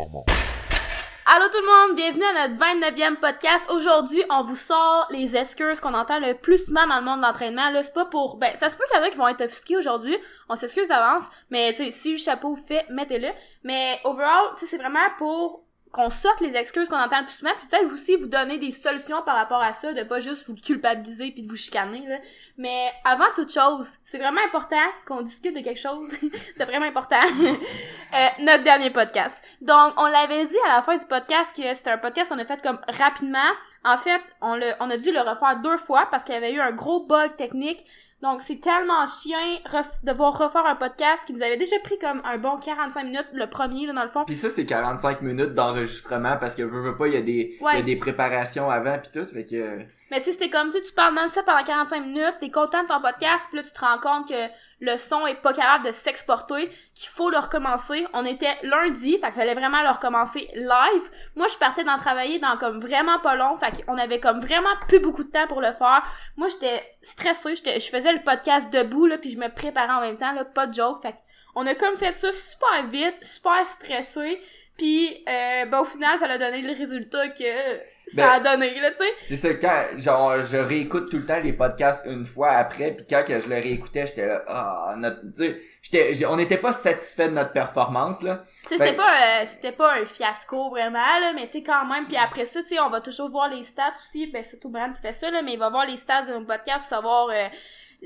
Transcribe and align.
performance. 0.00 0.26
Allô 1.26 1.46
tout 1.48 1.60
le 1.60 1.66
monde, 1.66 1.96
bienvenue 1.96 2.24
à 2.24 2.48
notre 2.48 2.60
29e 2.60 3.16
podcast. 3.16 3.70
Aujourd'hui, 3.70 4.22
on 4.30 4.42
vous 4.42 4.56
sort 4.56 5.06
les 5.10 5.36
excuses 5.36 5.80
qu'on 5.80 5.94
entend 5.94 6.18
le 6.18 6.34
plus 6.34 6.64
souvent 6.64 6.86
dans 6.88 6.98
le 6.98 7.04
monde 7.04 7.20
de 7.20 7.26
l'entraînement. 7.26 7.70
Là, 7.70 7.82
c'est 7.84 7.92
pas 7.92 8.06
pour... 8.06 8.36
Ben, 8.38 8.56
ça 8.56 8.68
se 8.68 8.76
peut 8.76 8.82
qu'il 8.90 8.98
y 8.98 9.02
en 9.02 9.06
a 9.06 9.10
qui 9.10 9.16
vont 9.16 9.28
être 9.28 9.44
offusqués 9.44 9.76
aujourd'hui. 9.76 10.16
On 10.48 10.56
s'excuse 10.56 10.88
d'avance. 10.88 11.24
Mais, 11.50 11.72
tu 11.72 11.84
sais, 11.84 11.90
si 11.92 12.12
le 12.12 12.18
chapeau 12.18 12.56
fait, 12.56 12.84
mettez-le. 12.90 13.28
Mais, 13.62 14.00
overall, 14.02 14.54
tu 14.54 14.60
sais, 14.60 14.66
c'est 14.66 14.78
vraiment 14.78 15.06
pour 15.18 15.64
qu'on 15.92 16.08
sorte 16.08 16.40
les 16.40 16.56
excuses 16.56 16.88
qu'on 16.88 17.00
entend 17.00 17.18
le 17.18 17.24
plus 17.24 17.34
souvent, 17.34 17.52
puis 17.58 17.66
peut-être 17.66 17.92
aussi 17.92 18.16
vous 18.16 18.28
donner 18.28 18.58
des 18.58 18.70
solutions 18.70 19.22
par 19.22 19.36
rapport 19.36 19.60
à 19.60 19.72
ça, 19.72 19.92
de 19.92 20.02
pas 20.04 20.20
juste 20.20 20.46
vous 20.46 20.54
culpabiliser 20.54 21.32
puis 21.32 21.42
de 21.42 21.48
vous 21.48 21.56
chicaner, 21.56 22.06
là. 22.06 22.16
Mais 22.58 22.90
avant 23.04 23.24
toute 23.34 23.52
chose, 23.52 23.88
c'est 24.04 24.18
vraiment 24.18 24.40
important 24.46 24.76
qu'on 25.06 25.22
discute 25.22 25.56
de 25.56 25.60
quelque 25.60 25.80
chose 25.80 26.08
de 26.58 26.64
vraiment 26.64 26.86
important. 26.86 27.16
euh, 27.40 28.26
notre 28.40 28.62
dernier 28.62 28.90
podcast. 28.90 29.42
Donc, 29.60 29.94
on 29.96 30.06
l'avait 30.06 30.46
dit 30.46 30.56
à 30.66 30.76
la 30.76 30.82
fin 30.82 30.96
du 30.96 31.06
podcast 31.06 31.50
que 31.56 31.74
c'était 31.74 31.90
un 31.90 31.98
podcast 31.98 32.30
qu'on 32.30 32.38
a 32.38 32.44
fait 32.44 32.62
comme 32.62 32.78
rapidement. 32.88 33.50
En 33.84 33.98
fait, 33.98 34.20
on, 34.42 34.56
le, 34.56 34.72
on 34.78 34.90
a 34.90 34.96
dû 34.96 35.10
le 35.10 35.20
refaire 35.20 35.60
deux 35.62 35.78
fois 35.78 36.06
parce 36.10 36.22
qu'il 36.22 36.34
y 36.34 36.38
avait 36.38 36.52
eu 36.52 36.60
un 36.60 36.72
gros 36.72 37.04
bug 37.04 37.34
technique 37.36 37.84
donc, 38.22 38.42
c'est 38.42 38.60
tellement 38.60 39.06
chien 39.06 39.38
de 39.64 40.10
devoir 40.10 40.36
refaire 40.36 40.66
un 40.66 40.74
podcast 40.74 41.24
qui 41.24 41.32
nous 41.32 41.42
avait 41.42 41.56
déjà 41.56 41.76
pris 41.82 41.98
comme 41.98 42.20
un 42.24 42.36
bon 42.36 42.56
45 42.56 43.04
minutes, 43.04 43.28
le 43.32 43.46
premier, 43.48 43.86
là, 43.86 43.94
dans 43.94 44.02
le 44.02 44.10
fond. 44.10 44.24
Puis 44.26 44.36
ça, 44.36 44.50
c'est 44.50 44.66
45 44.66 45.22
minutes 45.22 45.54
d'enregistrement 45.54 46.36
parce 46.38 46.54
que 46.54 46.62
veux, 46.62 46.82
veux 46.82 46.96
pas, 46.96 47.08
il 47.08 47.14
y 47.14 47.16
a 47.16 47.22
des, 47.22 47.58
il 47.58 47.76
y 47.76 47.80
a 47.80 47.82
des 47.82 47.96
préparations 47.96 48.70
avant 48.70 48.98
puis 48.98 49.10
tout, 49.12 49.26
fait 49.26 49.44
que... 49.44 49.84
Mais 50.10 50.18
tu 50.18 50.26
sais, 50.26 50.32
c'était 50.32 50.50
comme, 50.50 50.72
tu 50.72 50.82
tu 50.82 50.92
parles 50.92 51.14
de 51.14 51.30
ça 51.30 51.42
pendant 51.42 51.62
45 51.62 52.00
minutes, 52.00 52.36
t'es 52.40 52.50
content 52.50 52.82
de 52.82 52.88
ton 52.88 53.00
podcast, 53.00 53.44
puis 53.48 53.58
là, 53.58 53.62
tu 53.62 53.72
te 53.72 53.80
rends 53.80 53.98
compte 53.98 54.28
que 54.28 54.48
le 54.80 54.96
son 54.96 55.26
est 55.26 55.36
pas 55.36 55.52
capable 55.52 55.84
de 55.84 55.92
s'exporter, 55.92 56.68
qu'il 56.94 57.08
faut 57.08 57.30
le 57.30 57.38
recommencer. 57.38 58.06
On 58.12 58.24
était 58.24 58.56
lundi, 58.62 59.18
fait 59.18 59.30
fallait 59.30 59.54
vraiment 59.54 59.82
le 59.82 59.90
recommencer 59.90 60.48
live. 60.54 61.10
Moi, 61.36 61.46
je 61.48 61.58
partais 61.58 61.84
d'en 61.84 61.98
travailler 61.98 62.38
dans 62.38 62.56
comme 62.56 62.80
vraiment 62.80 63.18
pas 63.20 63.36
long, 63.36 63.56
fait 63.56 63.84
qu'on 63.84 63.98
avait 63.98 64.20
comme 64.20 64.40
vraiment 64.40 64.74
plus 64.88 64.98
beaucoup 64.98 65.22
de 65.22 65.30
temps 65.30 65.46
pour 65.46 65.60
le 65.60 65.72
faire. 65.72 66.02
Moi, 66.36 66.48
j'étais 66.48 66.82
stressée, 67.02 67.54
j'étais, 67.56 67.78
je 67.78 67.90
faisais 67.90 68.12
le 68.12 68.22
podcast 68.22 68.72
debout, 68.72 69.06
là, 69.06 69.18
puis 69.18 69.30
je 69.30 69.38
me 69.38 69.48
préparais 69.48 69.92
en 69.92 70.00
même 70.00 70.16
temps, 70.16 70.32
là, 70.32 70.44
pas 70.44 70.66
de 70.66 70.74
joke. 70.74 71.02
Fait 71.02 71.14
on 71.54 71.66
a 71.66 71.74
comme 71.74 71.96
fait 71.96 72.14
ça 72.14 72.32
super 72.32 72.86
vite, 72.88 73.16
super 73.22 73.66
stressé. 73.66 74.40
Puis, 74.78 75.24
euh, 75.28 75.66
ben, 75.66 75.80
au 75.80 75.84
final, 75.84 76.18
ça 76.18 76.24
a 76.24 76.38
donné 76.38 76.62
le 76.62 76.72
résultat 76.72 77.28
que 77.28 77.44
ça 78.14 78.38
Ben, 78.40 78.46
a 78.46 78.56
donné, 78.56 78.80
là, 78.80 78.90
tu 78.90 78.98
sais. 78.98 79.12
C'est 79.22 79.36
ça, 79.36 79.54
quand, 79.54 79.98
genre, 79.98 80.42
je 80.42 80.56
réécoute 80.56 81.10
tout 81.10 81.18
le 81.18 81.26
temps 81.26 81.40
les 81.40 81.52
podcasts 81.52 82.04
une 82.06 82.24
fois 82.24 82.50
après, 82.52 82.92
puis 82.92 83.06
quand 83.08 83.24
que 83.26 83.38
je 83.40 83.48
le 83.48 83.54
réécoutais, 83.56 84.06
j'étais 84.06 84.26
là, 84.26 84.42
ah, 84.48 84.94
notre, 84.96 85.20
tu 85.34 85.44
sais, 85.44 85.62
j'étais, 85.82 86.26
on 86.26 86.36
n'était 86.36 86.56
pas 86.58 86.72
satisfait 86.72 87.28
de 87.28 87.34
notre 87.34 87.52
performance, 87.52 88.22
là. 88.22 88.42
Tu 88.68 88.76
sais, 88.76 88.78
Ben- 88.78 88.84
c'était 88.86 88.96
pas, 88.96 89.12
euh, 89.42 89.44
c'était 89.46 89.72
pas 89.72 89.94
un 90.00 90.04
fiasco 90.04 90.70
vraiment, 90.70 90.98
là, 91.20 91.32
mais 91.34 91.46
tu 91.46 91.58
sais, 91.58 91.62
quand 91.62 91.84
même, 91.86 92.06
puis 92.06 92.16
après 92.16 92.44
ça, 92.44 92.62
tu 92.62 92.68
sais, 92.70 92.80
on 92.80 92.90
va 92.90 93.00
toujours 93.00 93.28
voir 93.30 93.48
les 93.48 93.62
stats 93.62 93.92
aussi, 94.04 94.26
ben, 94.26 94.42
surtout 94.44 94.68
Brand 94.70 94.94
qui 94.94 95.00
fait 95.00 95.12
ça, 95.12 95.30
là, 95.30 95.42
mais 95.42 95.52
il 95.54 95.58
va 95.58 95.68
voir 95.70 95.86
les 95.86 95.96
stats 95.96 96.22
de 96.22 96.32
nos 96.32 96.44
podcasts 96.44 96.80
pour 96.80 96.88
savoir 96.88 97.28
euh, 97.30 97.48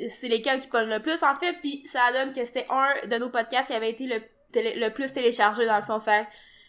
c'est 0.09 0.29
lesquels 0.29 0.59
qui 0.61 0.67
pognent 0.69 0.91
le 0.91 1.01
plus, 1.01 1.23
en 1.23 1.35
fait, 1.37 1.55
puis 1.61 1.85
ça 1.91 2.01
donne 2.13 2.33
que 2.33 2.45
c'était 2.45 2.67
un 2.69 3.07
de 3.07 3.17
nos 3.17 3.29
podcasts 3.31 3.69
qui 3.69 3.75
avait 3.75 3.91
été 3.91 4.07
le, 4.07 4.21
télé- 4.53 4.75
le 4.77 4.91
plus 4.91 5.13
téléchargé, 5.13 5.67
dans 5.67 5.77
le 5.77 5.83
fond, 5.85 6.01
fait 6.01 6.27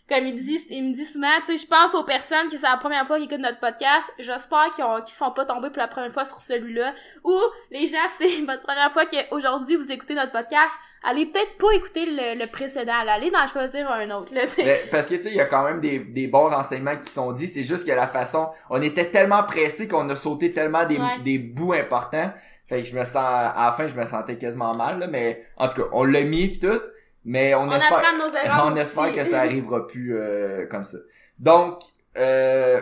comme 0.08 0.28
il 0.28 0.36
dit, 0.36 0.60
il 0.70 0.84
me 0.90 0.94
dit 0.94 1.06
souvent, 1.06 1.28
tu 1.46 1.58
sais, 1.58 1.66
je 1.66 1.68
pense 1.68 1.96
aux 1.96 2.04
personnes 2.04 2.48
que 2.48 2.58
c'est 2.58 2.68
la 2.68 2.78
première 2.78 3.08
fois 3.08 3.18
qu'ils 3.18 3.26
écoutent 3.26 3.40
notre 3.40 3.60
podcast. 3.60 4.12
J'espère 4.20 4.70
qu'ils 4.76 4.84
ont, 4.84 5.02
qu'ils 5.02 5.16
sont 5.16 5.32
pas 5.32 5.46
tombés 5.46 5.70
pour 5.70 5.80
la 5.80 5.88
première 5.88 6.12
fois 6.12 6.26
sur 6.26 6.40
celui-là. 6.40 6.94
Ou, 7.24 7.40
les 7.72 7.88
gens, 7.88 7.98
c'est 8.18 8.42
votre 8.46 8.62
première 8.62 8.92
fois 8.92 9.06
qu'aujourd'hui 9.08 9.76
vous 9.76 9.92
écoutez 9.92 10.14
notre 10.14 10.32
podcast. 10.32 10.72
Allez 11.04 11.26
peut-être 11.28 11.58
pas 11.58 11.72
écouter 11.74 12.06
le, 12.06 12.40
le 12.40 12.48
précédent, 12.48 13.04
là. 13.04 13.14
allez 13.14 13.32
en 13.36 13.48
choisir 13.48 13.92
un 13.92 14.10
autre, 14.12 14.34
là. 14.34 14.42
Mais, 14.58 14.84
parce 14.92 15.08
que, 15.10 15.16
tu 15.16 15.24
sais, 15.24 15.30
il 15.30 15.36
y 15.36 15.42
a 15.42 15.46
quand 15.46 15.64
même 15.64 15.80
des, 15.80 16.00
des 16.00 16.28
bons 16.28 16.50
renseignements 16.50 16.98
qui 16.98 17.10
sont 17.12 17.32
dits, 17.32 17.48
c'est 17.48 17.64
juste 17.64 17.86
que 17.86 17.92
la 17.92 18.08
façon, 18.08 18.50
on 18.70 18.82
était 18.82 19.06
tellement 19.12 19.44
pressé 19.44 19.88
qu'on 19.88 20.08
a 20.10 20.16
sauté 20.16 20.52
tellement 20.52 20.86
des, 20.86 20.98
Ouais. 20.98 21.20
des 21.24 21.38
bouts 21.38 21.74
importants, 21.74 22.32
fait 22.68 22.82
que 22.82 22.88
je 22.90 22.96
me 22.98 23.06
sens, 23.06 23.18
à 23.18 23.54
la 23.66 23.72
fin, 23.74 23.86
je 23.88 23.94
me 23.94 24.04
sentais 24.06 24.38
quasiment 24.38 24.74
mal, 24.76 24.98
là, 24.98 25.06
mais, 25.08 25.46
en 25.58 25.68
tout 25.68 25.82
cas, 25.84 25.88
on 25.94 26.04
l'a 26.04 26.22
mis 26.24 26.48
pis 26.48 26.60
tout, 26.60 26.80
mais 27.26 27.54
on, 27.56 27.64
On 27.64 27.72
espère, 27.72 27.98
apprend 27.98 28.14
de 28.14 28.18
nos 28.30 28.36
erreurs 28.46 28.66
on 28.68 28.72
aussi. 28.72 28.82
espère 28.82 29.14
que 29.14 29.26
ça 29.26 29.40
arrivera 29.42 29.88
plus 29.88 30.16
euh, 30.18 30.66
comme 30.68 30.86
ça. 30.86 30.98
Donc, 31.40 31.82
euh, 32.18 32.82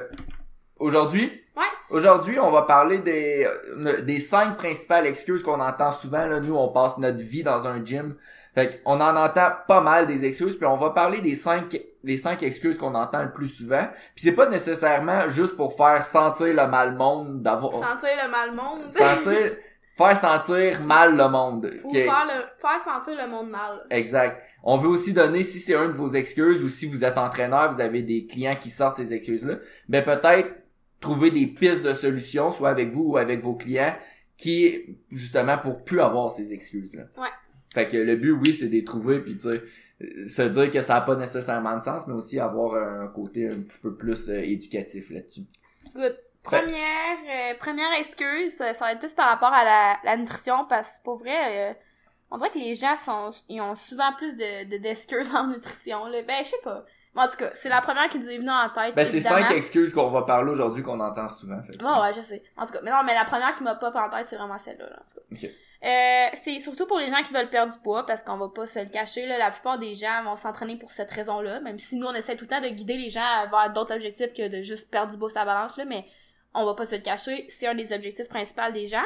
aujourd'hui, 0.79 1.39
Ouais. 1.55 1.63
aujourd'hui, 1.91 2.39
on 2.39 2.49
va 2.49 2.63
parler 2.63 2.97
des 2.99 3.47
euh, 3.67 4.01
des 4.01 4.19
cinq 4.19 4.57
principales 4.57 5.05
excuses 5.05 5.43
qu'on 5.43 5.59
entend 5.59 5.91
souvent. 5.91 6.25
Là, 6.25 6.39
nous, 6.39 6.55
on 6.55 6.69
passe 6.69 6.97
notre 6.97 7.19
vie 7.19 7.43
dans 7.43 7.67
un 7.67 7.83
gym. 7.85 8.15
Fait 8.55 8.81
qu'on 8.83 9.01
en 9.01 9.15
entend 9.15 9.49
pas 9.67 9.81
mal 9.81 10.05
des 10.05 10.25
excuses, 10.25 10.55
puis 10.57 10.65
on 10.67 10.75
va 10.75 10.91
parler 10.91 11.21
des 11.21 11.35
cinq 11.35 11.79
les 12.03 12.17
cinq 12.17 12.43
excuses 12.43 12.77
qu'on 12.77 12.93
entend 12.95 13.23
le 13.23 13.31
plus 13.31 13.47
souvent. 13.47 13.87
Puis 14.15 14.25
c'est 14.25 14.33
pas 14.33 14.47
nécessairement 14.47 15.27
juste 15.29 15.55
pour 15.55 15.75
faire 15.77 16.05
sentir 16.05 16.47
le 16.47 16.67
mal 16.67 16.95
monde 16.95 17.41
d'avoir 17.41 17.71
Sentir 17.73 18.09
le 18.23 18.29
mal 18.29 18.51
monde. 18.53 18.81
sentir 18.89 19.55
faire 19.95 20.17
sentir 20.17 20.81
mal 20.81 21.15
le 21.15 21.29
monde. 21.29 21.71
Ou 21.83 21.93
faire, 21.93 22.25
le, 22.25 22.61
faire 22.61 22.81
sentir 22.83 23.15
le 23.15 23.29
monde 23.29 23.49
mal. 23.49 23.85
Exact. 23.89 24.41
On 24.63 24.77
veut 24.77 24.89
aussi 24.89 25.13
donner, 25.13 25.43
si 25.43 25.59
c'est 25.59 25.75
un 25.75 25.87
de 25.87 25.93
vos 25.93 26.11
excuses 26.11 26.63
ou 26.63 26.69
si 26.69 26.85
vous 26.85 27.03
êtes 27.03 27.17
entraîneur, 27.17 27.73
vous 27.73 27.81
avez 27.81 28.01
des 28.01 28.25
clients 28.25 28.55
qui 28.59 28.69
sortent 28.69 28.97
ces 28.97 29.13
excuses-là, 29.13 29.55
ben 29.89 30.03
peut-être 30.03 30.49
trouver 30.99 31.31
des 31.31 31.47
pistes 31.47 31.83
de 31.83 31.93
solutions, 31.93 32.51
soit 32.51 32.69
avec 32.69 32.91
vous 32.91 33.03
ou 33.03 33.17
avec 33.17 33.41
vos 33.41 33.55
clients, 33.55 33.93
qui, 34.37 34.97
justement, 35.11 35.57
pour 35.57 35.83
plus 35.83 35.99
avoir 35.99 36.31
ces 36.31 36.53
excuses-là. 36.53 37.03
Ouais. 37.17 37.29
Fait 37.73 37.87
que 37.87 37.97
le 37.97 38.15
but, 38.15 38.31
oui, 38.31 38.53
c'est 38.53 38.67
de 38.67 38.71
les 38.71 38.83
trouver, 38.83 39.19
puis 39.19 39.37
tu 39.37 39.51
sais, 39.51 39.61
se 40.27 40.41
dire 40.43 40.71
que 40.71 40.81
ça 40.81 40.95
n'a 40.95 41.01
pas 41.01 41.15
nécessairement 41.15 41.77
de 41.77 41.83
sens, 41.83 42.07
mais 42.07 42.13
aussi 42.13 42.39
avoir 42.39 42.75
un 42.75 43.07
côté 43.07 43.47
un 43.47 43.59
petit 43.61 43.79
peu 43.79 43.95
plus 43.95 44.29
euh, 44.29 44.39
éducatif 44.39 45.09
là-dessus. 45.09 45.43
Good. 45.93 46.15
Première, 46.43 47.17
euh, 47.29 47.53
première 47.57 47.93
excuse, 47.97 48.55
ça, 48.55 48.73
ça 48.73 48.85
va 48.85 48.91
être 48.93 48.99
plus 48.99 49.13
par 49.13 49.29
rapport 49.29 49.53
à 49.53 49.63
la, 49.63 49.97
la 50.03 50.17
nutrition, 50.17 50.65
parce 50.65 50.97
que 50.97 51.03
pour 51.03 51.17
vrai, 51.17 51.69
euh, 51.69 51.73
on 52.31 52.37
dirait 52.37 52.49
que 52.49 52.59
les 52.59 52.75
gens 52.75 52.95
sont, 52.95 53.31
ils 53.47 53.61
ont 53.61 53.75
souvent 53.75 54.11
plus 54.17 54.35
de, 54.35 54.69
de 54.69 54.77
d'excuses 54.77 55.33
en 55.33 55.47
nutrition, 55.47 56.05
là. 56.07 56.21
Ben, 56.23 56.43
je 56.43 56.49
sais 56.49 56.61
pas. 56.63 56.83
Mais 57.15 57.21
en 57.21 57.27
tout 57.27 57.37
cas, 57.37 57.51
c'est 57.53 57.69
la 57.69 57.79
première 57.79 58.09
qui 58.09 58.17
nous 58.17 58.29
est 58.29 58.37
venue 58.39 58.49
en 58.49 58.69
tête. 58.69 58.95
Ben, 58.95 59.05
c'est 59.05 59.21
cinq 59.21 59.51
excuses 59.51 59.93
qu'on 59.93 60.09
va 60.09 60.23
parler 60.23 60.51
aujourd'hui 60.51 60.83
qu'on 60.83 60.99
entend 60.99 61.29
souvent. 61.29 61.61
Fait 61.61 61.81
Ouais, 61.81 62.01
ouais, 62.01 62.13
je 62.15 62.21
sais. 62.21 62.43
En 62.57 62.65
tout 62.65 62.73
cas, 62.73 62.79
mais 62.83 62.91
non, 62.91 63.03
mais 63.05 63.13
la 63.13 63.25
première 63.25 63.55
qui 63.55 63.63
m'a 63.63 63.75
pop 63.75 63.95
en 63.95 64.09
tête, 64.09 64.27
c'est 64.27 64.35
vraiment 64.35 64.57
celle-là, 64.57 64.89
là, 64.89 64.97
en 64.99 65.07
tout 65.07 65.19
cas. 65.19 65.47
Ok. 65.47 65.51
Euh, 65.85 66.27
c'est 66.41 66.59
surtout 66.59 66.87
pour 66.87 66.97
les 66.97 67.09
gens 67.09 67.21
qui 67.23 67.33
veulent 67.33 67.49
perdre 67.49 67.71
du 67.71 67.77
poids, 67.79 68.05
parce 68.05 68.23
qu'on 68.23 68.37
va 68.37 68.47
pas 68.49 68.65
se 68.65 68.79
le 68.79 68.85
cacher, 68.85 69.25
là, 69.27 69.37
la 69.37 69.51
plupart 69.51 69.77
des 69.77 69.93
gens 69.93 70.23
vont 70.23 70.35
s'entraîner 70.37 70.77
pour 70.77 70.91
cette 70.91 71.11
raison-là, 71.11 71.59
même 71.59 71.77
si 71.77 71.97
nous, 71.97 72.07
on 72.07 72.13
essaie 72.13 72.35
tout 72.35 72.45
le 72.45 72.49
temps 72.49 72.61
de 72.61 72.69
guider 72.69 72.97
les 72.97 73.09
gens 73.09 73.47
vers 73.51 73.71
d'autres 73.73 73.93
objectifs 73.93 74.33
que 74.33 74.47
de 74.47 74.61
juste 74.61 74.89
perdre 74.89 75.11
du 75.11 75.17
poids 75.17 75.29
la 75.35 75.45
balance, 75.45 75.77
là, 75.77 75.85
mais 75.85 76.05
on 76.53 76.65
va 76.65 76.73
pas 76.73 76.85
se 76.85 76.95
le 76.95 77.01
cacher, 77.01 77.47
c'est 77.49 77.67
un 77.67 77.75
des 77.75 77.93
objectifs 77.93 78.29
principaux 78.29 78.71
des 78.71 78.85
gens. 78.85 79.05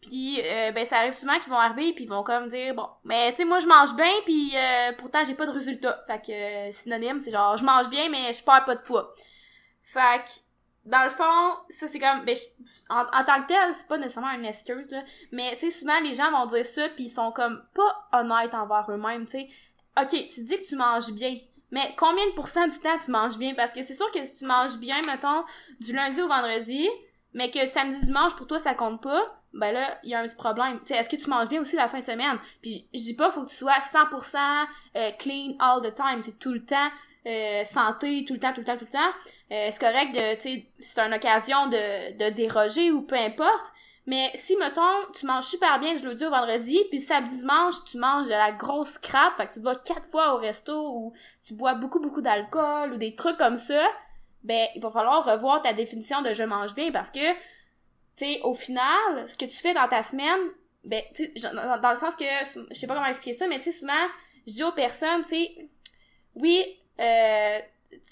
Puis, 0.00 0.40
euh, 0.44 0.70
ben, 0.72 0.84
ça 0.84 0.98
arrive 0.98 1.12
souvent 1.12 1.38
qu'ils 1.40 1.50
vont 1.50 1.58
arriver 1.58 1.92
puis 1.92 2.04
ils 2.04 2.10
vont 2.10 2.22
comme 2.22 2.48
dire, 2.48 2.74
bon, 2.74 2.88
mais 3.04 3.30
tu 3.32 3.38
sais, 3.38 3.44
moi, 3.44 3.58
je 3.58 3.66
mange 3.66 3.96
bien, 3.96 4.12
puis 4.24 4.52
euh, 4.56 4.92
pourtant, 4.96 5.24
j'ai 5.24 5.34
pas 5.34 5.46
de 5.46 5.50
résultat. 5.50 6.02
Fait 6.06 6.24
que, 6.24 6.32
euh, 6.68 6.72
synonyme, 6.72 7.18
c'est 7.18 7.32
genre, 7.32 7.56
je 7.56 7.64
mange 7.64 7.88
bien, 7.90 8.08
mais 8.08 8.32
je 8.32 8.42
perds 8.42 8.64
pas 8.64 8.76
de 8.76 8.82
poids. 8.82 9.12
Fait 9.82 10.22
que, 10.24 10.30
dans 10.88 11.04
le 11.04 11.10
fond, 11.10 11.58
ça 11.68 11.86
c'est 11.86 11.98
comme 11.98 12.24
ben, 12.24 12.36
en 12.88 13.24
tant 13.24 13.42
que 13.42 13.48
tel, 13.48 13.74
c'est 13.74 13.86
pas 13.86 13.98
nécessairement 13.98 14.30
une 14.30 14.46
excuse 14.46 14.90
là, 14.90 15.02
mais 15.32 15.54
tu 15.56 15.70
sais 15.70 15.80
souvent 15.80 16.00
les 16.00 16.14
gens 16.14 16.30
vont 16.30 16.46
dire 16.46 16.64
ça 16.64 16.88
puis 16.88 17.04
ils 17.04 17.10
sont 17.10 17.30
comme 17.30 17.62
pas 17.74 18.08
honnêtes 18.18 18.54
envers 18.54 18.86
eux-mêmes, 18.88 19.26
tu 19.26 19.32
sais. 19.32 19.48
OK, 20.00 20.10
tu 20.10 20.44
dis 20.44 20.56
que 20.56 20.66
tu 20.66 20.76
manges 20.76 21.12
bien, 21.12 21.36
mais 21.70 21.94
combien 21.96 22.26
de 22.26 22.32
pourcents 22.32 22.66
du 22.66 22.78
temps 22.78 22.96
tu 23.02 23.10
manges 23.10 23.38
bien? 23.38 23.54
Parce 23.54 23.72
que 23.72 23.82
c'est 23.82 23.94
sûr 23.94 24.10
que 24.10 24.24
si 24.24 24.34
tu 24.34 24.44
manges 24.46 24.76
bien 24.78 25.02
mettons 25.02 25.44
du 25.80 25.92
lundi 25.92 26.20
au 26.20 26.28
vendredi, 26.28 26.88
mais 27.34 27.50
que 27.50 27.66
samedi 27.66 28.04
dimanche 28.04 28.34
pour 28.36 28.46
toi 28.46 28.58
ça 28.58 28.74
compte 28.74 29.02
pas, 29.02 29.34
ben 29.54 29.72
là, 29.72 29.98
il 30.04 30.10
y 30.10 30.14
a 30.14 30.20
un 30.20 30.26
petit 30.26 30.36
problème. 30.36 30.78
Tu 30.80 30.88
sais, 30.88 30.96
est-ce 30.96 31.08
que 31.08 31.16
tu 31.16 31.28
manges 31.30 31.48
bien 31.48 31.60
aussi 31.60 31.76
la 31.76 31.88
fin 31.88 32.00
de 32.00 32.06
semaine? 32.06 32.38
Puis 32.62 32.86
je 32.92 33.00
dis 33.00 33.16
pas 33.16 33.30
faut 33.30 33.44
que 33.44 33.50
tu 33.50 33.56
sois 33.56 33.78
100% 33.78 34.66
euh, 34.96 35.10
clean 35.18 35.56
all 35.58 35.80
the 35.82 35.94
time, 35.94 36.22
c'est 36.22 36.38
tout 36.38 36.52
le 36.52 36.64
temps 36.64 36.90
euh, 37.26 37.64
santé 37.64 38.24
tout 38.24 38.34
le 38.34 38.40
temps 38.40 38.52
tout 38.52 38.60
le 38.60 38.66
temps 38.66 38.76
tout 38.76 38.86
le 38.86 38.90
temps. 38.90 39.12
Euh, 39.52 39.68
c'est 39.70 39.78
correct 39.80 40.14
de, 40.14 40.34
tu 40.36 40.40
sais, 40.40 40.66
c'est 40.80 41.00
une 41.00 41.12
occasion 41.12 41.66
de, 41.66 42.16
de 42.16 42.34
déroger 42.34 42.90
ou 42.90 43.02
peu 43.02 43.16
importe. 43.16 43.72
Mais 44.08 44.30
si, 44.34 44.56
mettons, 44.56 45.12
tu 45.14 45.26
manges 45.26 45.44
super 45.44 45.78
bien 45.78 45.94
du 45.94 46.02
lundi 46.02 46.24
au 46.24 46.30
vendredi, 46.30 46.82
puis 46.88 46.98
samedi 46.98 47.40
dimanche, 47.40 47.74
tu 47.84 47.98
manges 47.98 48.24
de 48.24 48.32
la 48.32 48.52
grosse 48.52 48.96
crap, 48.96 49.36
fait 49.36 49.48
que 49.48 49.52
tu 49.52 49.60
vas 49.60 49.76
quatre 49.76 50.06
fois 50.06 50.34
au 50.34 50.38
resto 50.38 50.72
ou 50.74 51.12
tu 51.46 51.52
bois 51.52 51.74
beaucoup, 51.74 52.00
beaucoup 52.00 52.22
d'alcool 52.22 52.94
ou 52.94 52.96
des 52.96 53.14
trucs 53.14 53.36
comme 53.36 53.58
ça, 53.58 53.86
ben, 54.44 54.66
il 54.74 54.80
va 54.80 54.90
falloir 54.90 55.22
revoir 55.26 55.60
ta 55.60 55.74
définition 55.74 56.22
de 56.22 56.32
je 56.32 56.42
mange 56.42 56.74
bien 56.74 56.90
parce 56.90 57.10
que, 57.10 57.34
tu 57.34 58.24
sais, 58.24 58.40
au 58.44 58.54
final, 58.54 59.28
ce 59.28 59.36
que 59.36 59.44
tu 59.44 59.58
fais 59.58 59.74
dans 59.74 59.88
ta 59.88 60.02
semaine, 60.02 60.40
ben, 60.84 61.02
tu 61.14 61.30
dans, 61.42 61.78
dans 61.78 61.90
le 61.90 61.96
sens 61.96 62.16
que, 62.16 62.24
je 62.70 62.74
sais 62.74 62.86
pas 62.86 62.94
comment 62.94 63.08
expliquer 63.08 63.36
ça, 63.36 63.46
mais 63.46 63.58
tu 63.58 63.64
sais, 63.64 63.78
souvent, 63.78 64.06
je 64.46 64.54
dis 64.54 64.64
aux 64.64 64.72
personnes, 64.72 65.22
tu 65.24 65.36
sais, 65.36 65.68
oui, 66.34 66.64
euh, 66.98 67.58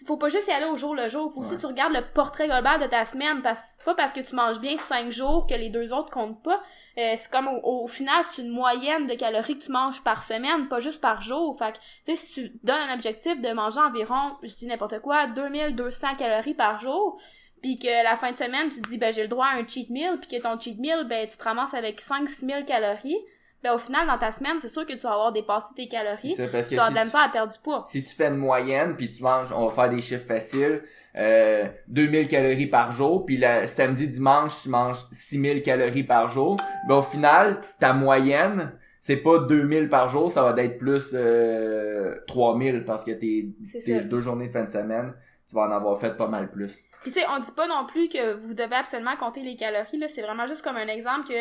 faut 0.07 0.17
pas 0.17 0.29
juste 0.29 0.49
y 0.49 0.53
aller 0.53 0.67
au 0.67 0.77
jour 0.77 0.95
le 0.95 1.09
jour, 1.09 1.31
faut 1.31 1.41
aussi 1.41 1.57
que 1.57 1.61
tu 1.61 1.67
regardes 1.67 1.93
le 1.93 2.03
portrait 2.15 2.49
global 2.49 2.81
de 2.81 2.87
ta 2.87 3.05
semaine 3.05 3.43
parce 3.43 3.61
c'est 3.79 3.85
pas 3.85 3.95
parce 3.95 4.13
que 4.13 4.21
tu 4.21 4.35
manges 4.35 4.61
bien 4.61 4.77
cinq 4.77 5.11
jours 5.11 5.47
que 5.47 5.55
les 5.55 5.69
deux 5.69 5.93
autres 5.93 6.11
comptent 6.11 6.43
pas. 6.43 6.63
Euh, 6.99 7.13
c'est 7.17 7.31
comme 7.31 7.49
au, 7.49 7.83
au 7.83 7.87
final, 7.87 8.23
c'est 8.25 8.43
une 8.43 8.51
moyenne 8.51 9.07
de 9.07 9.15
calories 9.15 9.59
que 9.59 9.65
tu 9.65 9.73
manges 9.73 10.03
par 10.03 10.23
semaine, 10.23 10.69
pas 10.69 10.81
juste 10.81 11.01
par 11.01 11.21
jour. 11.21 11.57
Fait 11.59 11.73
que 11.73 11.79
tu 11.79 11.85
sais 12.05 12.17
si 12.17 12.33
tu 12.33 12.59
donnes 12.63 12.89
un 12.89 12.95
objectif 12.95 13.41
de 13.41 13.53
manger 13.53 13.81
environ, 13.81 14.37
je 14.43 14.55
dis 14.55 14.67
n'importe 14.67 15.01
quoi, 15.01 15.27
2200 15.27 16.15
calories 16.15 16.55
par 16.55 16.79
jour, 16.79 17.19
puis 17.61 17.79
que 17.79 18.05
la 18.05 18.17
fin 18.17 18.33
de 18.33 18.37
semaine, 18.37 18.71
tu 18.71 18.81
te 18.81 18.89
dis 18.89 18.99
ben 18.99 19.13
j'ai 19.13 19.23
le 19.23 19.29
droit 19.29 19.47
à 19.47 19.57
un 19.57 19.67
cheat 19.67 19.91
meal, 19.91 20.19
puis 20.21 20.39
que 20.39 20.43
ton 20.43 20.59
cheat 20.59 20.79
meal 20.79 21.05
ben 21.07 21.27
tu 21.27 21.37
te 21.37 21.45
ramasses 21.45 21.75
avec 21.75 22.01
5 22.01 22.29
6000 22.29 22.65
calories 22.65 23.19
ben 23.63 23.73
au 23.73 23.79
final 23.79 24.07
dans 24.07 24.19
ta 24.19 24.31
semaine 24.31 24.57
c'est 24.61 24.69
sûr 24.69 24.85
que 24.87 24.93
tu 24.93 25.01
vas 25.01 25.13
avoir 25.13 25.33
dépassé 25.33 25.75
tes 25.75 25.89
calories 25.89 26.35
C'est 26.35 26.47
ça, 26.47 26.53
parce 26.53 26.67
que 26.67 26.71
tu 26.71 26.77
vas 26.77 26.87
si 26.87 26.91
de 26.93 26.97
la 26.97 27.05
misère 27.05 27.21
à 27.21 27.29
perdre 27.29 27.53
du 27.53 27.59
poids 27.59 27.85
si 27.87 28.03
tu 28.03 28.15
fais 28.15 28.29
une 28.29 28.37
moyenne 28.37 28.97
puis 28.97 29.11
tu 29.11 29.23
manges, 29.23 29.53
on 29.53 29.67
va 29.67 29.75
faire 29.75 29.89
des 29.89 30.01
chiffres 30.01 30.27
faciles, 30.27 30.83
euh, 31.17 31.67
2000 31.89 32.29
calories 32.29 32.67
par 32.67 32.93
jour, 32.93 33.25
puis 33.25 33.39
le 33.39 33.67
samedi 33.67 34.09
dimanche 34.09 34.63
tu 34.63 34.69
manges 34.69 35.05
6000 35.13 35.63
calories 35.63 36.05
par 36.05 36.29
jour, 36.29 36.57
ben 36.89 36.97
au 36.97 37.03
final 37.03 37.61
ta 37.79 37.93
moyenne 37.93 38.73
c'est 39.07 39.19
pas 39.19 39.39
2000 39.39 39.89
par 39.89 40.09
jour, 40.09 40.33
ça 40.33 40.43
va 40.43 40.61
être 40.61 40.79
plus 40.79 41.13
euh, 41.15 42.17
3000 42.27 42.85
parce 42.85 43.05
que 43.05 43.13
t'es 43.13 43.51
tes 43.85 44.01
deux 44.01 44.19
journées 44.19 44.49
de 44.49 44.53
fin 44.53 44.65
de 44.65 44.71
semaine, 44.71 45.15
tu 45.49 45.55
vas 45.55 45.63
en 45.63 45.71
avoir 45.71 45.97
fait 46.01 46.17
pas 46.17 46.27
mal 46.27 46.51
plus. 46.51 46.83
Puis 47.03 47.13
tu 47.13 47.21
sais, 47.21 47.27
on 47.31 47.39
dit 47.39 47.53
pas 47.53 47.69
non 47.69 47.87
plus 47.87 48.09
que 48.09 48.35
vous 48.35 48.55
devez 48.55 48.75
absolument 48.75 49.15
compter 49.17 49.43
les 49.43 49.55
calories, 49.55 49.99
là. 49.99 50.09
C'est 50.09 50.23
vraiment 50.23 50.49
juste 50.49 50.63
comme 50.63 50.77
un 50.77 50.89
exemple 50.89 51.29
que 51.29 51.35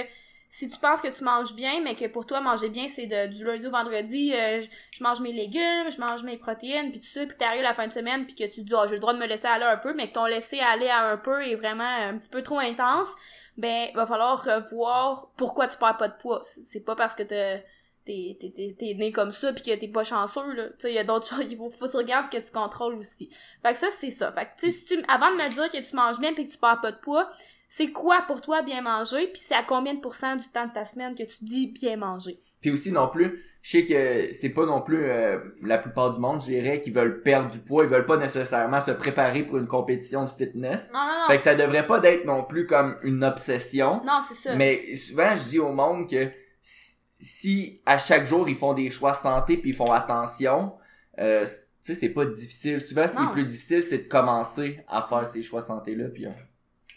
si 0.49 0.69
tu 0.69 0.77
penses 0.79 1.01
que 1.01 1.07
tu 1.07 1.23
manges 1.23 1.53
bien, 1.53 1.81
mais 1.81 1.95
que 1.95 2.05
pour 2.07 2.25
toi, 2.25 2.39
manger 2.39 2.69
bien, 2.69 2.87
c'est 2.87 3.07
de, 3.07 3.27
du 3.27 3.43
lundi 3.43 3.67
au 3.67 3.71
vendredi, 3.71 4.33
euh, 4.33 4.61
je, 4.61 4.69
je 4.91 5.03
mange 5.03 5.19
mes 5.21 5.33
légumes, 5.33 5.89
je 5.91 5.99
mange 5.99 6.23
mes 6.23 6.37
protéines, 6.37 6.91
puis 6.91 6.99
tout 7.01 7.07
ça, 7.07 7.25
puis 7.25 7.35
t'arrives 7.37 7.63
la 7.63 7.73
fin 7.73 7.87
de 7.87 7.93
semaine, 7.93 8.25
puis 8.25 8.35
que 8.35 8.45
tu 8.45 8.61
te 8.61 8.67
dis, 8.67 8.73
oh, 8.73 8.85
j'ai 8.87 8.95
le 8.95 8.99
droit 8.99 9.13
de 9.13 9.19
me 9.19 9.27
laisser 9.27 9.47
aller 9.47 9.65
un 9.65 9.77
peu, 9.77 9.93
mais 9.93 10.07
que 10.09 10.13
ton 10.13 10.25
laisser 10.25 10.59
aller 10.59 10.87
à 10.87 11.03
un 11.09 11.17
peu 11.17 11.45
est 11.45 11.55
vraiment 11.55 11.83
un 11.83 12.17
petit 12.17 12.29
peu 12.29 12.41
trop 12.41 12.59
intense, 12.59 13.09
ben, 13.57 13.89
va 13.95 14.05
falloir 14.05 14.43
revoir 14.43 15.29
pourquoi 15.37 15.67
tu 15.67 15.77
perds 15.77 15.97
pas 15.97 16.07
de 16.07 16.17
poids. 16.17 16.41
C'est 16.43 16.81
pas 16.83 16.95
parce 16.95 17.15
que 17.15 17.23
t'es 17.23 17.63
t'es- 18.05 18.93
né 18.95 19.11
comme 19.11 19.31
ça 19.31 19.51
puis 19.51 19.63
que 19.63 19.75
t'es 19.75 19.87
pas 19.87 20.03
chanceux 20.03 20.53
là. 20.53 20.67
Tu 20.69 20.73
sais 20.79 20.91
il 20.91 20.95
y 20.95 20.99
a 20.99 21.03
d'autres 21.03 21.27
choses 21.29 21.45
il 21.49 21.57
faut, 21.57 21.71
faut 21.71 21.85
que 21.87 21.91
tu 21.91 21.97
regardes 21.97 22.31
ce 22.31 22.37
que 22.37 22.45
tu 22.45 22.51
contrôles 22.51 22.95
aussi. 22.95 23.29
Fait 23.63 23.71
que 23.71 23.77
ça 23.77 23.87
c'est 23.89 24.09
ça. 24.11 24.31
Fait 24.31 24.45
que 24.45 24.51
tu 24.59 24.71
si 24.71 24.85
tu 24.85 25.03
avant 25.07 25.31
de 25.31 25.37
me 25.37 25.49
dire 25.49 25.69
que 25.69 25.77
tu 25.87 25.95
manges 25.95 26.19
bien 26.19 26.33
puis 26.33 26.47
que 26.47 26.51
tu 26.51 26.57
perds 26.59 26.81
pas 26.81 26.91
de 26.91 26.97
poids 26.99 27.29
c'est 27.69 27.91
quoi 27.91 28.23
pour 28.27 28.41
toi 28.41 28.61
bien 28.61 28.81
manger 28.81 29.27
puis 29.27 29.41
c'est 29.45 29.55
à 29.55 29.63
combien 29.63 29.93
de 29.93 29.99
pourcents 29.99 30.35
du 30.35 30.47
temps 30.49 30.67
de 30.67 30.73
ta 30.73 30.85
semaine 30.85 31.15
que 31.15 31.23
tu 31.23 31.37
dis 31.41 31.67
bien 31.67 31.97
manger? 31.97 32.39
Puis 32.61 32.71
aussi 32.71 32.91
non 32.91 33.07
plus, 33.09 33.43
je 33.61 33.71
sais 33.71 33.85
que 33.85 34.31
c'est 34.33 34.49
pas 34.49 34.65
non 34.65 34.81
plus 34.81 35.03
euh, 35.05 35.37
la 35.61 35.77
plupart 35.77 36.13
du 36.13 36.19
monde, 36.19 36.41
je 36.41 36.47
dirais, 36.47 36.81
qui 36.81 36.89
veulent 36.91 37.21
perdre 37.21 37.49
du 37.51 37.59
poids, 37.59 37.83
ils 37.83 37.89
veulent 37.89 38.05
pas 38.05 38.17
nécessairement 38.17 38.81
se 38.81 38.91
préparer 38.91 39.43
pour 39.43 39.57
une 39.57 39.67
compétition 39.67 40.23
de 40.23 40.29
fitness. 40.29 40.91
non 40.93 40.99
non 40.99 41.05
non 41.21 41.27
Fait 41.27 41.37
que 41.37 41.43
ça 41.43 41.55
devrait 41.55 41.85
pas 41.85 41.99
d'être 41.99 42.25
non 42.25 42.43
plus 42.43 42.65
comme 42.65 42.97
une 43.03 43.23
obsession. 43.23 44.01
non 44.05 44.19
c'est 44.27 44.35
ça 44.35 44.55
Mais 44.55 44.95
souvent, 44.95 45.35
je 45.35 45.47
dis 45.49 45.59
au 45.59 45.71
monde 45.71 46.09
que 46.09 46.29
si 46.61 47.81
à 47.85 47.97
chaque 47.97 48.25
jour 48.25 48.47
ils 48.49 48.55
font 48.55 48.73
des 48.73 48.89
choix 48.89 49.13
santé 49.13 49.57
puis 49.57 49.71
ils 49.71 49.75
font 49.75 49.91
attention, 49.91 50.73
euh, 51.19 51.45
tu 51.45 51.93
sais, 51.93 51.95
c'est 51.95 52.09
pas 52.09 52.25
difficile. 52.25 52.81
Souvent, 52.81 53.07
ce 53.07 53.15
qui 53.15 53.21
est 53.23 53.31
plus 53.31 53.45
difficile, 53.45 53.83
c'est 53.83 53.99
de 53.99 54.07
commencer 54.07 54.79
à 54.87 55.01
faire 55.03 55.25
ces 55.25 55.43
choix 55.43 55.61
santé 55.61 55.95
là. 55.95 56.09
Puis 56.09 56.25
euh, 56.25 56.31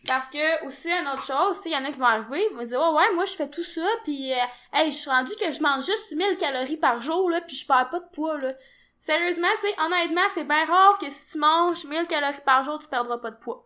Parce 0.09 0.27
que 0.29 0.65
aussi 0.65 0.89
une 0.91 1.07
autre 1.07 1.23
chose, 1.23 1.61
il 1.67 1.73
y 1.73 1.77
en 1.77 1.85
a 1.85 1.93
qui 1.93 1.99
vont 1.99 2.07
arriver, 2.07 2.49
ils 2.51 2.57
vont 2.57 2.65
dire 2.65 2.81
ouais 2.81 2.89
ouais, 2.89 3.15
moi 3.15 3.27
je 3.27 3.35
fais 3.35 3.49
tout 3.49 3.63
ça 3.63 3.87
puis 4.05 4.33
euh, 4.33 4.37
hey, 4.73 4.91
je 4.91 4.97
suis 4.97 5.11
rendu 5.11 5.33
que 5.39 5.53
je 5.53 5.61
mange 5.63 5.85
juste 5.85 6.13
1000 6.13 6.39
calories 6.39 6.79
par 6.79 7.03
jour 7.03 7.29
là, 7.31 7.41
puis 7.43 7.55
je 7.57 7.67
perds 7.67 7.91
pas 7.91 8.01
de 8.01 8.09
poids 8.13 8.39
là. 8.39 8.55
Sérieusement, 8.99 9.47
tu 9.61 9.69
sais, 9.69 9.75
honnêtement, 9.81 10.23
c'est 10.35 10.45
bien 10.45 10.65
rare 10.65 10.99
que 10.99 11.09
si 11.11 11.33
tu 11.33 11.39
manges 11.39 11.85
1000 11.85 12.07
calories 12.07 12.41
par 12.45 12.65
jour, 12.65 12.79
tu 12.81 12.89
perdras 12.89 13.19
pas 13.19 13.31
de 13.31 13.37
poids. 13.37 13.65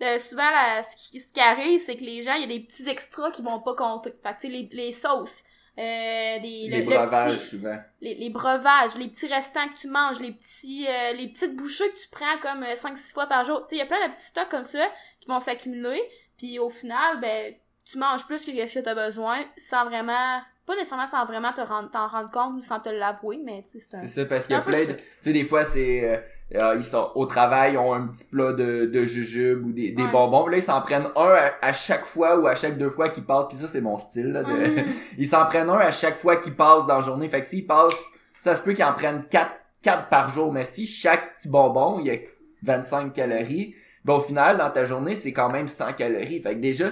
Le- 0.00 0.18
souvent 0.18 0.50
là, 0.50 0.82
ce, 0.82 0.96
qui, 1.10 1.20
ce 1.20 1.28
qui 1.32 1.40
arrive, 1.40 1.80
c'est 1.80 1.96
que 1.96 2.04
les 2.04 2.20
gens, 2.22 2.34
il 2.34 2.42
y 2.42 2.44
a 2.44 2.48
des 2.48 2.60
petits 2.60 2.88
extras 2.88 3.30
qui 3.30 3.40
vont 3.42 3.60
pas 3.60 3.74
compter. 3.74 4.12
Fait 4.22 4.36
que 4.36 4.46
les, 4.48 4.68
les 4.72 4.90
sauces, 4.92 5.42
euh, 5.78 6.38
des 6.40 6.68
les 6.68 6.68
le- 6.68 6.78
le 6.78 6.84
breuvages, 6.84 7.36
petit- 7.38 7.46
souvent. 7.46 7.76
les, 8.00 8.14
les 8.14 8.30
breuvages, 8.30 8.96
les 8.96 9.08
petits 9.08 9.26
restants 9.26 9.68
que 9.68 9.76
tu 9.78 9.88
manges, 9.88 10.20
les 10.20 10.32
petits 10.32 10.86
euh, 10.88 11.12
les 11.12 11.28
petites 11.28 11.56
bouchées 11.56 11.88
que 11.90 11.96
tu 12.00 12.08
prends 12.10 12.38
comme 12.40 12.62
5-6 12.64 13.12
fois 13.12 13.26
par 13.26 13.44
jour. 13.44 13.60
Tu 13.66 13.70
sais, 13.70 13.76
il 13.76 13.78
y 13.78 13.82
a 13.82 13.86
plein 13.86 14.06
de 14.06 14.12
petits 14.12 14.22
stocks 14.26 14.48
comme 14.48 14.64
ça 14.64 14.86
qui 15.20 15.28
vont 15.28 15.40
s'accumuler. 15.40 16.02
Puis 16.38 16.58
au 16.58 16.70
final, 16.70 17.20
ben, 17.20 17.54
tu 17.90 17.98
manges 17.98 18.26
plus 18.26 18.44
que 18.44 18.52
ce 18.66 18.78
que 18.78 18.82
tu 18.84 18.88
as 18.88 18.94
besoin 18.94 19.44
sans 19.56 19.84
vraiment... 19.86 20.40
Pas 20.66 20.74
nécessairement 20.76 21.06
sans 21.06 21.24
vraiment 21.26 21.52
te 21.52 21.60
rendre, 21.60 21.90
t'en 21.90 22.06
rendre 22.08 22.30
compte 22.30 22.54
ou 22.56 22.60
sans 22.60 22.80
te 22.80 22.88
l'avouer, 22.88 23.38
mais 23.44 23.62
tu 23.70 23.78
sais, 23.78 23.86
c'est 23.90 23.96
un... 23.96 24.00
C'est 24.00 24.06
ça, 24.06 24.24
parce 24.24 24.46
qu'il 24.46 24.56
y 24.56 24.58
a 24.58 24.62
plein 24.62 24.84
de... 24.86 24.92
Tu 24.92 25.02
sais, 25.20 25.32
des 25.32 25.44
fois, 25.44 25.64
c'est... 25.64 26.04
euh, 26.04 26.16
euh, 26.54 26.74
ils 26.78 26.84
sont 26.84 27.10
au 27.14 27.26
travail, 27.26 27.72
ils 27.74 27.78
ont 27.78 27.92
un 27.92 28.06
petit 28.06 28.24
plat 28.24 28.52
de, 28.52 28.86
de 28.86 29.04
jujube 29.04 29.66
ou 29.66 29.72
des, 29.72 29.90
des 29.92 30.02
Ouais. 30.02 30.10
bonbons. 30.10 30.46
Là, 30.46 30.56
ils 30.58 30.62
s'en 30.62 30.80
prennent 30.80 31.08
un 31.16 31.34
à, 31.34 31.50
à 31.60 31.72
chaque 31.72 32.04
fois 32.04 32.38
ou 32.38 32.46
à 32.46 32.54
chaque 32.54 32.78
deux 32.78 32.90
fois 32.90 33.08
qu'ils 33.10 33.24
passent. 33.24 33.46
Puis 33.48 33.58
ça, 33.58 33.66
c'est 33.68 33.80
mon 33.80 33.96
style. 33.98 34.28
Là, 34.32 34.42
de... 34.42 34.52
Mm. 34.52 34.84
ils 35.18 35.26
s'en 35.28 35.44
prennent 35.46 35.68
un 35.70 35.78
à 35.78 35.92
chaque 35.92 36.16
fois 36.16 36.36
qu'ils 36.36 36.54
passent 36.54 36.86
dans 36.86 36.96
la 36.96 37.00
journée. 37.00 37.28
Fait 37.28 37.40
que 37.40 37.46
s'ils 37.46 37.66
passent, 37.66 37.94
ça 38.38 38.56
se 38.56 38.62
peut 38.62 38.72
qu'ils 38.72 38.84
en 38.84 38.92
prennent 38.94 39.24
quatre, 39.26 39.52
quatre 39.82 40.08
par 40.08 40.30
jour. 40.30 40.52
Mais 40.52 40.64
si 40.64 40.86
chaque 40.86 41.36
petit 41.36 41.48
bonbon, 41.48 41.98
il 42.00 42.06
y 42.06 42.10
a 42.10 42.16
25 42.62 43.12
calories, 43.12 43.74
ben 44.04 44.14
au 44.14 44.20
final, 44.20 44.58
dans 44.58 44.70
ta 44.70 44.84
journée, 44.84 45.16
c'est 45.16 45.32
quand 45.32 45.50
même 45.50 45.66
100 45.66 45.94
calories. 45.94 46.40
Fait 46.40 46.54
que 46.54 46.60
déjà, 46.60 46.86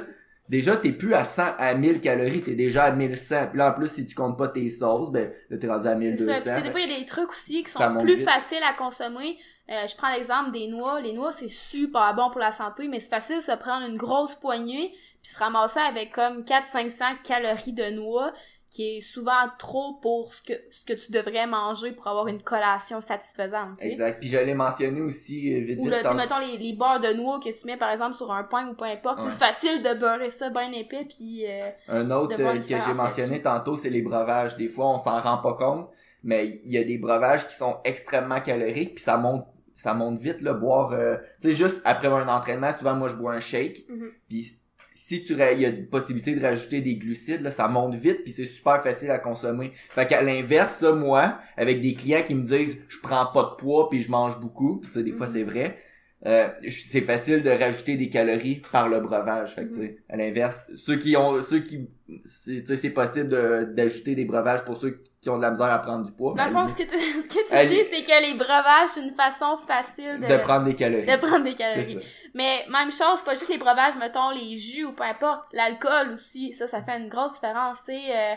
déjà 0.53 0.77
t'es 0.77 0.93
plus 0.93 1.15
à 1.15 1.25
100 1.25 1.43
à 1.59 1.75
1000 1.75 2.01
calories, 2.01 2.43
t'es 2.43 2.55
déjà 2.55 2.85
à 2.85 2.91
1100. 2.93 3.49
Puis 3.49 3.59
là, 3.59 3.71
en 3.71 3.73
plus, 3.73 3.91
si 3.91 4.07
tu 4.07 4.15
comptes 4.15 4.37
pas 4.39 4.49
tes 4.49 4.69
sauces, 4.69 5.11
ben 5.11 5.33
là, 5.49 5.57
t'es 5.57 5.67
rendu 5.67 5.89
à 5.89 5.93
C'est 5.93 5.97
1200. 5.99 6.27
ça. 6.27 6.33
Puis, 6.35 6.43
tu 6.43 6.55
sais, 6.55 6.63
des 6.63 6.71
fois, 6.71 6.81
il 6.81 6.91
y 6.91 6.95
a 6.95 6.99
des 7.01 7.07
trucs 7.07 7.31
aussi 7.31 7.65
qui 7.65 7.71
sont 7.71 7.99
plus 7.99 8.17
vite. 8.17 8.29
faciles 8.29 8.63
à 8.63 8.75
consommer. 8.75 9.39
Euh, 9.71 9.87
je 9.87 9.97
prends 9.97 10.13
l'exemple 10.13 10.51
des 10.53 10.69
noix. 10.69 11.01
Les 11.01 11.15
noix, 11.15 11.33
c'est 11.33 11.49
super 11.49 12.15
bon 12.15 12.31
pour 12.31 12.41
la 12.41 12.53
santé, 12.53 12.87
mais 12.87 13.01
c'est 13.01 13.09
facile 13.09 13.37
de 13.37 13.43
se 13.43 13.53
prendre 13.53 13.87
une 13.87 13.97
grosse 13.97 14.35
poignée 14.35 14.93
puis 15.23 15.31
se 15.33 15.39
ramasser 15.39 15.81
avec 15.81 16.13
comme 16.13 16.43
400-500 16.43 17.23
calories 17.25 17.73
de 17.73 17.91
noix, 17.91 18.33
qui 18.73 18.97
est 18.97 19.01
souvent 19.03 19.51
trop 19.59 19.99
pour 20.01 20.33
ce 20.33 20.43
que, 20.43 20.55
ce 20.71 20.83
que 20.87 20.95
tu 20.95 21.13
devrais 21.13 21.47
manger 21.47 21.93
pour 21.93 22.07
avoir 22.07 22.27
une 22.29 22.41
collation 22.43 23.03
satisfaisante. 23.03 23.77
Exact. 23.81 24.19
Puis 24.19 24.31
je 24.31 24.39
l'ai 24.39 24.55
mentionné 24.55 25.03
aussi 25.03 25.55
euh, 25.55 25.61
vite 25.61 25.79
Ou 25.79 25.91
tant- 25.91 26.15
mettons 26.15 26.39
les, 26.39 26.57
les 26.57 26.73
beurres 26.73 26.99
de 27.01 27.13
noix 27.13 27.39
que 27.39 27.51
tu 27.51 27.67
mets 27.67 27.77
par 27.77 27.91
exemple 27.91 28.17
sur 28.17 28.33
un 28.33 28.45
pain 28.45 28.69
ou 28.69 28.75
peu 28.75 28.87
importe. 28.87 29.21
Ouais. 29.21 29.27
C'est 29.29 29.39
facile 29.39 29.83
de 29.83 29.93
beurrer 29.93 30.31
ça 30.31 30.49
bien 30.49 30.73
épais 30.73 31.05
puis 31.07 31.45
euh, 31.47 31.69
Un 31.89 32.11
autre 32.11 32.35
euh, 32.41 32.59
que 32.59 32.63
j'ai 32.67 32.95
mentionné 32.95 33.43
tantôt, 33.43 33.77
c'est 33.77 33.91
les 33.91 34.01
breuvages. 34.01 34.57
Des 34.57 34.71
fois, 34.71 34.89
on 34.89 34.97
s'en 34.97 35.21
rend 35.21 35.37
pas 35.37 35.53
compte, 35.53 35.91
mais 36.23 36.47
il 36.65 36.73
y 36.73 36.79
a 36.79 36.85
des 36.85 36.97
breuvages 36.97 37.47
qui 37.47 37.55
sont 37.55 37.77
extrêmement 37.85 38.41
caloriques, 38.41 38.95
puis 38.95 39.05
ça 39.05 39.19
monte 39.19 39.45
ça 39.75 39.93
monte 39.95 40.19
vite 40.19 40.41
là 40.43 40.53
boire 40.55 40.93
euh, 40.93 41.17
tu 41.41 41.49
sais 41.49 41.53
juste 41.55 41.81
après 41.85 42.09
un 42.09 42.29
entraînement 42.29 42.71
souvent 42.73 42.95
moi 42.95 43.09
je 43.09 43.15
bois 43.15 43.33
un 43.33 43.41
shake 43.41 43.87
puis 44.29 44.59
si 44.93 45.23
tu 45.23 45.33
il 45.33 45.61
y 45.61 45.67
a 45.67 45.69
une 45.69 45.87
possibilité 45.87 46.35
de 46.35 46.43
rajouter 46.44 46.81
des 46.81 46.97
glucides 46.97 47.41
là 47.41 47.50
ça 47.50 47.69
monte 47.69 47.94
vite 47.94 48.25
puis 48.25 48.33
c'est 48.33 48.44
super 48.47 48.83
facile 48.83 49.11
à 49.11 49.19
consommer 49.19 49.73
fait 49.91 50.06
qu'à 50.06 50.23
l'inverse 50.23 50.77
ça 50.77 50.93
moi 50.93 51.39
avec 51.56 51.81
des 51.81 51.94
clients 51.94 52.23
qui 52.23 52.35
me 52.35 52.44
disent 52.44 52.83
je 52.89 52.99
prends 53.03 53.27
pas 53.27 53.43
de 53.43 53.56
poids 53.63 53.89
puis 53.89 54.03
je 54.03 54.11
mange 54.11 54.41
beaucoup 54.41 54.81
tu 54.84 54.93
sais 54.93 55.03
des 55.03 55.13
fois 55.13 55.27
Mhm. 55.27 55.32
c'est 55.32 55.43
vrai 55.43 55.79
euh, 56.24 56.48
c'est 56.69 57.00
facile 57.00 57.43
de 57.43 57.50
rajouter 57.50 57.96
des 57.96 58.08
calories 58.08 58.62
par 58.70 58.88
le 58.88 59.00
breuvage. 59.00 59.55
Fait 59.55 59.64
que 59.64 59.70
tu 59.74 59.81
sais 59.81 59.96
à 60.08 60.17
l'inverse 60.17 60.67
ceux 60.74 60.96
qui 60.96 61.17
ont 61.17 61.43
ceux 61.43 61.60
qui 61.60 61.88
c'est 62.24 62.60
tu 62.60 62.67
sais, 62.67 62.76
c'est 62.76 62.91
possible 62.91 63.29
de- 63.29 63.64
d'ajouter 63.72 64.14
des 64.14 64.24
breuvages 64.24 64.64
pour 64.64 64.76
ceux 64.76 65.02
qui 65.20 65.31
ont 65.31 65.36
de 65.38 65.43
la 65.43 65.50
misère 65.50 65.67
à 65.72 65.79
prendre 65.81 66.05
du 66.05 66.12
poids 66.12 66.34
Dans 66.36 66.44
le 66.44 66.50
fond, 66.50 66.69
ce 66.69 66.76
que 66.76 66.82
tu, 66.82 66.91
ce 67.22 67.29
que 67.29 67.48
tu 67.69 67.69
dis, 67.74 67.84
c'est 67.91 68.02
que 68.05 68.22
les 68.22 68.34
breuvages, 68.34 68.91
c'est 68.91 69.02
une 69.02 69.14
façon 69.14 69.56
facile 69.67 70.20
de, 70.20 70.26
de 70.26 70.36
prendre 70.38 70.64
des 70.67 70.74
calories. 70.74 71.06
de 71.06 71.17
prendre 71.17 71.43
des 71.44 71.55
calories. 71.55 71.98
Mais 72.34 72.64
même 72.70 72.91
chose, 72.93 73.22
pas 73.24 73.32
juste 73.34 73.48
les 73.48 73.58
breuvages, 73.58 73.94
mettons 73.98 74.31
les 74.31 74.56
jus 74.58 74.84
ou 74.84 74.93
peu 74.93 75.05
importe, 75.05 75.43
l'alcool 75.52 76.12
aussi, 76.14 76.52
ça, 76.52 76.67
ça 76.67 76.82
fait 76.82 76.98
une 76.98 77.08
grosse 77.08 77.34
différence, 77.34 77.79
euh, 77.88 78.34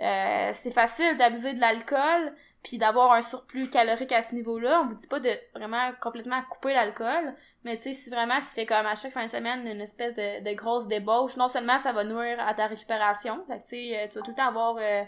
euh, 0.00 0.50
c'est 0.54 0.70
facile 0.72 1.16
d'abuser 1.16 1.54
de 1.54 1.60
l'alcool, 1.60 2.32
puis 2.62 2.78
d'avoir 2.78 3.12
un 3.12 3.22
surplus 3.22 3.68
calorique 3.68 4.12
à 4.12 4.22
ce 4.22 4.34
niveau-là. 4.34 4.82
On 4.82 4.88
vous 4.88 4.94
dit 4.94 5.06
pas 5.06 5.20
de 5.20 5.30
vraiment 5.54 5.90
complètement 6.00 6.42
couper 6.50 6.74
l'alcool, 6.74 7.34
mais 7.64 7.76
tu 7.76 7.84
sais, 7.84 7.92
si 7.92 8.10
vraiment 8.10 8.40
tu 8.40 8.46
fais 8.46 8.66
comme 8.66 8.86
à 8.86 8.94
chaque 8.94 9.12
fin 9.12 9.24
de 9.24 9.30
semaine 9.30 9.66
une 9.66 9.80
espèce 9.80 10.14
de, 10.14 10.54
grosse 10.54 10.86
débauche, 10.86 11.36
non 11.36 11.48
seulement 11.48 11.78
ça 11.78 11.92
va 11.92 12.04
nuire 12.04 12.38
à 12.40 12.54
ta 12.54 12.66
récupération, 12.66 13.44
fait 13.46 13.58
que 13.58 13.62
tu 13.62 13.68
sais, 13.68 13.98
euh, 13.98 14.08
tu 14.08 14.18
vas 14.18 14.24
tout 14.24 14.30
le 14.30 14.36
temps 14.36 14.48
avoir... 14.48 14.76
euh, 14.78 15.04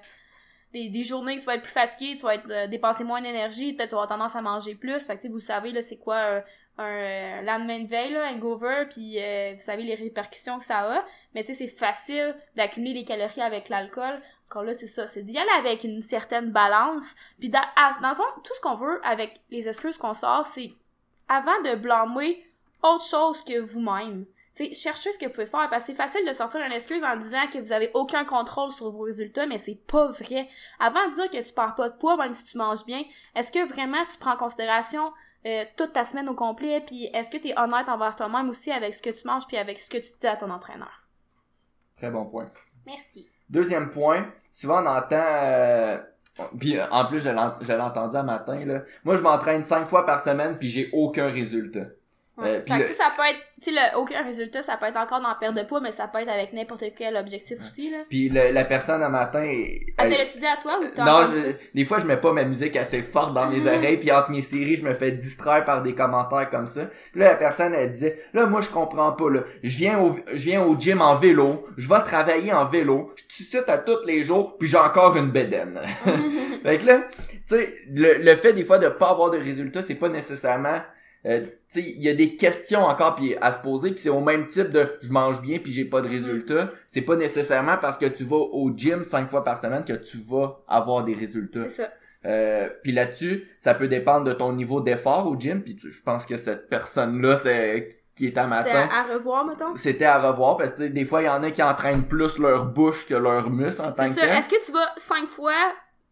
des, 0.73 1.02
journées 1.02 1.35
que 1.35 1.40
tu 1.40 1.47
vas 1.47 1.57
être 1.57 1.62
plus 1.62 1.73
fatigué, 1.73 2.14
tu 2.16 2.23
vas 2.23 2.37
être 2.37 2.49
euh, 2.49 2.66
dépenser 2.69 3.02
moins 3.02 3.21
d'énergie, 3.21 3.73
peut-être 3.73 3.88
tu 3.88 3.95
vas 3.97 4.02
avoir 4.02 4.19
tendance 4.19 4.37
à 4.37 4.40
manger 4.40 4.76
plus. 4.76 5.00
Fait 5.04 5.16
que 5.16 5.23
tu 5.23 5.26
sais, 5.26 5.33
vous 5.33 5.40
savez 5.40 5.73
là 5.73 5.83
c'est 5.83 5.99
quoi 5.99 6.42
un 6.78 6.85
euh, 6.87 7.42
lendemain 7.42 7.80
de 7.80 7.88
veille, 7.88 8.12
là, 8.12 8.30
hangover, 8.30 8.87
puis 8.88 9.16
vous 9.54 9.61
savez 9.61 9.83
les 9.83 9.97
répercussions 9.97 10.59
que 10.59 10.64
ça 10.64 10.78
a. 10.78 11.04
Mais 11.35 11.42
tu 11.42 11.49
sais, 11.49 11.66
c'est 11.66 11.76
facile 11.76 12.37
d'accumuler 12.54 12.95
les 12.95 13.04
calories 13.04 13.42
avec 13.42 13.69
l'alcool. 13.69 14.21
Encore 14.50 14.64
là, 14.64 14.75
c'est 14.75 14.88
ça, 14.88 15.07
c'est 15.07 15.23
d'y 15.23 15.38
aller 15.38 15.49
avec 15.59 15.85
une 15.85 16.02
certaine 16.02 16.50
balance. 16.50 17.14
Puis 17.38 17.49
dans, 17.50 17.62
à- 17.76 17.97
dans 18.02 18.11
le 18.11 18.16
fond, 18.16 18.25
tout 18.42 18.52
ce 18.54 18.61
qu'on 18.61 18.75
veut 18.75 19.00
avec 19.07 19.40
les 19.50 19.69
excuses 19.69 19.97
qu'on 19.97 20.12
sort, 20.12 20.45
c'est 20.47 20.73
avant 21.28 21.61
de 21.62 21.76
blâmer 21.76 22.45
autre 22.83 23.04
chose 23.04 23.45
que 23.45 23.61
vous-même. 23.61 24.26
Tu 24.57 24.66
sais, 24.66 24.73
cherchez 24.73 25.12
ce 25.12 25.19
que 25.19 25.26
vous 25.26 25.30
pouvez 25.30 25.47
faire, 25.47 25.69
parce 25.71 25.85
que 25.85 25.92
c'est 25.92 25.97
facile 25.97 26.26
de 26.26 26.33
sortir 26.33 26.61
une 26.62 26.73
excuse 26.73 27.04
en 27.04 27.16
disant 27.16 27.47
que 27.47 27.59
vous 27.59 27.71
avez 27.71 27.92
aucun 27.95 28.25
contrôle 28.25 28.73
sur 28.73 28.90
vos 28.90 29.02
résultats, 29.04 29.47
mais 29.47 29.59
c'est 29.59 29.78
pas 29.87 30.09
vrai. 30.09 30.49
Avant 30.80 31.09
de 31.09 31.14
dire 31.14 31.30
que 31.30 31.47
tu 31.47 31.54
perds 31.54 31.76
pas 31.76 31.88
de 31.88 31.97
poids, 31.97 32.16
même 32.16 32.33
si 32.33 32.45
tu 32.45 32.59
manges 32.59 32.85
bien, 32.85 33.04
est-ce 33.37 33.52
que 33.52 33.64
vraiment 33.69 34.04
tu 34.11 34.19
prends 34.19 34.33
en 34.35 34.37
considération 34.37 35.12
euh, 35.47 35.64
toute 35.76 35.92
ta 35.92 36.04
semaine 36.04 36.28
au 36.28 36.35
complet, 36.35 36.80
puis 36.85 37.04
est-ce 37.14 37.30
que 37.30 37.37
tu 37.37 37.49
es 37.50 37.59
honnête 37.59 37.88
envers 37.88 38.16
toi-même 38.16 38.49
aussi 38.50 38.73
avec 38.73 38.95
ce 38.97 39.00
que 39.02 39.11
tu 39.11 39.25
manges 39.28 39.47
puis 39.47 39.57
avec 39.57 39.78
ce 39.78 39.88
que 39.88 39.99
tu 39.99 40.11
dis 40.21 40.26
à 40.26 40.37
ton 40.37 40.50
entraîneur? 40.50 41.07
Très 41.97 42.11
bon 42.11 42.26
point. 42.26 42.50
Merci. 42.85 43.30
Deuxième 43.50 43.90
point, 43.90 44.26
souvent 44.50 44.83
on 44.83 44.87
entend 44.87 45.16
euh, 45.16 45.99
puis 46.59 46.76
en 46.80 47.04
plus 47.07 47.21
je 47.21 47.28
l'ai 47.28 47.80
entendu 47.83 48.16
un 48.16 48.23
matin 48.23 48.64
là. 48.64 48.83
Moi 49.04 49.16
je 49.16 49.23
m'entraîne 49.23 49.62
cinq 49.62 49.87
fois 49.87 50.07
par 50.07 50.21
semaine 50.21 50.57
puis 50.59 50.69
j'ai 50.69 50.88
aucun 50.92 51.26
résultat. 51.26 51.87
Euh, 52.43 52.61
fait 52.67 52.81
que 52.81 52.95
ça 52.95 53.13
peut 53.17 53.23
être, 53.29 53.41
tu 53.63 53.75
sais, 53.75 53.81
aucun 53.97 54.23
résultat, 54.23 54.63
ça 54.63 54.77
peut 54.77 54.87
être 54.87 54.97
encore 54.97 55.21
dans 55.21 55.29
la 55.29 55.35
perte 55.35 55.55
de 55.55 55.63
poids, 55.63 55.81
mais 55.81 55.93
ça 55.93 56.09
peut 56.09 56.19
être 56.19 56.31
avec 56.31 56.53
n'importe 56.53 56.85
quel 56.97 57.17
objectif 57.17 57.59
aussi, 57.67 57.91
là. 57.91 57.99
Puis 58.09 58.29
la 58.29 58.65
personne 58.65 59.03
un 59.03 59.09
matin... 59.09 59.43
Elle, 59.43 60.13
elle 60.13 60.29
te 60.29 60.39
dit 60.39 60.47
à 60.47 60.57
toi 60.61 60.79
ou 60.81 60.87
t'as 60.95 61.05
Non, 61.05 61.31
des 61.75 61.85
fois, 61.85 61.99
je 61.99 62.07
mets 62.07 62.17
pas 62.17 62.33
ma 62.33 62.45
musique 62.45 62.77
assez 62.77 63.03
forte 63.03 63.35
dans 63.35 63.49
mes 63.49 63.67
oreilles, 63.67 63.99
puis 63.99 64.11
entre 64.11 64.31
mes 64.31 64.43
séries, 64.43 64.77
je 64.77 64.83
me 64.83 64.95
fais 64.95 65.13
distraire 65.13 65.65
par 65.65 65.83
des 65.83 65.95
commentaires 65.95 66.49
comme 66.51 66.67
ça. 66.67 66.87
Puis 67.13 67.21
là, 67.21 67.31
la 67.31 67.37
personne, 67.37 67.75
elle 67.75 67.91
disait, 67.91 68.19
là, 68.33 68.47
moi, 68.47 68.61
je 68.61 68.69
comprends 68.69 69.13
pas, 69.13 69.31
là. 69.31 69.41
Je 69.63 69.77
viens 69.77 69.99
au, 69.99 70.17
je 70.33 70.45
viens 70.45 70.63
au 70.63 70.79
gym 70.79 71.01
en 71.01 71.17
vélo, 71.17 71.67
je 71.77 71.89
vais 71.89 72.01
travailler 72.01 72.53
en 72.53 72.67
vélo, 72.67 73.13
je 73.29 73.45
suis 73.45 73.59
à 73.67 73.79
tous 73.79 74.07
les 74.07 74.23
jours, 74.25 74.57
puis 74.59 74.69
j'ai 74.69 74.79
encore 74.79 75.17
une 75.17 75.31
bédaine. 75.31 75.81
fait 76.63 76.79
que 76.79 76.87
là, 76.87 77.01
tu 77.49 77.57
sais, 77.57 77.75
le, 77.95 78.23
le 78.23 78.37
fait 78.37 78.53
des 78.53 78.65
fois 78.65 78.79
de 78.79 78.89
pas 78.89 79.11
avoir 79.11 79.31
de 79.31 79.39
résultats, 79.39 79.83
c'est 79.83 79.95
pas 79.95 80.09
nécessairement 80.09 80.81
euh, 81.27 81.41
il 81.77 82.03
y 82.03 82.09
a 82.09 82.15
des 82.15 82.37
questions 82.37 82.81
encore 82.81 83.15
puis 83.15 83.37
à 83.41 83.53
se 83.53 83.59
poser 83.59 83.91
puis 83.91 84.00
c'est 84.00 84.09
au 84.09 84.21
même 84.21 84.47
type 84.47 84.71
de 84.71 84.97
je 85.03 85.12
mange 85.12 85.43
bien 85.43 85.59
puis 85.59 85.71
j'ai 85.71 85.85
pas 85.85 86.00
de 86.00 86.09
résultats 86.09 86.73
c'est 86.89 87.03
pas 87.03 87.15
nécessairement 87.15 87.77
parce 87.77 87.99
que 87.99 88.07
tu 88.07 88.25
vas 88.25 88.37
au 88.37 88.73
gym 88.75 89.05
cinq 89.05 89.29
fois 89.29 89.45
par 89.45 89.59
semaine 89.59 89.85
que 89.85 89.93
tu 89.93 90.17
vas 90.19 90.61
avoir 90.67 91.05
des 91.05 91.15
résultats. 91.15 91.69
C'est 91.69 91.83
ça. 91.83 91.91
Euh, 92.27 92.69
puis 92.83 92.93
là-dessus 92.93 93.49
ça 93.59 93.75
peut 93.75 93.89
dépendre 93.89 94.25
de 94.25 94.33
ton 94.33 94.53
niveau 94.53 94.81
d'effort 94.81 95.27
au 95.27 95.39
gym 95.39 95.62
puis 95.62 95.77
je 95.79 96.03
pense 96.03 96.25
que 96.27 96.37
cette 96.37 96.69
personne 96.69 97.21
là 97.21 97.37
c'est 97.37 97.89
qui 98.15 98.27
est 98.27 98.37
à 98.37 98.47
matin 98.47 98.89
à 98.91 99.15
revoir 99.15 99.47
mettons? 99.47 99.75
c'était 99.77 100.05
à 100.05 100.21
revoir 100.21 100.57
parce 100.57 100.73
que 100.73 100.83
des 100.85 101.05
fois 101.07 101.23
il 101.23 101.27
y 101.27 101.31
en 101.31 101.43
a 101.43 101.50
qui 101.50 101.62
entraînent 101.62 102.05
plus 102.05 102.39
leur 102.39 102.67
bouche 102.67 103.07
que 103.07 103.15
leur 103.15 103.50
muscle 103.50 103.81
en 103.81 103.93
tant 103.93 104.07
que 104.07 104.21
est-ce 104.21 104.49
que 104.49 104.67
tu 104.67 104.73
vas 104.73 104.93
cinq 104.99 105.29
fois 105.29 105.55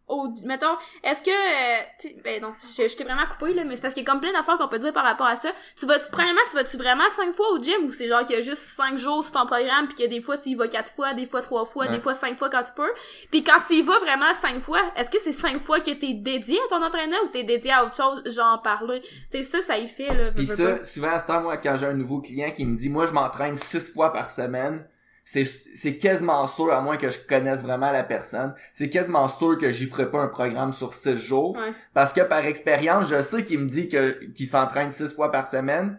au 0.09 0.29
mettons 0.45 0.77
est-ce 1.03 1.23
que 1.23 1.31
euh, 1.31 2.11
ben 2.25 2.43
non 2.43 2.53
je, 2.77 2.89
je 2.89 2.97
t'ai 2.97 3.05
vraiment 3.05 3.27
coupé 3.27 3.53
là 3.55 3.65
mais 3.65 3.77
c'est 3.77 3.83
parce 3.83 3.95
qu'il 3.95 4.03
y 4.03 4.07
a 4.07 4.11
comme 4.11 4.21
plein 4.21 4.33
d'affaires 4.33 4.59
qu'on 4.59 4.69
peut 4.69 4.79
dire 4.79 4.93
par 4.93 5.05
rapport 5.05 5.27
à 5.27 5.37
ça. 5.37 5.51
Tu 5.79 5.87
vas 5.87 5.99
tu 5.99 6.11
premièrement 6.11 6.41
tu 6.51 6.57
vas 6.57 6.65
tu 6.65 6.77
vraiment 6.77 7.09
cinq 7.11 7.35
fois 7.35 7.53
au 7.53 7.63
gym 7.63 7.85
ou 7.85 7.91
c'est 7.93 8.09
genre 8.09 8.25
qu'il 8.25 8.37
y 8.37 8.39
a 8.39 8.43
juste 8.43 8.63
cinq 8.63 8.99
jours 8.99 9.23
sur 9.23 9.33
ton 9.33 9.47
programme 9.47 9.89
puis 9.89 10.05
que 10.05 10.09
des 10.09 10.21
fois 10.21 10.39
tu 10.39 10.51
y 10.51 10.55
vas 10.55 10.69
quatre 10.69 10.93
fois 10.93 11.15
des 11.15 11.27
fois 11.27 11.43
trois 11.43 11.65
fois 11.65 11.89
des 11.89 12.01
fois 12.01 12.15
cinq 12.15 12.39
fois 12.39 12.51
quand 12.51 12.63
tu 12.63 12.73
peux? 12.75 12.91
Puis 13.31 13.45
quand 13.45 13.59
tu 13.67 13.75
y 13.75 13.83
vas 13.83 13.99
vraiment 14.01 14.33
cinq 14.35 14.61
fois 14.61 14.81
est-ce 14.97 15.11
que 15.11 15.21
c'est 15.21 15.33
cinq 15.33 15.61
fois 15.61 15.81
que 15.81 15.91
t'es 15.91 16.15
dédié 16.15 16.59
à 16.67 16.69
ton 16.69 16.83
entraîneur 16.83 17.21
ou 17.25 17.29
t'es 17.29 17.45
dédié 17.45 17.73
à 17.73 17.85
autre 17.85 17.97
chose 17.97 18.23
genre 18.27 18.63
parler? 18.63 19.03
Tu 19.31 19.39
sais 19.39 19.43
ça 19.43 19.63
ça 19.63 19.79
y 19.79 19.89
fait 19.89 20.15
là 20.15 20.31
puis 20.31 20.47
ça 20.47 20.83
souvent 20.85 21.11
à 21.11 21.19
ce 21.19 21.27
temps 21.27 21.41
moi 21.41 21.57
quand 21.59 21.77
j'ai 21.77 21.87
un 21.87 21.95
nouveau 21.95 22.21
client 22.21 22.51
qui 22.51 22.65
me 22.65 22.77
dit 22.77 22.89
moi 22.89 23.07
je 23.07 23.13
m'entraîne 23.13 23.57
six 23.57 23.93
fois 23.93 24.13
par 24.13 24.31
semaine 24.31 24.87
c'est 25.31 25.99
quasiment 25.99 26.47
sûr, 26.47 26.73
à 26.73 26.81
moins 26.81 26.97
que 26.97 27.11
je 27.11 27.19
connaisse 27.19 27.61
vraiment 27.61 27.91
la 27.91 28.03
personne, 28.03 28.55
c'est 28.73 28.89
quasiment 28.89 29.29
sûr 29.29 29.59
que 29.59 29.71
j'y 29.71 29.85
ferai 29.85 30.11
pas 30.11 30.21
un 30.21 30.29
programme 30.29 30.73
sur 30.73 30.95
six 30.95 31.17
jours. 31.17 31.55
Parce 31.93 32.15
que 32.15 32.23
par 32.23 32.47
expérience, 32.47 33.09
je 33.11 33.21
sais 33.21 33.45
qu'il 33.45 33.59
me 33.59 33.69
dit 33.69 33.89
que 33.89 34.25
qu'il 34.33 34.47
s'entraîne 34.47 34.91
six 34.91 35.13
fois 35.15 35.31
par 35.31 35.47
semaine, 35.47 35.99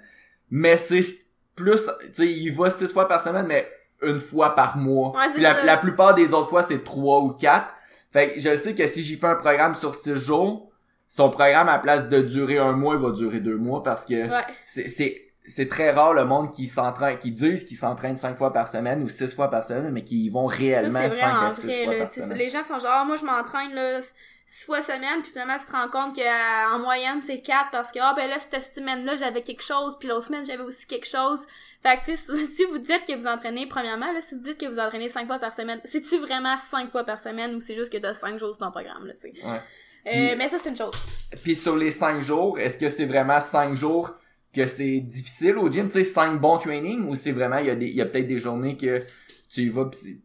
mais 0.49 0.77
c'est 0.77 1.05
plus, 1.55 1.85
tu 2.01 2.13
sais, 2.13 2.27
il 2.27 2.51
va 2.55 2.71
six 2.71 2.91
fois 2.91 3.07
par 3.07 3.21
semaine, 3.21 3.45
mais 3.45 3.69
une 4.01 4.19
fois 4.19 4.55
par 4.55 4.77
mois. 4.77 5.13
la, 5.37 5.63
la, 5.63 5.77
plupart 5.77 6.15
des 6.15 6.33
autres 6.33 6.49
fois, 6.49 6.63
c'est 6.63 6.83
trois 6.83 7.19
ou 7.19 7.29
quatre. 7.29 7.75
Fait 8.11 8.31
que 8.33 8.39
je 8.39 8.55
sais 8.55 8.73
que 8.73 8.87
si 8.87 9.03
j'y 9.03 9.17
fais 9.17 9.27
un 9.27 9.35
programme 9.35 9.75
sur 9.75 9.93
six 9.93 10.15
jours, 10.15 10.71
son 11.07 11.29
programme, 11.29 11.69
à 11.69 11.77
place 11.77 12.09
de 12.09 12.21
durer 12.21 12.57
un 12.57 12.71
mois, 12.71 12.95
il 12.95 13.01
va 13.01 13.11
durer 13.11 13.41
deux 13.41 13.57
mois 13.57 13.83
parce 13.83 14.05
que 14.05 14.27
c'est 14.65 15.21
c'est 15.49 15.67
très 15.67 15.91
rare 15.91 16.13
le 16.13 16.25
monde 16.25 16.51
qui 16.51 16.67
s'entraîne, 16.67 17.17
qui 17.17 17.31
disent 17.31 17.63
qu'ils 17.63 17.77
s'entraînent 17.77 18.17
cinq 18.17 18.35
fois 18.35 18.53
par 18.53 18.67
semaine 18.67 19.03
ou 19.03 19.09
six 19.09 19.33
fois 19.33 19.49
par 19.49 19.63
semaine, 19.63 19.91
mais 19.91 20.03
qui 20.03 20.29
vont 20.29 20.45
réellement 20.45 21.09
cinq 21.09 21.21
à 21.21 21.51
six 21.51 21.83
fois 21.83 21.95
par 21.97 22.11
semaine. 22.11 22.37
Les 22.37 22.49
gens 22.49 22.63
sont 22.63 22.79
genre, 22.79 22.91
ah, 22.91 23.05
moi 23.05 23.15
je 23.15 23.25
m'entraîne 23.25 23.73
là 23.73 23.99
six 24.45 24.65
fois 24.65 24.81
semaine, 24.81 25.21
puis 25.21 25.31
finalement 25.31 25.57
tu 25.57 25.65
te 25.65 25.71
rends 25.71 25.89
compte 25.89 26.15
qu'en 26.15 26.79
moyenne 26.79 27.21
c'est 27.25 27.39
quatre 27.41 27.69
parce 27.71 27.91
que 27.91 27.99
ah 28.01 28.13
ben 28.15 28.27
là 28.27 28.37
cette 28.39 28.73
semaine-là 28.75 29.15
j'avais 29.15 29.43
quelque 29.43 29.63
chose, 29.63 29.95
puis 29.99 30.09
l'autre 30.09 30.25
semaine 30.25 30.45
j'avais 30.45 30.63
aussi 30.63 30.87
quelque 30.87 31.07
chose. 31.07 31.41
Fait 31.83 31.97
que 31.97 32.05
tu 32.05 32.17
sais, 32.17 32.35
si 32.55 32.65
vous 32.65 32.77
dites 32.77 33.05
que 33.07 33.15
vous 33.15 33.27
entraînez, 33.27 33.65
premièrement, 33.67 34.11
là, 34.11 34.19
si 34.21 34.35
vous 34.35 34.41
dites 34.41 34.59
que 34.59 34.65
vous 34.65 34.79
entraînez 34.79 35.09
cinq 35.09 35.27
fois 35.27 35.39
par 35.39 35.53
semaine, 35.53 35.79
c'est-tu 35.85 36.17
vraiment 36.17 36.57
cinq 36.57 36.91
fois 36.91 37.03
par 37.03 37.19
semaine 37.19 37.55
ou 37.55 37.59
c'est 37.59 37.75
juste 37.75 37.91
que 37.91 37.97
t'as 37.97 38.13
cinq 38.13 38.37
jours 38.39 38.53
sur 38.53 38.65
ton 38.65 38.71
programme, 38.71 39.07
là, 39.07 39.13
tu 39.13 39.31
sais? 39.31 39.45
Ouais. 39.45 39.61
Euh, 40.07 40.35
mais 40.37 40.47
ça, 40.47 40.57
c'est 40.61 40.69
une 40.69 40.77
chose. 40.77 40.95
Puis 41.43 41.55
sur 41.55 41.75
les 41.75 41.91
cinq 41.91 42.21
jours, 42.21 42.57
est-ce 42.57 42.77
que 42.77 42.89
c'est 42.89 43.05
vraiment 43.05 43.39
cinq 43.39 43.75
jours 43.75 44.13
que 44.53 44.65
c'est 44.65 44.99
difficile 44.99 45.57
au 45.57 45.71
gym, 45.71 45.87
tu 45.87 45.93
sais, 45.93 46.03
cinq 46.03 46.39
bons 46.39 46.57
trainings 46.57 47.07
ou 47.07 47.15
c'est 47.15 47.31
vraiment, 47.31 47.57
il 47.59 47.67
y 47.67 47.69
a 47.69 47.75
des, 47.75 47.87
il 47.87 47.95
y 47.95 48.01
a 48.01 48.05
peut-être 48.05 48.27
des 48.27 48.39
journées 48.39 48.77
que 48.77 48.99
tu 49.49 49.61
y 49.61 49.69
vas 49.69 49.85
pis 49.85 50.21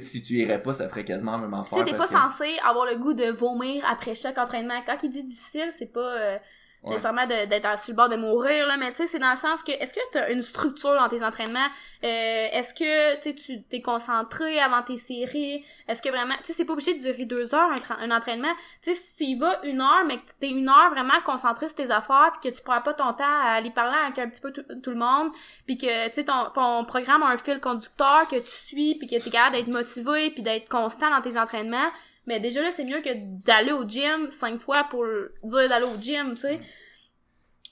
si 0.00 0.22
tu 0.22 0.34
irais 0.34 0.62
pas, 0.62 0.74
ça 0.74 0.88
ferait 0.88 1.04
quasiment 1.04 1.38
même 1.38 1.52
affaire. 1.54 1.84
Tu 1.84 1.90
t'es 1.90 1.96
pas 1.96 2.06
censé 2.06 2.56
avoir 2.64 2.86
le 2.86 2.96
goût 2.96 3.14
de 3.14 3.30
vomir 3.30 3.84
après 3.90 4.14
chaque 4.14 4.38
entraînement. 4.38 4.80
Quand 4.86 4.96
il 5.02 5.10
dit 5.10 5.24
difficile, 5.24 5.70
c'est 5.76 5.92
pas, 5.92 6.20
euh, 6.20 6.38
nécessairement 6.84 7.26
d'être 7.26 7.78
sur 7.78 7.92
le 7.92 7.96
bord 7.96 8.08
de 8.08 8.16
mourir 8.16 8.66
là 8.66 8.76
mais 8.76 8.90
tu 8.90 8.98
sais 8.98 9.06
c'est 9.06 9.18
dans 9.18 9.30
le 9.30 9.36
sens 9.36 9.62
que 9.62 9.72
est-ce 9.72 9.94
que 9.94 10.00
tu 10.10 10.18
as 10.18 10.30
une 10.30 10.42
structure 10.42 10.94
dans 10.94 11.08
tes 11.08 11.22
entraînements? 11.22 11.68
Euh, 12.04 12.48
est-ce 12.52 12.74
que 12.74 13.20
tu 13.20 13.62
t'es 13.62 13.80
concentré 13.80 14.58
avant 14.58 14.82
tes 14.82 14.96
séries? 14.96 15.64
Est-ce 15.86 16.02
que 16.02 16.08
vraiment 16.08 16.34
tu 16.38 16.46
sais 16.46 16.52
c'est 16.54 16.64
pas 16.64 16.72
obligé 16.72 16.94
de 16.94 17.00
durer 17.00 17.24
deux 17.24 17.54
heures 17.54 17.70
un, 18.00 18.10
entraînement. 18.10 18.52
Tu 18.82 18.92
sais 18.92 19.00
si 19.00 19.34
tu 19.34 19.40
vas 19.40 19.60
une 19.64 19.80
heure 19.80 20.04
mais 20.06 20.18
que 20.18 20.22
t'es 20.40 20.50
une 20.50 20.68
heure 20.68 20.90
vraiment 20.90 21.20
concentré 21.24 21.68
sur 21.68 21.76
tes 21.76 21.90
affaires 21.90 22.32
puis 22.40 22.50
que 22.50 22.56
tu 22.56 22.62
prends 22.62 22.80
pas 22.80 22.94
ton 22.94 23.12
temps 23.12 23.24
à 23.24 23.52
aller 23.56 23.70
parler 23.70 23.96
avec 24.04 24.18
un 24.18 24.28
petit 24.28 24.40
peu 24.40 24.52
tout, 24.52 24.90
le 24.90 24.96
monde 24.96 25.32
puis 25.66 25.78
que 25.78 26.08
tu 26.08 26.14
sais 26.14 26.24
ton, 26.24 26.50
ton 26.52 26.84
programme 26.84 27.22
a 27.22 27.26
un 27.26 27.38
fil 27.38 27.60
conducteur 27.60 28.28
que 28.28 28.36
tu 28.36 28.50
suis 28.50 28.94
puis 28.96 29.06
que 29.06 29.22
t'es 29.22 29.30
capable 29.30 29.56
d'être 29.56 29.68
motivé 29.68 30.30
puis 30.30 30.42
d'être 30.42 30.68
constant 30.68 31.10
dans 31.10 31.20
tes 31.20 31.38
entraînements 31.38 31.90
mais 32.26 32.40
déjà 32.40 32.62
là, 32.62 32.70
c'est 32.70 32.84
mieux 32.84 33.00
que 33.00 33.10
d'aller 33.44 33.72
au 33.72 33.84
gym 33.84 34.30
cinq 34.30 34.60
fois 34.60 34.84
pour 34.90 35.04
dire 35.04 35.68
d'aller 35.68 35.86
au 35.86 36.00
gym, 36.00 36.30
tu 36.34 36.42
sais. 36.42 36.60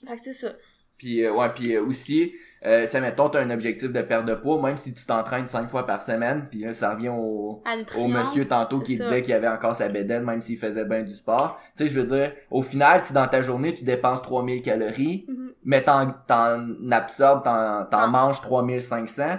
Fait 0.06 0.14
que 0.14 0.20
c'est 0.24 0.32
ça. 0.32 0.52
Puis 1.00 1.24
euh, 1.24 1.32
ouais, 1.32 1.48
puis 1.54 1.74
euh, 1.74 1.82
aussi, 1.82 2.34
euh, 2.66 2.86
ça 2.86 3.00
mettons 3.00 3.30
t'as 3.30 3.40
un 3.40 3.50
objectif 3.50 3.90
de 3.90 4.02
perte 4.02 4.26
de 4.26 4.34
poids, 4.34 4.60
même 4.60 4.76
si 4.76 4.92
tu 4.92 5.06
t'entraînes 5.06 5.46
cinq 5.46 5.68
fois 5.68 5.86
par 5.86 6.02
semaine, 6.02 6.44
puis 6.50 6.60
là 6.60 6.74
ça 6.74 6.94
revient 6.94 7.08
au, 7.08 7.62
au 7.96 8.06
monsieur 8.06 8.46
tantôt 8.46 8.80
qui 8.80 8.98
disait 8.98 9.22
qu'il 9.22 9.32
avait 9.32 9.48
encore 9.48 9.74
sa 9.74 9.88
bédaine 9.88 10.24
même 10.24 10.42
s'il 10.42 10.58
faisait 10.58 10.84
bien 10.84 11.02
du 11.02 11.12
sport. 11.14 11.58
Tu 11.76 11.84
sais, 11.84 11.92
je 11.92 11.98
veux 11.98 12.06
dire, 12.06 12.32
au 12.50 12.62
final, 12.62 13.00
si 13.00 13.14
dans 13.14 13.26
ta 13.26 13.40
journée 13.40 13.74
tu 13.74 13.84
dépenses 13.84 14.20
3000 14.22 14.60
calories, 14.60 15.26
mm-hmm. 15.26 15.54
mais 15.64 15.82
t'en, 15.82 16.12
t'en 16.26 16.66
absorbes, 16.90 17.44
t'en, 17.44 17.86
t'en 17.86 18.08
manges 18.08 18.42
3500, 18.42 19.38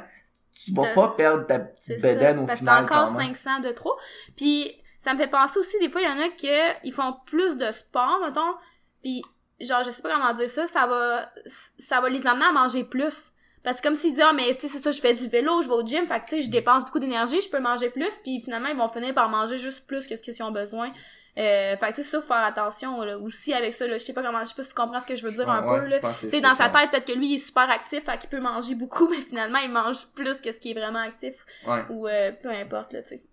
tu 0.53 0.73
vas 0.73 0.93
pas 0.95 1.09
perdre 1.09 1.45
ta 1.45 1.59
petite 1.59 2.01
bédaine 2.01 2.39
au 2.39 2.47
final. 2.47 2.85
T'as 2.87 3.03
encore 3.03 3.15
500 3.15 3.59
de 3.59 3.69
trop. 3.69 3.93
Puis 4.35 4.73
ça 5.01 5.13
me 5.13 5.19
fait 5.19 5.27
penser 5.27 5.59
aussi, 5.59 5.77
des 5.79 5.89
fois, 5.89 6.01
il 6.01 6.05
y 6.05 6.07
en 6.07 6.19
a 6.19 6.29
qui 6.29 6.47
ils 6.83 6.93
font 6.93 7.15
plus 7.25 7.57
de 7.57 7.71
sport, 7.71 8.19
mettons, 8.23 8.53
puis 9.01 9.23
genre, 9.59 9.83
je 9.83 9.89
sais 9.89 10.01
pas 10.01 10.13
comment 10.13 10.33
dire 10.33 10.49
ça, 10.49 10.67
ça 10.67 10.85
va, 10.85 11.31
ça 11.79 11.99
va 12.01 12.09
les 12.09 12.25
amener 12.27 12.45
à 12.45 12.51
manger 12.51 12.83
plus. 12.83 13.31
Parce 13.63 13.77
que 13.77 13.87
comme 13.87 13.95
s'ils 13.95 14.13
disent, 14.13 14.23
ah, 14.25 14.33
mais 14.33 14.55
tu 14.55 14.61
sais, 14.61 14.67
c'est 14.67 14.79
ça, 14.79 14.91
je 14.91 15.01
fais 15.01 15.13
du 15.13 15.27
vélo, 15.27 15.61
je 15.61 15.67
vais 15.67 15.73
au 15.73 15.85
gym, 15.85 16.07
fait 16.07 16.19
que 16.19 16.25
tu 16.25 16.35
sais, 16.35 16.41
je 16.43 16.49
dépense 16.49 16.85
beaucoup 16.85 16.99
d'énergie, 16.99 17.41
je 17.41 17.49
peux 17.49 17.59
manger 17.59 17.89
plus, 17.89 18.13
puis 18.23 18.41
finalement, 18.41 18.69
ils 18.69 18.77
vont 18.77 18.87
finir 18.87 19.13
par 19.13 19.29
manger 19.29 19.57
juste 19.57 19.87
plus 19.87 20.07
que 20.07 20.15
ce 20.15 20.21
qu'ils 20.21 20.41
ont 20.43 20.51
besoin. 20.51 20.89
Euh, 21.37 21.77
fait 21.77 21.91
que 21.91 21.95
tu 21.95 22.03
sais, 22.03 22.09
ça, 22.09 22.21
faut 22.21 22.27
faire 22.27 22.43
attention, 22.43 23.01
là, 23.03 23.17
aussi 23.17 23.53
avec 23.53 23.73
ça, 23.73 23.87
là, 23.87 23.97
je 23.97 24.03
sais 24.03 24.13
pas 24.13 24.23
comment, 24.23 24.41
je 24.41 24.45
sais 24.45 24.55
pas 24.55 24.63
si 24.63 24.69
tu 24.69 24.75
comprends 24.75 24.99
ce 24.99 25.07
que 25.07 25.15
je 25.15 25.25
veux 25.25 25.31
dire 25.31 25.49
un 25.49 25.61
peu, 25.61 25.85
là. 25.85 25.99
Tu 26.19 26.29
sais, 26.29 26.41
dans 26.41 26.53
sa 26.55 26.69
tête, 26.69 26.91
peut-être 26.91 27.05
que 27.05 27.17
lui, 27.17 27.29
il 27.29 27.35
est 27.35 27.45
super 27.45 27.69
actif, 27.69 28.03
fait 28.03 28.17
qu'il 28.17 28.29
peut 28.29 28.39
manger 28.39 28.75
beaucoup, 28.75 29.07
mais 29.11 29.21
finalement, 29.21 29.59
il 29.59 29.71
mange 29.71 30.07
plus 30.15 30.41
que 30.41 30.51
ce 30.51 30.59
qui 30.59 30.71
est 30.71 30.73
vraiment 30.75 30.99
actif. 30.99 31.45
Ou, 31.89 32.07
euh, 32.07 32.31
peu 32.31 32.49
importe, 32.49 32.93
là, 32.93 33.01
tu 33.03 33.09
sais. 33.09 33.23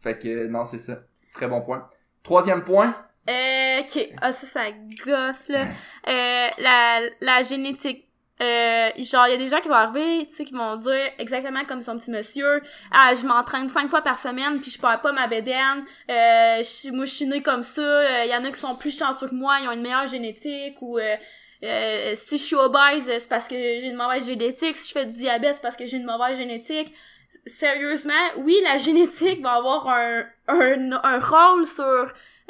Fait 0.00 0.18
que, 0.18 0.46
non, 0.46 0.64
c'est 0.64 0.78
ça. 0.78 1.02
Très 1.38 1.46
bon 1.46 1.60
point. 1.60 1.88
Troisième 2.24 2.64
point. 2.64 2.92
Euh, 3.30 3.80
ok. 3.82 4.08
Ah, 4.20 4.32
ça, 4.32 4.46
ça 4.48 4.72
gosse, 5.06 5.46
là. 5.48 5.66
Euh, 6.08 6.48
la, 6.58 7.00
la 7.20 7.42
génétique. 7.44 8.08
Euh, 8.42 8.90
genre, 8.98 9.28
il 9.28 9.30
y 9.30 9.34
a 9.34 9.36
des 9.36 9.46
gens 9.46 9.60
qui 9.60 9.68
vont 9.68 9.74
arriver, 9.74 10.26
tu 10.26 10.34
sais, 10.34 10.44
qui 10.44 10.52
vont 10.52 10.74
dire 10.74 11.12
exactement 11.18 11.64
comme 11.64 11.80
son 11.80 11.96
petit 11.96 12.10
monsieur, 12.10 12.60
ah, 12.90 13.12
je 13.14 13.24
m'entraîne 13.26 13.68
cinq 13.68 13.88
fois 13.88 14.00
par 14.00 14.18
semaine, 14.18 14.60
puis 14.60 14.70
je 14.70 14.80
perds 14.80 15.00
pas 15.00 15.10
ma 15.10 15.26
bédaine, 15.26 15.84
euh, 16.08 16.58
je, 16.58 17.04
suis 17.06 17.26
née 17.26 17.42
comme 17.42 17.64
ça, 17.64 17.82
il 17.82 18.30
euh, 18.30 18.32
y 18.32 18.36
en 18.36 18.44
a 18.44 18.52
qui 18.52 18.60
sont 18.60 18.76
plus 18.76 18.96
chanceux 18.96 19.28
que 19.28 19.34
moi, 19.34 19.58
ils 19.60 19.68
ont 19.68 19.72
une 19.72 19.82
meilleure 19.82 20.06
génétique, 20.06 20.80
ou 20.80 20.98
euh, 20.98 21.16
euh, 21.64 22.12
si 22.14 22.38
je 22.38 22.42
suis 22.44 22.54
obèse, 22.54 23.06
c'est 23.06 23.28
parce 23.28 23.48
que 23.48 23.56
j'ai 23.56 23.88
une 23.88 23.96
mauvaise 23.96 24.24
génétique, 24.24 24.76
si 24.76 24.88
je 24.88 24.92
fais 24.92 25.06
du 25.06 25.14
diabète, 25.14 25.56
c'est 25.56 25.62
parce 25.62 25.76
que 25.76 25.86
j'ai 25.86 25.96
une 25.96 26.06
mauvaise 26.06 26.36
génétique 26.36 26.94
sérieusement, 27.46 28.12
oui, 28.38 28.58
la 28.64 28.78
génétique 28.78 29.42
va 29.42 29.54
avoir 29.54 29.88
un, 29.88 30.24
un, 30.48 30.92
un 30.92 31.18
rôle 31.18 31.66
sur 31.66 31.84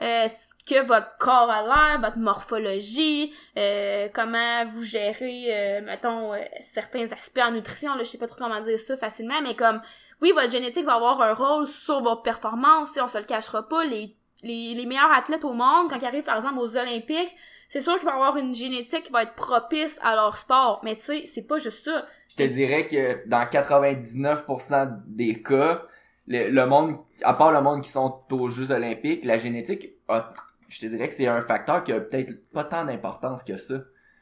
euh, 0.02 0.28
ce 0.28 0.64
que 0.66 0.85
votre 0.85 1.16
corps 1.18 1.50
a 1.50 1.62
l'air, 1.62 2.00
votre 2.00 2.18
morphologie, 2.18 3.35
euh, 3.56 4.08
comment 4.14 4.66
vous 4.66 4.85
gérez, 4.85 5.47
euh, 5.49 5.80
mettons, 5.82 6.32
certains 6.61 7.11
aspects 7.12 7.40
en 7.40 7.52
nutrition, 7.52 7.94
là, 7.94 8.02
je 8.02 8.08
sais 8.08 8.18
pas 8.18 8.28
trop 8.28 8.38
comment 8.38 8.61
dire 8.61 8.78
ça 8.78 8.97
facilement, 8.97 9.40
mais 9.42 9.56
comme, 9.56 9.80
oui, 10.20 10.32
votre 10.32 10.50
génétique 10.50 10.85
va 10.85 10.94
avoir 10.94 11.20
un 11.23 11.35
rôle 11.35 11.66
sur 11.66 12.00
votre 12.02 12.23
performance, 12.23 12.92
si 12.92 13.00
on 13.00 13.08
se 13.08 13.18
le 13.18 13.25
cachera 13.25 13.68
pas, 13.68 13.85
les 13.85 14.17
les, 14.42 14.75
les 14.75 14.87
meilleurs 14.87 15.12
athlètes 15.12 15.45
au 15.45 15.52
monde, 15.52 15.88
quand 15.90 15.99
ils 15.99 16.04
arrivent 16.04 16.25
par 16.25 16.37
exemple 16.37 16.59
aux 16.59 16.76
Olympiques, 16.76 17.35
c'est 17.68 17.80
sûr 17.80 17.99
qu'ils 17.99 18.09
vont 18.09 18.14
avoir 18.14 18.37
une 18.37 18.54
génétique 18.54 19.04
qui 19.04 19.12
va 19.12 19.23
être 19.23 19.35
propice 19.35 19.99
à 20.02 20.14
leur 20.14 20.37
sport. 20.38 20.80
Mais 20.85 20.97
tu 20.97 21.02
sais, 21.02 21.25
c'est 21.26 21.47
pas 21.47 21.59
juste 21.59 21.85
ça. 21.85 22.07
Je 22.28 22.37
te 22.37 22.42
dirais 22.42 22.87
que 22.87 23.28
dans 23.28 23.45
99% 23.45 25.02
des 25.07 25.42
cas, 25.42 25.83
le, 26.26 26.50
le 26.50 26.66
monde, 26.66 26.97
à 27.23 27.35
part 27.35 27.52
le 27.52 27.61
monde 27.61 27.83
qui 27.83 27.90
sont 27.90 28.23
aux 28.30 28.49
Jeux 28.49 28.71
Olympiques, 28.71 29.25
la 29.25 29.38
génétique 29.38 29.90
a 30.09 30.28
je 30.68 30.80
te 30.80 30.87
dirais 30.87 31.09
que 31.09 31.14
c'est 31.14 31.26
un 31.26 31.40
facteur 31.40 31.83
qui 31.83 31.92
a 31.92 32.00
peut-être 32.00 32.50
pas 32.50 32.64
tant 32.64 32.85
d'importance 32.85 33.42
que 33.42 33.57
ça. 33.57 33.76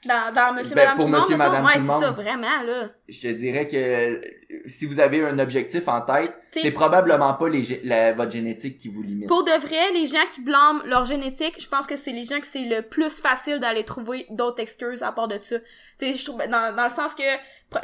Dans, 0.06 0.32
dans 0.34 0.54
Monsieur 0.54 0.74
Ben, 0.74 0.82
Madame 0.82 0.96
pour 0.96 1.04
tout 1.06 1.10
le 1.10 1.16
monde, 1.16 1.20
Monsieur, 1.22 1.36
Madame, 1.36 1.64
ouais, 1.64 1.72
tout 1.72 1.78
le 1.78 1.84
c'est 1.84 1.92
monde. 1.92 2.02
ça, 2.02 2.10
vraiment, 2.10 2.56
là. 2.66 2.86
Je 3.08 3.20
te 3.22 3.28
dirais 3.28 3.66
que 3.68 4.20
si 4.66 4.86
vous 4.86 5.00
avez 5.00 5.24
un 5.24 5.38
objectif 5.38 5.88
en 5.88 6.00
tête, 6.00 6.34
c'est 6.52 6.70
probablement 6.70 7.34
pas 7.34 7.48
les, 7.48 7.80
la, 7.84 8.12
votre 8.12 8.30
génétique 8.32 8.76
qui 8.78 8.88
vous 8.88 9.02
limite. 9.02 9.28
Pour 9.28 9.44
de 9.44 9.50
vrai, 9.66 9.92
les 9.92 10.06
gens 10.06 10.24
qui 10.30 10.40
blâment 10.40 10.82
leur 10.86 11.04
génétique, 11.04 11.56
je 11.60 11.68
pense 11.68 11.86
que 11.86 11.96
c'est 11.96 12.12
les 12.12 12.24
gens 12.24 12.40
que 12.40 12.46
c'est 12.46 12.64
le 12.64 12.82
plus 12.82 13.20
facile 13.20 13.58
d'aller 13.60 13.84
trouver 13.84 14.26
d'autres 14.30 14.60
excuses 14.60 15.02
à 15.02 15.12
part 15.12 15.28
de 15.28 15.38
ça. 15.40 15.58
Tu 15.58 15.64
sais, 15.98 16.12
je 16.14 16.24
trouve, 16.24 16.38
dans, 16.38 16.74
dans 16.74 16.84
le 16.84 16.94
sens 16.94 17.14
que, 17.14 17.22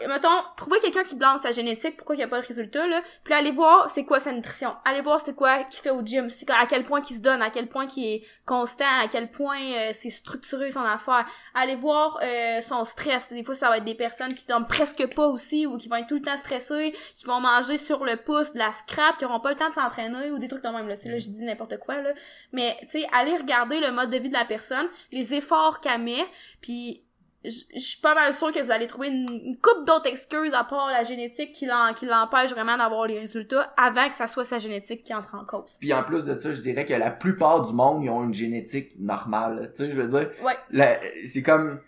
mettons, 0.08 0.28
trouver 0.56 0.78
quelqu'un 0.80 1.02
qui 1.02 1.16
blâme 1.16 1.38
sa 1.38 1.52
génétique, 1.52 1.96
pourquoi 1.96 2.14
il 2.14 2.18
n'y 2.18 2.24
a 2.24 2.28
pas 2.28 2.40
de 2.40 2.46
résultat, 2.46 2.86
là, 2.86 3.02
puis 3.24 3.34
aller 3.34 3.50
voir 3.50 3.90
c'est 3.90 4.04
quoi 4.04 4.20
sa 4.20 4.32
nutrition, 4.32 4.74
aller 4.84 5.00
voir 5.00 5.20
c'est 5.20 5.34
quoi 5.34 5.64
qu'il 5.64 5.82
fait 5.82 5.90
au 5.90 6.02
gym, 6.02 6.28
c'est 6.28 6.48
à 6.50 6.66
quel 6.66 6.84
point 6.84 7.00
qu'il 7.00 7.16
se 7.16 7.20
donne, 7.20 7.42
à 7.42 7.50
quel 7.50 7.68
point 7.68 7.86
qu'il 7.86 8.04
est 8.04 8.22
constant, 8.46 9.00
à 9.00 9.08
quel 9.08 9.30
point 9.30 9.60
euh, 9.60 9.90
c'est 9.92 10.10
structuré 10.10 10.70
son 10.70 10.82
affaire, 10.82 11.26
aller 11.54 11.74
voir 11.74 12.18
euh, 12.22 12.60
son 12.62 12.84
stress. 12.84 13.28
Des 13.30 13.42
fois, 13.42 13.54
ça 13.54 13.68
va 13.68 13.78
être 13.78 13.84
des 13.84 13.94
personnes 13.94 14.34
qui 14.34 14.46
dorment 14.46 14.66
presque 14.66 15.04
pas 15.14 15.26
aussi, 15.26 15.66
ou 15.66 15.76
qui 15.78 15.88
vont 15.88 15.96
être 15.96 16.08
tout 16.08 16.16
le 16.16 16.22
temps 16.22 16.36
stressées, 16.36 16.94
qui 17.14 17.26
vont 17.26 17.40
manger 17.40 17.76
sur 17.76 18.04
le 18.04 18.16
pouce 18.16 18.52
de 18.52 18.58
la 18.58 18.72
scrap, 18.72 19.16
qui 19.16 19.24
auront 19.24 19.40
pas 19.40 19.50
le 19.50 19.56
temps 19.56 19.68
de 19.68 19.74
s'entraîner, 19.74 20.30
ou 20.30 20.38
des 20.38 20.48
trucs 20.48 20.62
de 20.62 20.68
même, 20.68 20.88
là. 20.88 20.96
Tu 20.96 21.04
sais, 21.04 21.08
là, 21.10 21.18
je 21.18 21.28
dis 21.28 21.42
n'importe 21.42 21.78
quoi, 21.78 21.96
là. 21.96 22.10
Mais, 22.52 22.76
tu 22.82 23.00
sais, 23.00 23.08
aller 23.12 23.36
regarder 23.36 23.80
le 23.80 23.90
mode 23.90 24.10
de 24.10 24.18
vie 24.18 24.28
de 24.28 24.34
la 24.34 24.44
personne, 24.44 24.86
les 25.10 25.34
efforts 25.34 25.80
qu'elle 25.80 26.02
met, 26.02 26.24
puis 26.60 27.04
je 27.44 27.78
suis 27.80 28.00
pas 28.00 28.14
mal 28.14 28.32
sûre 28.32 28.52
que 28.52 28.60
vous 28.60 28.70
allez 28.70 28.86
trouver 28.86 29.08
une, 29.08 29.28
une 29.44 29.56
couple 29.60 29.84
d'autres 29.84 30.06
excuses 30.08 30.54
à 30.54 30.64
part 30.64 30.88
la 30.90 31.02
génétique 31.04 31.52
qui 31.52 31.66
l'en- 31.66 31.92
qui 31.94 32.06
l'empêche 32.06 32.50
vraiment 32.52 32.76
d'avoir 32.76 33.06
les 33.06 33.18
résultats 33.18 33.72
avant 33.76 34.08
que 34.08 34.14
ça 34.14 34.26
soit 34.26 34.44
sa 34.44 34.58
génétique 34.58 35.02
qui 35.04 35.12
entre 35.14 35.34
en 35.34 35.44
cause. 35.44 35.76
Puis 35.80 35.92
en 35.92 36.02
plus 36.04 36.24
de 36.24 36.34
ça, 36.34 36.52
je 36.52 36.60
dirais 36.60 36.84
que 36.84 36.94
la 36.94 37.10
plupart 37.10 37.64
du 37.66 37.72
monde, 37.72 38.04
ils 38.04 38.10
ont 38.10 38.22
une 38.24 38.34
génétique 38.34 38.92
normale. 38.98 39.72
Tu 39.74 39.84
sais, 39.84 39.90
je 39.90 40.00
veux 40.00 40.06
dire, 40.18 40.30
Ouais. 40.44 41.00
c'est 41.26 41.42
comme 41.42 41.80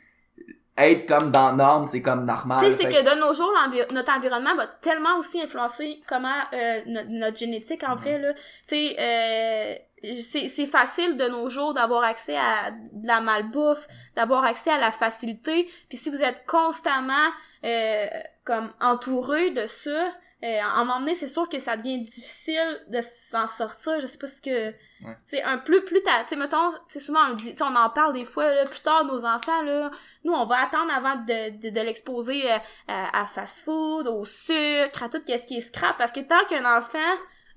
être 0.77 1.07
comme 1.07 1.31
dans 1.31 1.47
la 1.47 1.53
norme, 1.53 1.87
c'est 1.87 2.03
comme 2.03 2.27
normal. 2.27 2.59
Tu 2.61 2.71
sais, 2.73 2.79
c'est 2.79 2.89
que 2.89 3.15
de 3.15 3.21
nos 3.21 3.33
jours, 3.33 3.53
notre 3.93 4.13
environnement 4.13 4.55
va 4.57 4.67
tellement 4.67 5.17
aussi 5.19 5.41
influencer 5.41 6.01
comment 6.09 6.41
euh, 6.53 6.81
no- 6.87 7.05
notre 7.09 7.37
génétique 7.37 7.83
en 7.87 7.95
vrai 7.95 8.19
là. 8.19 8.33
Tu 8.35 8.41
sais, 8.69 8.97
euh, 8.99 9.75
c'est 10.21 10.49
c'est 10.49 10.67
facile 10.67 11.17
de 11.17 11.29
nos 11.29 11.49
jours 11.49 11.75
d'avoir 11.75 12.03
accès 12.05 12.37
à 12.37 12.71
de 12.73 13.07
la 13.07 13.21
malbouffe, 13.21 13.87
d'avoir 14.17 14.45
accès 14.45 14.71
à 14.71 14.79
la 14.79 14.91
facilité. 14.91 15.71
Puis 15.89 15.97
si 15.97 16.11
vous 16.11 16.23
êtes 16.23 16.45
constamment 16.47 17.29
euh, 17.65 18.07
comme 18.45 18.73
entouré 18.81 19.51
de 19.51 19.67
ça, 19.67 20.09
euh, 20.45 20.61
en 20.61 20.81
un 20.81 20.85
moment 20.85 21.01
donné, 21.01 21.15
c'est 21.15 21.29
sûr 21.29 21.49
que 21.49 21.59
ça 21.59 21.77
devient 21.77 22.01
difficile 22.03 22.85
de 22.89 23.01
s'en 23.31 23.47
sortir. 23.47 23.99
Je 24.01 24.07
sais 24.07 24.19
pas 24.19 24.27
ce 24.27 24.43
que 24.43 24.75
Ouais. 25.05 25.17
tu 25.29 25.37
sais 25.37 25.43
un 25.43 25.59
plus 25.59 25.83
plus 25.85 26.03
tard, 26.03 26.23
tu 26.23 26.31
sais 26.31 26.37
mettons, 26.37 26.71
tu 26.87 26.95
sais 26.95 27.01
souvent 27.01 27.21
on 27.31 27.35
dit, 27.35 27.51
tu 27.53 27.59
sais, 27.59 27.65
on 27.65 27.77
en 27.77 27.91
parle 27.91 28.15
des 28.15 28.25
fois 28.25 28.47
là, 28.55 28.65
plus 28.65 28.81
tard 28.81 29.05
nos 29.05 29.27
enfants 29.27 29.61
là, 29.63 29.91
nous 30.25 30.33
on 30.33 30.47
va 30.47 30.63
attendre 30.63 30.91
avant 30.95 31.17
de 31.17 31.51
de, 31.61 31.69
de 31.69 31.81
l'exposer 31.81 32.51
euh, 32.51 32.57
à, 32.89 33.23
à 33.23 33.27
fast 33.27 33.65
food, 33.65 34.07
au 34.07 34.25
sucre, 34.25 35.03
à 35.03 35.09
tout 35.11 35.21
ce 35.27 35.47
qui 35.47 35.57
est 35.57 35.61
scrap 35.61 35.99
parce 35.99 36.11
que 36.13 36.21
tant 36.21 36.43
qu'un 36.49 36.65
enfant 36.79 36.99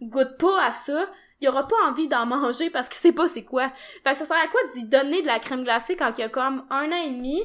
goûte 0.01 0.37
pas 0.37 0.61
à 0.61 0.71
ça, 0.73 1.09
il 1.39 1.47
aura 1.47 1.67
pas 1.67 1.77
envie 1.85 2.09
d'en 2.09 2.25
manger 2.35 2.69
parce 2.69 2.89
qu'il 2.89 2.97
sait 2.97 3.13
pas 3.13 3.27
c'est 3.29 3.43
quoi. 3.45 3.69
Fait 4.03 4.11
que 4.11 4.17
ça 4.17 4.25
sert 4.25 4.35
à 4.35 4.47
quoi 4.47 4.59
d'y 4.75 4.85
donner 4.85 5.21
de 5.21 5.27
la 5.27 5.39
crème 5.39 5.63
glacée 5.63 5.95
quand 5.95 6.17
il 6.17 6.23
a 6.23 6.29
comme 6.29 6.65
un 6.69 6.91
an 6.91 7.01
et 7.05 7.11
demi 7.11 7.41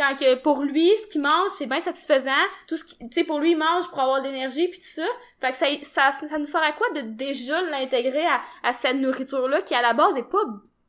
quand 0.00 0.16
que 0.16 0.36
pour 0.36 0.62
lui 0.62 0.90
ce 1.02 1.06
qu'il 1.08 1.20
mange 1.20 1.50
c'est 1.50 1.66
bien 1.66 1.80
satisfaisant. 1.80 2.30
Tout 2.66 2.78
ce 2.78 2.84
qui 2.84 2.98
tu 2.98 3.08
sais 3.12 3.24
pour 3.24 3.38
lui 3.38 3.50
il 3.50 3.58
mange 3.58 3.88
pour 3.88 4.00
avoir 4.00 4.22
de 4.22 4.28
l'énergie 4.28 4.68
puis 4.68 4.78
tout 4.78 4.86
ça. 4.86 5.06
Fait 5.40 5.50
que 5.50 5.56
ça, 5.56 5.66
ça 6.10 6.26
ça 6.26 6.38
nous 6.38 6.46
sert 6.46 6.62
à 6.62 6.72
quoi 6.72 6.88
de 6.94 7.02
déjà 7.02 7.60
l'intégrer 7.62 8.26
à, 8.26 8.40
à 8.62 8.72
cette 8.72 8.96
nourriture 8.96 9.48
là 9.48 9.60
qui 9.60 9.74
à 9.74 9.82
la 9.82 9.92
base 9.92 10.16
est 10.16 10.22
pas 10.22 10.38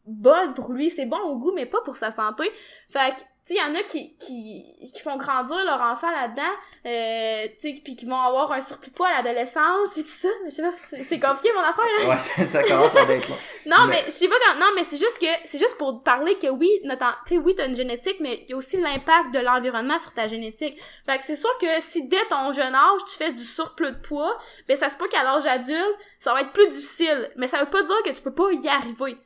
bonne 0.05 0.53
pour 0.53 0.71
lui. 0.71 0.89
C'est 0.89 1.05
bon 1.05 1.19
au 1.19 1.37
goût 1.37 1.51
mais 1.53 1.65
pas 1.65 1.81
pour 1.83 1.97
sa 1.97 2.11
santé. 2.11 2.49
Fait 2.89 3.15
que 3.15 3.21
il 3.53 3.57
y 3.57 3.61
en 3.61 3.75
a 3.75 3.83
qui 3.83 4.15
qui 4.17 4.63
qui 4.93 5.01
font 5.01 5.17
grandir 5.17 5.63
leur 5.65 5.81
enfant 5.81 6.09
là-dedans 6.09 6.41
euh, 6.85 7.47
tu 7.61 7.69
sais 7.75 7.81
puis 7.83 7.95
qui 7.95 8.05
vont 8.05 8.19
avoir 8.19 8.51
un 8.51 8.61
surplus 8.61 8.89
de 8.91 8.95
poids 8.95 9.07
à 9.09 9.21
l'adolescence 9.21 9.89
puis 9.93 10.03
tout 10.03 10.09
ça 10.09 10.29
je 10.45 10.49
sais 10.49 10.61
pas 10.63 10.71
c'est 11.03 11.19
compliqué 11.19 11.49
mon 11.53 11.61
affaire 11.61 11.85
là 11.99 12.09
Ouais, 12.09 12.19
ça, 12.19 12.45
ça 12.45 12.63
commence 12.63 12.95
à 12.95 13.03
être 13.03 13.29
non, 13.65 13.85
Mais- 13.87 13.87
mais, 13.87 14.03
je 14.07 14.11
sais 14.11 14.27
pas 14.27 14.35
quand, 14.45 14.59
non, 14.59 14.67
mais 14.75 14.83
c'est 14.83 14.97
juste 14.97 15.19
que, 15.19 15.27
c'est 15.45 15.59
juste 15.59 15.77
pour 15.77 16.01
parler 16.03 16.37
que 16.37 16.47
oui, 16.47 16.69
notre, 16.83 17.05
tu 17.27 17.35
sais, 17.35 17.37
oui, 17.37 17.53
t'as 17.55 17.67
une 17.67 17.75
génétique, 17.75 18.17
mais 18.19 18.43
il 18.43 18.49
y 18.49 18.53
a 18.53 18.57
aussi 18.57 18.77
l'impact 18.77 19.33
de 19.33 19.39
l'environnement 19.39 19.99
sur 19.99 20.13
ta 20.13 20.27
génétique. 20.27 20.79
Fait 21.05 21.17
que 21.17 21.23
c'est 21.23 21.35
sûr 21.35 21.49
que 21.59 21.67
si 21.79 22.07
dès 22.07 22.25
ton 22.29 22.51
jeune 22.53 22.73
âge, 22.73 23.01
tu 23.09 23.17
fais 23.17 23.31
du 23.31 23.43
surplus 23.43 23.91
de 23.91 24.01
poids, 24.01 24.37
ben 24.67 24.75
ça 24.77 24.89
se 24.89 24.97
peut 24.97 25.07
qu'à 25.07 25.23
l'âge 25.23 25.45
adulte, 25.45 25.95
ça 26.19 26.33
va 26.33 26.41
être 26.41 26.51
plus 26.51 26.67
difficile. 26.67 27.29
Mais 27.35 27.47
ça 27.47 27.59
veut 27.59 27.69
pas 27.69 27.83
dire 27.83 28.01
que 28.03 28.09
tu 28.09 28.21
peux 28.21 28.33
pas 28.33 28.51
y 28.51 28.67
arriver. 28.67 29.17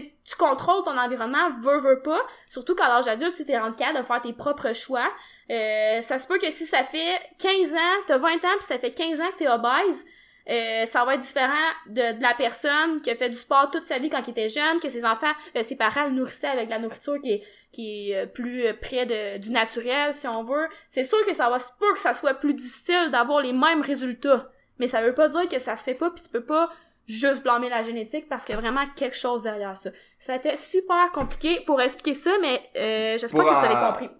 Tu 0.00 0.36
contrôles 0.38 0.84
ton 0.84 0.96
environnement, 0.96 1.50
veux, 1.60 1.78
veux 1.78 2.00
pas. 2.00 2.20
Surtout 2.48 2.74
qu'à 2.74 2.88
l'âge 2.88 3.08
adulte, 3.08 3.34
tu 3.34 3.44
t'es 3.44 3.58
rendu 3.58 3.76
capable 3.76 3.98
de 3.98 4.04
faire 4.04 4.20
tes 4.20 4.32
propres 4.32 4.72
choix. 4.72 5.10
Euh, 5.50 6.00
ça 6.00 6.18
se 6.18 6.26
peut 6.26 6.38
que 6.38 6.50
si 6.50 6.64
ça 6.64 6.82
fait 6.82 7.20
15 7.38 7.74
ans, 7.74 8.02
t'as 8.06 8.18
20 8.18 8.28
ans 8.44 8.56
puis 8.58 8.66
ça 8.66 8.78
fait 8.78 8.90
15 8.90 9.20
ans 9.20 9.30
que 9.32 9.36
t'es 9.36 9.48
obèse, 9.48 10.04
euh, 10.50 10.86
ça 10.86 11.04
va 11.04 11.14
être 11.14 11.20
différent 11.20 11.52
de, 11.86 12.20
la 12.20 12.34
personne 12.34 13.00
qui 13.00 13.10
a 13.10 13.16
fait 13.16 13.28
du 13.28 13.36
sport 13.36 13.70
toute 13.70 13.84
sa 13.84 13.98
vie 13.98 14.10
quand 14.10 14.26
il 14.26 14.30
était 14.30 14.48
jeune, 14.48 14.80
que 14.80 14.88
ses 14.88 15.04
enfants, 15.04 15.32
euh, 15.56 15.62
ses 15.62 15.76
parents 15.76 16.04
le 16.04 16.12
nourrissaient 16.12 16.48
avec 16.48 16.66
de 16.66 16.70
la 16.70 16.80
nourriture 16.80 17.20
qui 17.20 17.32
est, 17.32 17.42
qui 17.70 18.10
est 18.10 18.16
euh, 18.16 18.26
plus 18.26 18.66
euh, 18.66 18.72
près 18.74 19.06
de, 19.06 19.38
du 19.38 19.50
naturel, 19.50 20.12
si 20.14 20.26
on 20.26 20.42
veut. 20.42 20.68
C'est 20.90 21.04
sûr 21.04 21.24
que 21.24 21.32
ça 21.32 21.48
va 21.48 21.58
se 21.58 21.70
peut 21.78 21.92
que 21.92 22.00
ça 22.00 22.14
soit 22.14 22.34
plus 22.34 22.54
difficile 22.54 23.10
d'avoir 23.12 23.40
les 23.40 23.52
mêmes 23.52 23.82
résultats. 23.82 24.50
Mais 24.78 24.88
ça 24.88 25.00
veut 25.00 25.14
pas 25.14 25.28
dire 25.28 25.48
que 25.48 25.60
ça 25.60 25.76
se 25.76 25.84
fait 25.84 25.94
pas 25.94 26.10
pis 26.10 26.22
tu 26.22 26.28
peux 26.28 26.44
pas 26.44 26.70
juste 27.06 27.42
blâmer 27.42 27.68
la 27.68 27.82
génétique 27.82 28.28
parce 28.28 28.44
qu'il 28.44 28.54
y 28.54 28.58
a 28.58 28.60
vraiment 28.60 28.86
quelque 28.96 29.16
chose 29.16 29.42
derrière 29.42 29.76
ça. 29.76 29.90
Ça 30.18 30.34
a 30.34 30.36
été 30.36 30.56
super 30.56 31.10
compliqué 31.12 31.60
pour 31.66 31.80
expliquer 31.80 32.14
ça, 32.14 32.30
mais 32.40 32.60
euh, 32.76 33.18
j'espère 33.18 33.44
que 33.44 33.50
vous 33.50 33.64
avez 33.64 33.86
compris. 33.86 34.10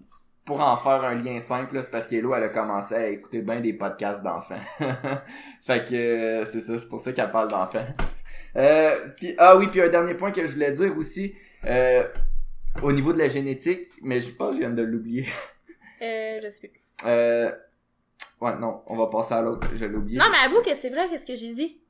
Pour 0.45 0.61
en 0.61 0.77
faire 0.77 1.05
un 1.05 1.15
lien 1.15 1.39
simple, 1.39 1.79
c'est 1.83 1.91
parce 1.91 2.07
qu'Elo, 2.09 2.35
elle 2.35 2.43
a 2.43 2.49
commencé 2.49 2.95
à 2.95 3.09
écouter 3.09 3.43
bien 3.43 3.61
des 3.61 3.75
podcasts 3.75 4.25
d'enfants. 4.25 4.59
fait 5.61 5.89
que 5.89 5.95
euh, 5.95 6.45
c'est 6.45 6.61
ça, 6.61 6.79
c'est 6.79 6.89
pour 6.89 6.99
ça 6.99 7.13
qu'elle 7.13 7.31
parle 7.31 7.49
d'enfants. 7.49 7.87
Euh, 8.57 8.91
puis, 9.17 9.35
ah 9.39 9.57
oui, 9.57 9.69
puis 9.69 9.81
un 9.81 9.89
dernier 9.89 10.15
point 10.15 10.33
que 10.33 10.45
je 10.45 10.53
voulais 10.53 10.73
dire 10.73 10.97
aussi, 10.97 11.35
euh, 11.65 12.03
au 12.83 12.93
niveau 12.93 13.13
de 13.13 13.19
la 13.19 13.29
génétique, 13.29 13.89
mais 14.03 14.21
je 14.21 14.33
pense 14.33 14.51
que 14.51 14.55
je 14.55 14.61
viens 14.61 14.71
de 14.71 14.83
l'oublier. 14.83 15.27
Euh, 16.03 16.41
je 16.43 16.49
sais 16.49 16.67
plus. 16.67 16.81
Euh, 17.07 17.53
ouais, 18.41 18.57
non, 18.57 18.83
on 18.89 18.97
va 18.97 19.07
passer 19.07 19.35
à 19.35 19.41
l'autre, 19.41 19.69
je 19.73 19.85
l'ai 19.85 19.95
oublié. 19.95 20.19
Non, 20.19 20.25
mais 20.33 20.39
avoue 20.39 20.61
que 20.61 20.75
c'est 20.75 20.91
vrai 20.91 21.09
qu'est-ce 21.09 21.25
que 21.25 21.37
j'ai 21.37 21.55
dit? 21.55 21.81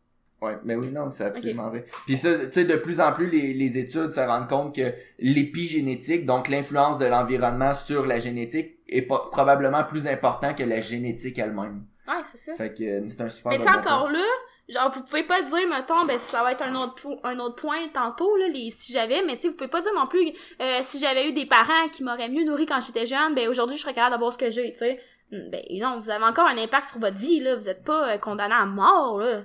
Ouais, 0.42 0.58
mais 0.64 0.74
oui, 0.74 0.88
non, 0.90 1.08
c'est 1.10 1.24
absolument 1.24 1.68
vrai. 1.70 1.86
Puis 2.04 2.16
ça, 2.16 2.36
tu 2.46 2.52
sais, 2.52 2.64
de 2.64 2.74
plus 2.76 3.00
en 3.00 3.12
plus, 3.12 3.28
les, 3.28 3.54
les 3.54 3.78
études 3.78 4.10
se 4.10 4.20
rendent 4.20 4.48
compte 4.48 4.74
que 4.74 4.92
l'épigénétique, 5.20 6.26
donc 6.26 6.48
l'influence 6.48 6.98
de 6.98 7.06
l'environnement 7.06 7.72
sur 7.74 8.06
la 8.06 8.18
génétique, 8.18 8.78
est 8.88 9.02
probablement 9.02 9.84
plus 9.84 10.06
important 10.06 10.52
que 10.54 10.64
la 10.64 10.80
génétique 10.80 11.38
elle-même. 11.38 11.84
Ouais, 12.08 12.22
c'est 12.24 12.38
ça. 12.38 12.54
Fait 12.54 12.74
que 12.74 12.82
euh, 12.82 13.04
c'est 13.08 13.22
un 13.22 13.28
super 13.28 13.50
Mais 13.52 13.58
tu 13.58 13.64
sais, 13.64 13.70
point. 13.70 13.78
encore 13.80 14.10
là, 14.10 14.24
genre, 14.68 14.90
vous 14.92 15.02
pouvez 15.02 15.22
pas 15.22 15.40
dire, 15.42 15.68
mettons, 15.68 16.04
ben, 16.04 16.18
ça 16.18 16.42
va 16.42 16.52
être 16.52 16.62
un 16.62 16.74
autre, 16.74 17.06
un 17.24 17.38
autre 17.38 17.56
point 17.56 17.88
tantôt, 17.94 18.36
là, 18.36 18.48
les 18.48 18.70
si 18.70 18.92
j'avais, 18.92 19.22
mais 19.24 19.36
tu 19.36 19.42
sais, 19.42 19.48
vous 19.48 19.54
pouvez 19.54 19.70
pas 19.70 19.80
dire 19.80 19.92
non 19.94 20.06
plus, 20.06 20.32
euh, 20.60 20.80
si 20.82 20.98
j'avais 20.98 21.28
eu 21.28 21.32
des 21.32 21.46
parents 21.46 21.88
qui 21.92 22.02
m'auraient 22.02 22.28
mieux 22.28 22.44
nourri 22.44 22.66
quand 22.66 22.80
j'étais 22.80 23.06
jeune, 23.06 23.34
ben, 23.34 23.48
aujourd'hui, 23.48 23.76
je 23.76 23.82
serais 23.82 23.94
capable 23.94 24.12
d'avoir 24.12 24.32
ce 24.32 24.38
que 24.38 24.50
j'ai, 24.50 24.72
tu 24.72 24.78
sais. 24.78 25.00
Hmm, 25.30 25.48
Ben, 25.50 25.62
non, 25.80 25.98
vous 26.00 26.10
avez 26.10 26.24
encore 26.24 26.46
un 26.48 26.58
impact 26.58 26.86
sur 26.90 26.98
votre 26.98 27.16
vie, 27.16 27.40
là, 27.40 27.54
vous 27.54 27.68
êtes 27.70 27.84
pas 27.84 28.14
euh, 28.14 28.18
condamné 28.18 28.54
à 28.54 28.66
mort, 28.66 29.18
là. 29.20 29.44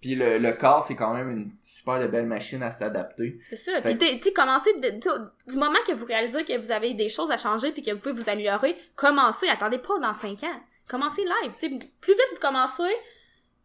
Puis 0.00 0.14
le, 0.14 0.38
le 0.38 0.52
corps, 0.52 0.84
c'est 0.84 0.94
quand 0.94 1.12
même 1.12 1.30
une 1.30 1.50
super 1.60 2.00
de 2.00 2.06
belle 2.06 2.26
machine 2.26 2.62
à 2.62 2.70
s'adapter. 2.70 3.40
C'est 3.48 3.56
ça. 3.56 3.80
Fait 3.80 3.96
Puis, 3.96 4.20
tu 4.20 4.32
commencez, 4.32 4.70
t'sais, 4.80 4.92
du 4.92 5.56
moment 5.56 5.78
que 5.86 5.92
vous 5.92 6.06
réalisez 6.06 6.44
que 6.44 6.56
vous 6.56 6.70
avez 6.70 6.94
des 6.94 7.08
choses 7.08 7.30
à 7.30 7.36
changer 7.36 7.72
puis 7.72 7.82
que 7.82 7.90
vous 7.90 7.98
pouvez 7.98 8.14
vous 8.14 8.30
améliorer, 8.30 8.76
commencez, 8.94 9.48
attendez 9.48 9.78
pas 9.78 9.98
dans 9.98 10.14
cinq 10.14 10.44
ans. 10.44 10.60
Commencez 10.88 11.22
live, 11.22 11.52
tu 11.60 11.68
sais, 11.68 11.78
plus 12.00 12.14
vite 12.14 12.26
vous 12.32 12.40
commencez, 12.40 12.94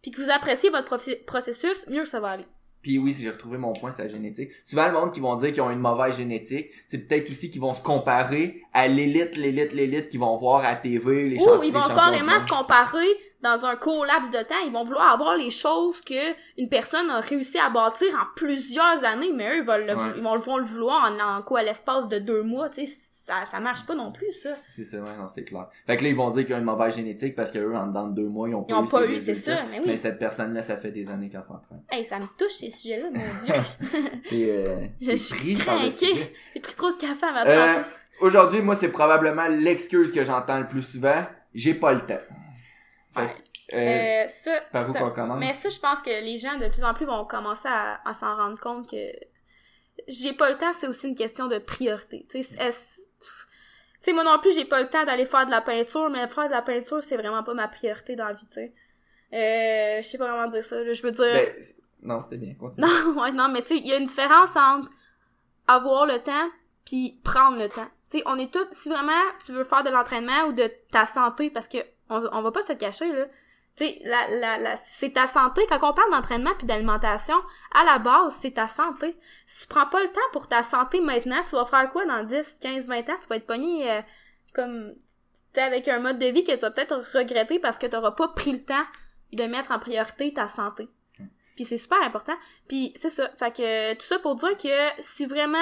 puis 0.01 0.11
que 0.11 0.21
vous 0.21 0.29
appréciez 0.29 0.69
votre 0.69 0.97
processus, 1.25 1.87
mieux 1.87 2.05
ça 2.05 2.19
va 2.19 2.31
aller. 2.31 2.45
Puis 2.81 2.97
oui, 2.97 3.13
si 3.13 3.23
j'ai 3.23 3.29
retrouvé 3.29 3.57
mon 3.57 3.71
point, 3.71 3.91
c'est 3.91 4.03
la 4.03 4.09
génétique. 4.09 4.51
Souvent, 4.65 4.87
le 4.87 4.93
monde 4.93 5.13
qui 5.13 5.21
vont 5.21 5.35
dire 5.37 5.53
qu'ils 5.53 5.61
ont 5.61 5.71
une 5.71 5.79
mauvaise 5.79 6.17
génétique, 6.17 6.69
c'est 6.85 6.97
peut-être 6.97 7.31
aussi 7.31 7.49
qu'ils 7.49 7.61
vont 7.61 7.73
se 7.73 7.81
comparer 7.81 8.61
à 8.73 8.89
l'élite, 8.89 9.37
l'élite, 9.37 9.71
l'élite 9.71 10.09
qu'ils 10.09 10.19
vont 10.19 10.35
voir 10.35 10.65
à 10.65 10.75
TV, 10.75 11.29
les, 11.29 11.41
Ou 11.41 11.63
ils 11.63 11.67
les 11.67 11.71
vont 11.71 11.79
carrément 11.79 12.41
se 12.41 12.45
comparer 12.45 13.07
dans 13.43 13.65
un 13.65 13.75
court 13.75 14.05
laps 14.05 14.31
de 14.31 14.41
temps. 14.47 14.55
Ils 14.65 14.71
vont 14.71 14.83
vouloir 14.83 15.11
avoir 15.13 15.35
les 15.35 15.49
choses 15.51 16.01
que 16.01 16.31
une 16.57 16.69
personne 16.69 17.09
a 17.09 17.19
réussi 17.19 17.59
à 17.59 17.69
bâtir 17.69 18.07
en 18.15 18.25
plusieurs 18.35 19.03
années, 19.03 19.31
mais 19.33 19.49
eux, 19.51 19.57
ils, 19.57 19.65
veulent 19.65 19.85
le, 19.85 19.95
Ouais. 19.95 20.13
ils 20.17 20.23
vont, 20.23 20.37
vont 20.39 20.57
le 20.57 20.63
vouloir 20.63 21.11
en, 21.11 21.19
en 21.37 21.41
quoi, 21.41 21.61
l'espace 21.63 22.07
de 22.07 22.19
deux 22.19 22.41
mois, 22.43 22.69
tu 22.69 22.85
sais. 22.87 22.97
ça, 23.25 23.45
ça 23.49 23.59
marche 23.59 23.85
pas 23.85 23.95
non 23.95 24.11
plus, 24.11 24.31
ça. 24.33 24.49
C'est 24.69 24.83
ça, 24.83 24.97
ouais, 24.97 25.15
non, 25.17 25.27
c'est 25.29 25.43
clair. 25.45 25.67
Fait 25.87 25.95
que 25.97 26.03
là, 26.03 26.09
ils 26.09 26.15
vont 26.15 26.29
dire 26.29 26.45
qu'ils 26.45 26.55
ont 26.55 26.59
une 26.59 26.63
mauvaise 26.65 26.95
génétique 26.95 27.35
parce 27.35 27.51
qu'eux, 27.51 27.73
en 27.75 27.87
dedans 27.87 28.07
de 28.07 28.15
deux 28.21 28.27
mois, 28.27 28.49
ils 28.49 28.55
ont 28.55 28.65
Ils 28.67 28.73
pas 28.73 28.79
ont 28.81 28.85
eu 28.85 28.89
pas 28.89 29.05
eu, 29.07 29.17
c'est 29.17 29.33
ça, 29.33 29.57
mais 29.71 29.79
oui. 29.79 29.83
Mais 29.87 29.95
cette 29.95 30.19
personne-là, 30.19 30.61
ça 30.61 30.75
fait 30.77 30.91
des 30.91 31.09
années 31.09 31.29
qu'elle 31.29 31.43
s'entraîne. 31.43 31.81
Hey, 31.89 32.03
ça 32.03 32.19
me 32.19 32.25
touche, 32.37 32.51
ces 32.51 32.69
sujets-là, 32.69 33.05
mon 33.13 33.45
dieu. 33.45 33.53
T'es, 34.29 34.47
euh, 34.49 34.85
Je 35.01 35.15
suis 35.15 35.53
craquée. 35.53 35.89
J'ai 36.53 36.59
pris 36.61 36.75
trop 36.75 36.91
de 36.91 36.97
café 36.97 37.25
à 37.25 37.31
ma 37.31 37.45
Euh, 37.47 37.73
trentaine. 37.73 37.91
Aujourd'hui, 38.21 38.61
moi, 38.61 38.75
c'est 38.75 38.91
probablement 38.91 39.47
l'excuse 39.47 40.11
que 40.11 40.23
j'entends 40.23 40.59
le 40.59 40.67
plus 40.67 40.81
souvent. 40.83 41.25
J'ai 41.53 41.73
pas 41.73 41.93
le 41.93 42.01
temps. 42.01 42.19
Fait 43.13 43.27
que, 43.27 43.75
euh, 43.75 44.23
Euh, 44.23 44.27
ça, 44.27 44.61
par 44.71 44.89
où 44.89 44.93
ça- 44.93 44.99
qu'on 44.99 45.11
commence? 45.11 45.39
Mais 45.39 45.53
ça, 45.53 45.69
je 45.69 45.79
pense 45.79 46.01
que 46.01 46.09
les 46.09 46.37
gens, 46.37 46.57
de 46.57 46.67
plus 46.67 46.83
en 46.83 46.93
plus, 46.93 47.05
vont 47.05 47.23
commencer 47.25 47.67
à, 47.69 48.01
à 48.07 48.13
s'en 48.13 48.35
rendre 48.35 48.59
compte 48.59 48.89
que 48.89 48.97
j'ai 50.07 50.33
pas 50.33 50.49
le 50.49 50.57
temps, 50.57 50.73
c'est 50.73 50.87
aussi 50.87 51.07
une 51.07 51.15
question 51.15 51.47
de 51.47 51.59
priorité. 51.59 52.25
Tu 52.29 52.41
sais, 52.43 54.11
moi 54.13 54.23
non 54.23 54.39
plus, 54.39 54.53
j'ai 54.53 54.65
pas 54.65 54.81
le 54.81 54.89
temps 54.89 55.05
d'aller 55.05 55.25
faire 55.25 55.45
de 55.45 55.51
la 55.51 55.61
peinture, 55.61 56.09
mais 56.09 56.27
faire 56.27 56.47
de 56.47 56.51
la 56.51 56.61
peinture, 56.61 57.01
c'est 57.01 57.15
vraiment 57.15 57.43
pas 57.43 57.53
ma 57.53 57.67
priorité 57.67 58.15
dans 58.15 58.25
la 58.25 58.33
vie, 58.33 58.45
tu 58.47 58.53
sais. 58.55 58.73
Euh, 59.33 60.01
je 60.01 60.07
sais 60.07 60.17
pas 60.17 60.27
comment 60.29 60.47
dire 60.49 60.63
ça, 60.63 60.83
je 60.91 61.01
veux 61.01 61.11
dire... 61.11 61.23
Ben, 61.33 61.55
non, 62.01 62.21
c'était 62.21 62.37
bien. 62.37 62.53
Continue. 62.55 62.85
Non, 63.15 63.21
ouais, 63.21 63.31
non, 63.31 63.47
mais 63.49 63.61
tu 63.61 63.69
sais, 63.69 63.77
il 63.77 63.87
y 63.87 63.93
a 63.93 63.97
une 63.97 64.07
différence 64.07 64.55
entre 64.57 64.89
avoir 65.67 66.05
le 66.05 66.19
temps 66.19 66.49
puis 66.85 67.21
prendre 67.23 67.57
le 67.57 67.69
temps. 67.69 67.87
Tu 68.11 68.17
sais, 68.19 68.23
on 68.27 68.37
est 68.37 68.51
tous, 68.53 68.67
si 68.71 68.89
vraiment 68.89 69.13
tu 69.45 69.53
veux 69.53 69.63
faire 69.63 69.83
de 69.83 69.89
l'entraînement 69.89 70.47
ou 70.47 70.51
de 70.53 70.69
ta 70.91 71.05
santé, 71.05 71.49
parce 71.49 71.69
que 71.69 71.77
on, 72.09 72.21
on 72.31 72.41
va 72.41 72.51
pas 72.51 72.61
se 72.61 72.73
cacher, 72.73 73.11
là. 73.11 73.25
Tu 73.75 73.85
sais, 73.85 74.01
la, 74.03 74.27
la, 74.29 74.59
la, 74.59 74.77
c'est 74.85 75.13
ta 75.13 75.25
santé. 75.25 75.65
Quand 75.67 75.79
on 75.81 75.93
parle 75.93 76.11
d'entraînement 76.11 76.53
puis 76.55 76.67
d'alimentation, 76.67 77.35
à 77.73 77.83
la 77.83 77.97
base, 77.97 78.37
c'est 78.39 78.51
ta 78.51 78.67
santé. 78.67 79.17
Si 79.47 79.61
tu 79.61 79.67
prends 79.67 79.87
pas 79.87 80.01
le 80.01 80.09
temps 80.09 80.21
pour 80.31 80.47
ta 80.47 80.61
santé 80.61 81.01
maintenant, 81.01 81.41
tu 81.49 81.55
vas 81.55 81.65
faire 81.65 81.89
quoi 81.89 82.05
dans 82.05 82.23
10, 82.23 82.57
15, 82.61 82.87
20 82.87 83.09
ans? 83.09 83.17
Tu 83.19 83.27
vas 83.29 83.37
être 83.37 83.47
pogné 83.47 83.91
euh, 83.91 84.01
comme, 84.53 84.93
avec 85.57 85.87
un 85.87 85.99
mode 85.99 86.19
de 86.19 86.27
vie 86.27 86.43
que 86.43 86.51
tu 86.51 86.59
vas 86.59 86.69
peut-être 86.69 86.97
regretter 87.17 87.57
parce 87.57 87.79
que 87.79 87.87
tu 87.87 87.95
n'auras 87.95 88.11
pas 88.11 88.27
pris 88.27 88.51
le 88.51 88.63
temps 88.63 88.85
de 89.31 89.43
mettre 89.45 89.71
en 89.71 89.79
priorité 89.79 90.31
ta 90.31 90.47
santé. 90.47 90.87
Puis 91.55 91.65
c'est 91.65 91.77
super 91.77 92.01
important. 92.03 92.35
Puis 92.67 92.93
c'est 92.95 93.09
ça. 93.09 93.29
Fait 93.37 93.55
que 93.55 93.93
tout 93.95 94.05
ça 94.05 94.19
pour 94.19 94.35
dire 94.35 94.55
que 94.57 95.01
si 95.01 95.25
vraiment 95.25 95.57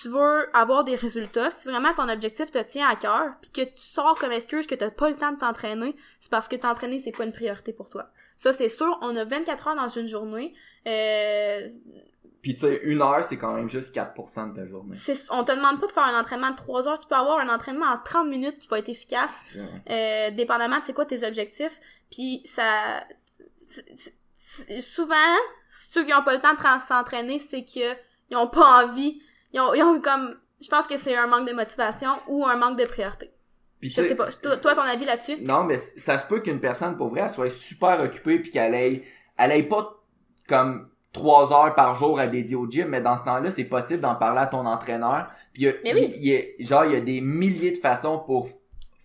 tu 0.00 0.08
veux 0.08 0.54
avoir 0.54 0.84
des 0.84 0.94
résultats, 0.94 1.50
si 1.50 1.68
vraiment 1.68 1.94
ton 1.94 2.08
objectif 2.08 2.50
te 2.50 2.58
tient 2.62 2.88
à 2.88 2.96
cœur, 2.96 3.34
puis 3.40 3.50
que 3.50 3.62
tu 3.70 3.82
sors 3.82 4.18
comme 4.18 4.32
excuse 4.32 4.66
que 4.66 4.74
t'as 4.74 4.90
pas 4.90 5.08
le 5.08 5.16
temps 5.16 5.32
de 5.32 5.38
t'entraîner, 5.38 5.96
c'est 6.20 6.30
parce 6.30 6.48
que 6.48 6.56
t'entraîner 6.56 6.98
c'est 7.00 7.12
pas 7.16 7.24
une 7.24 7.32
priorité 7.32 7.72
pour 7.72 7.88
toi. 7.88 8.10
Ça 8.36 8.52
c'est 8.52 8.68
sûr, 8.68 8.98
on 9.02 9.16
a 9.16 9.24
24 9.24 9.68
heures 9.68 9.76
dans 9.76 9.88
une 9.88 10.06
journée. 10.08 10.54
Euh, 10.86 11.68
Puis 12.42 12.54
tu 12.54 12.60
sais, 12.60 12.80
une 12.84 13.00
heure, 13.00 13.24
c'est 13.24 13.38
quand 13.38 13.54
même 13.54 13.70
juste 13.70 13.94
4% 13.94 14.48
de 14.52 14.54
ta 14.56 14.66
journée. 14.66 14.96
c'est- 14.98 15.26
on 15.30 15.42
te 15.44 15.52
demande 15.52 15.80
pas 15.80 15.86
de 15.86 15.92
faire 15.92 16.04
un 16.04 16.20
entraînement 16.20 16.50
de 16.50 16.56
3 16.56 16.86
heures, 16.88 16.98
tu 16.98 17.08
peux 17.08 17.14
avoir 17.14 17.38
un 17.38 17.48
entraînement 17.48 17.86
en 17.86 17.98
30 17.98 18.28
minutes 18.28 18.58
qui 18.58 18.68
va 18.68 18.78
être 18.78 18.88
efficace. 18.90 19.56
Euh, 19.90 20.30
dépendamment 20.32 20.78
de 20.78 20.84
c'est 20.84 20.92
quoi 20.92 21.06
tes 21.06 21.26
objectifs. 21.26 21.80
Puis 22.12 22.42
ça... 22.44 23.02
Souvent, 24.80 25.14
ceux 25.68 26.04
qui 26.04 26.14
ont 26.14 26.22
pas 26.22 26.34
le 26.34 26.40
temps 26.40 26.54
de 26.54 26.58
tra- 26.58 26.80
s'entraîner, 26.86 27.38
c'est 27.38 27.64
que 27.64 27.94
ils 28.30 28.36
ont 28.36 28.48
pas 28.48 28.84
envie. 28.84 29.20
Ils 29.56 29.60
ont, 29.60 29.72
ils 29.74 29.82
ont 29.82 30.00
comme... 30.02 30.36
Je 30.60 30.68
pense 30.68 30.86
que 30.86 30.96
c'est 30.98 31.16
un 31.16 31.26
manque 31.26 31.48
de 31.48 31.54
motivation 31.54 32.10
ou 32.28 32.44
un 32.46 32.56
manque 32.56 32.78
de 32.78 32.84
priorité. 32.84 33.30
Puis, 33.80 33.90
Je 33.90 34.02
sais, 34.02 34.14
pas. 34.14 34.26
Toi, 34.30 34.56
toi, 34.58 34.74
ton 34.74 34.82
avis 34.82 35.04
là-dessus? 35.06 35.36
Non, 35.42 35.64
mais 35.64 35.78
ça 35.78 36.18
se 36.18 36.26
peut 36.26 36.40
qu'une 36.40 36.60
personne, 36.60 36.96
pour 36.96 37.08
vrai, 37.08 37.22
elle 37.24 37.30
soit 37.30 37.50
super 37.50 38.00
occupée 38.00 38.38
puis 38.38 38.50
qu'elle 38.50 38.74
ait, 38.74 39.02
elle 39.38 39.52
ait 39.52 39.62
pas 39.62 40.02
comme 40.46 40.88
trois 41.12 41.52
heures 41.52 41.74
par 41.74 41.94
jour 41.94 42.18
à 42.18 42.26
dédier 42.26 42.56
au 42.56 42.68
gym, 42.70 42.88
mais 42.88 43.00
dans 43.00 43.16
ce 43.16 43.24
temps-là, 43.24 43.50
c'est 43.50 43.64
possible 43.64 44.00
d'en 44.00 44.14
parler 44.14 44.40
à 44.40 44.46
ton 44.46 44.64
entraîneur. 44.66 45.28
Puis 45.54 45.62
il 45.62 45.66
y 45.66 45.68
a- 45.70 45.74
Mais 45.84 45.94
oui. 45.94 46.12
il 46.16 46.26
y 46.26 46.36
a- 46.36 46.42
genre, 46.64 46.84
il 46.84 46.92
y 46.92 46.96
a 46.96 47.00
des 47.00 47.20
milliers 47.22 47.72
de 47.72 47.78
façons 47.78 48.18
pour 48.18 48.48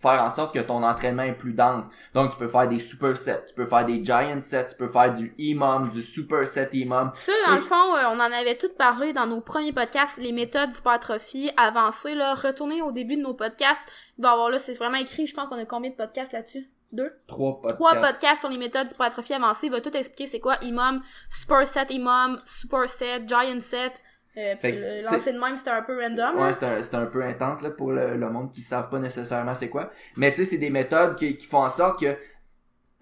faire 0.02 0.22
en 0.22 0.30
sorte 0.30 0.52
que 0.52 0.58
ton 0.58 0.82
entraînement 0.82 1.22
est 1.22 1.32
plus 1.32 1.52
dense. 1.52 1.86
Donc, 2.12 2.32
tu 2.32 2.36
peux 2.36 2.48
faire 2.48 2.68
des 2.68 2.80
super 2.80 3.16
sets, 3.16 3.46
tu 3.48 3.54
peux 3.54 3.64
faire 3.64 3.86
des 3.86 4.04
giant 4.04 4.40
sets, 4.42 4.68
tu 4.68 4.76
peux 4.76 4.88
faire 4.88 5.14
du 5.14 5.34
EMOM, 5.38 5.90
du 5.90 6.02
super 6.02 6.46
set 6.46 6.70
EMOM. 6.74 7.12
Ça, 7.14 7.32
dans 7.46 7.54
le 7.54 7.62
fond, 7.62 7.96
euh, 7.96 8.08
on 8.10 8.18
en 8.18 8.32
avait 8.32 8.58
tout 8.58 8.72
parlé 8.76 9.12
dans 9.12 9.26
nos 9.26 9.40
premiers 9.40 9.72
podcasts, 9.72 10.18
les 10.18 10.32
méthodes 10.32 10.70
d'hypertrophie 10.70 11.50
avancées, 11.56 12.14
là. 12.14 12.34
Retournez 12.34 12.82
au 12.82 12.90
début 12.92 13.16
de 13.16 13.22
nos 13.22 13.34
podcasts. 13.34 13.88
Il 14.18 14.22
va 14.22 14.30
y 14.30 14.32
avoir 14.32 14.50
là, 14.50 14.58
c'est 14.58 14.72
vraiment 14.74 14.98
écrit, 14.98 15.26
je 15.26 15.34
pense 15.34 15.48
qu'on 15.48 15.58
a 15.58 15.64
combien 15.64 15.90
de 15.90 15.96
podcasts 15.96 16.32
là-dessus? 16.32 16.68
Deux? 16.92 17.10
Trois 17.26 17.54
podcasts. 17.54 17.76
trois 17.76 17.94
podcasts 17.94 18.40
sur 18.40 18.50
les 18.50 18.58
méthodes 18.58 18.86
d'hypertrophie 18.86 19.32
avancée. 19.32 19.66
Il 19.66 19.72
va 19.72 19.80
tout 19.80 19.96
expliquer 19.96 20.26
c'est 20.26 20.40
quoi 20.40 20.56
IMOM, 20.62 21.00
Super 21.30 21.66
Set 21.66 21.90
IMOM, 21.90 22.38
Super 22.44 22.88
Set, 22.88 23.26
Giant 23.26 23.60
Set. 23.60 24.02
Euh, 24.36 24.54
puis 24.58 24.78
lancer 25.02 25.32
de 25.32 25.38
même, 25.38 25.56
c'était 25.56 25.70
un 25.70 25.82
peu 25.82 26.00
random. 26.00 26.38
Ouais, 26.38 26.52
c'est 26.52 26.94
un, 26.94 27.02
un 27.02 27.06
peu 27.06 27.22
intense 27.22 27.60
là, 27.60 27.70
pour 27.70 27.92
le, 27.92 28.16
le 28.16 28.30
monde 28.30 28.50
qui 28.50 28.62
savent 28.62 28.88
pas 28.88 28.98
nécessairement 28.98 29.54
c'est 29.54 29.68
quoi. 29.68 29.90
Mais 30.16 30.30
tu 30.30 30.38
sais, 30.38 30.50
c'est 30.50 30.58
des 30.58 30.70
méthodes 30.70 31.16
qui, 31.16 31.36
qui 31.36 31.46
font 31.46 31.64
en 31.64 31.70
sorte 31.70 32.00
que 32.00 32.16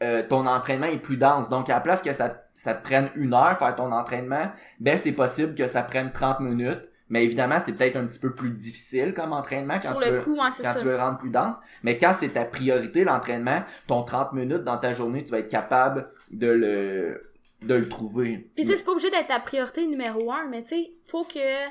euh, 0.03 0.23
ton 0.27 0.47
entraînement 0.47 0.87
est 0.87 0.99
plus 0.99 1.19
dense. 1.19 1.49
Donc 1.49 1.69
à 1.69 1.75
la 1.75 1.81
place 1.81 2.01
que 2.01 2.12
ça, 2.12 2.45
ça 2.55 2.75
te 2.75 2.83
prenne 2.83 3.11
une 3.16 3.35
heure 3.35 3.59
faire 3.59 3.77
ton 3.77 3.93
entraînement, 3.93 4.51
ben 4.81 4.97
c'est 4.97 5.12
possible 5.12 5.55
que 5.55 5.69
ça 5.69 5.83
prenne 5.83 6.11
30 6.12 6.40
minutes. 6.40 6.88
Mais 7.11 7.25
évidemment, 7.25 7.57
c'est 7.62 7.73
peut-être 7.73 7.97
un 7.97 8.07
petit 8.07 8.21
peu 8.21 8.33
plus 8.33 8.51
difficile 8.51 9.12
comme 9.12 9.33
entraînement 9.33 9.79
quand 9.83 9.95
tu 9.95 10.09
veux, 10.09 10.21
coup, 10.21 10.37
quand 10.37 10.75
tu 10.75 10.85
veux 10.85 10.97
rendre 10.97 11.19
plus 11.19 11.31
dense. 11.31 11.59
Mais 11.83 11.99
quand 11.99 12.12
c'est 12.19 12.29
ta 12.31 12.45
priorité, 12.45 13.03
l'entraînement, 13.03 13.64
ton 13.88 14.05
30 14.05 14.33
minutes 14.33 14.62
dans 14.62 14.79
ta 14.79 14.93
journée, 14.93 15.25
tu 15.25 15.33
vas 15.33 15.40
être 15.40 15.49
capable 15.49 16.09
de 16.31 16.47
le, 16.47 17.30
de 17.62 17.75
le 17.75 17.88
trouver. 17.88 18.51
Puis 18.57 18.64
tu 18.64 18.70
sais, 18.70 18.77
c'est 18.77 18.85
pas 18.85 18.92
obligé 18.92 19.11
d'être 19.11 19.29
ta 19.29 19.40
priorité 19.40 19.87
numéro 19.87 20.33
un, 20.33 20.46
mais 20.46 20.62
tu 20.62 20.68
sais, 20.68 20.92
faut 21.07 21.25
que... 21.25 21.68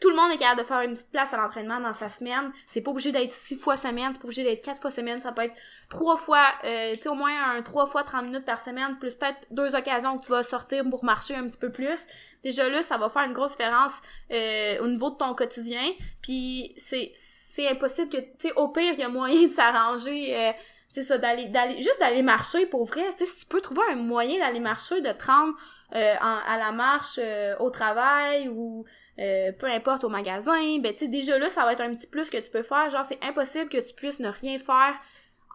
Tout 0.00 0.10
le 0.10 0.16
monde 0.16 0.30
est 0.32 0.36
capable 0.36 0.60
de 0.60 0.66
faire 0.66 0.80
une 0.82 0.92
petite 0.92 1.10
place 1.12 1.32
à 1.32 1.38
l'entraînement 1.38 1.80
dans 1.80 1.94
sa 1.94 2.10
semaine. 2.10 2.52
C'est 2.66 2.82
pas 2.82 2.90
obligé 2.90 3.10
d'être 3.10 3.32
six 3.32 3.56
fois 3.56 3.78
semaine, 3.78 4.12
c'est 4.12 4.18
pas 4.18 4.26
obligé 4.26 4.42
d'être 4.42 4.62
quatre 4.62 4.82
fois 4.82 4.90
semaine. 4.90 5.18
Ça 5.20 5.32
peut 5.32 5.42
être 5.42 5.54
trois 5.88 6.18
fois, 6.18 6.46
euh, 6.64 6.94
tu 6.94 7.02
sais, 7.02 7.08
au 7.08 7.14
moins 7.14 7.32
un 7.54 7.62
trois 7.62 7.86
fois 7.86 8.02
30 8.02 8.24
minutes 8.26 8.44
par 8.44 8.60
semaine, 8.60 8.98
plus 8.98 9.14
peut-être 9.14 9.46
deux 9.50 9.74
occasions 9.74 10.18
que 10.18 10.26
tu 10.26 10.30
vas 10.30 10.42
sortir 10.42 10.84
pour 10.90 11.04
marcher 11.04 11.36
un 11.36 11.48
petit 11.48 11.58
peu 11.58 11.70
plus. 11.70 11.98
Déjà 12.44 12.68
là, 12.68 12.82
ça 12.82 12.98
va 12.98 13.08
faire 13.08 13.22
une 13.22 13.32
grosse 13.32 13.52
différence 13.52 14.02
euh, 14.30 14.78
au 14.80 14.88
niveau 14.88 15.10
de 15.10 15.16
ton 15.16 15.32
quotidien. 15.32 15.84
Puis 16.20 16.74
c'est 16.76 17.12
c'est 17.54 17.68
impossible 17.68 18.10
que, 18.10 18.18
tu 18.18 18.48
sais, 18.48 18.52
au 18.56 18.68
pire, 18.68 18.92
il 18.92 18.98
y 18.98 19.04
a 19.04 19.08
moyen 19.08 19.46
de 19.46 19.52
s'arranger... 19.52 20.36
euh, 20.36 20.52
c'est 20.92 21.02
ça, 21.02 21.18
d'aller, 21.18 21.46
d'aller, 21.46 21.76
juste 21.76 21.98
d'aller 22.00 22.22
marcher 22.22 22.66
pour 22.66 22.84
vrai. 22.84 23.02
Tu 23.18 23.24
sais, 23.24 23.26
si 23.32 23.40
tu 23.40 23.46
peux 23.46 23.60
trouver 23.60 23.80
un 23.90 23.96
moyen 23.96 24.38
d'aller 24.38 24.60
marcher, 24.60 25.00
de 25.00 25.10
te 25.10 25.24
rendre 25.26 25.54
euh, 25.94 26.14
en- 26.20 26.38
à 26.46 26.58
la 26.58 26.70
marche 26.72 27.18
euh, 27.18 27.56
au 27.58 27.70
travail 27.70 28.48
ou 28.48 28.84
euh, 29.18 29.52
peu 29.52 29.66
importe 29.66 30.04
au 30.04 30.08
magasin, 30.08 30.78
ben 30.80 30.92
tu 30.92 31.00
sais, 31.00 31.08
déjà 31.08 31.38
là, 31.38 31.48
ça 31.50 31.64
va 31.64 31.72
être 31.72 31.80
un 31.82 31.94
petit 31.94 32.06
plus 32.06 32.30
que 32.30 32.38
tu 32.38 32.50
peux 32.50 32.62
faire. 32.62 32.88
Genre, 32.90 33.04
c'est 33.04 33.18
impossible 33.22 33.68
que 33.68 33.78
tu 33.78 33.94
puisses 33.94 34.20
ne 34.20 34.28
rien 34.28 34.58
faire 34.58 34.94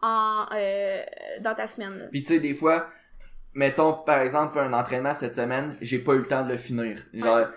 en 0.02 0.46
euh, 0.54 1.02
dans 1.40 1.54
ta 1.54 1.66
semaine. 1.66 1.98
là. 1.98 2.04
Puis 2.10 2.20
tu 2.22 2.28
sais, 2.28 2.40
des 2.40 2.54
fois, 2.54 2.88
mettons 3.54 3.94
par 3.94 4.20
exemple 4.20 4.58
un 4.58 4.72
entraînement 4.72 5.14
cette 5.14 5.36
semaine, 5.36 5.76
j'ai 5.80 5.98
pas 5.98 6.12
eu 6.14 6.18
le 6.18 6.26
temps 6.26 6.44
de 6.44 6.50
le 6.52 6.56
finir. 6.58 6.98
Genre, 7.12 7.48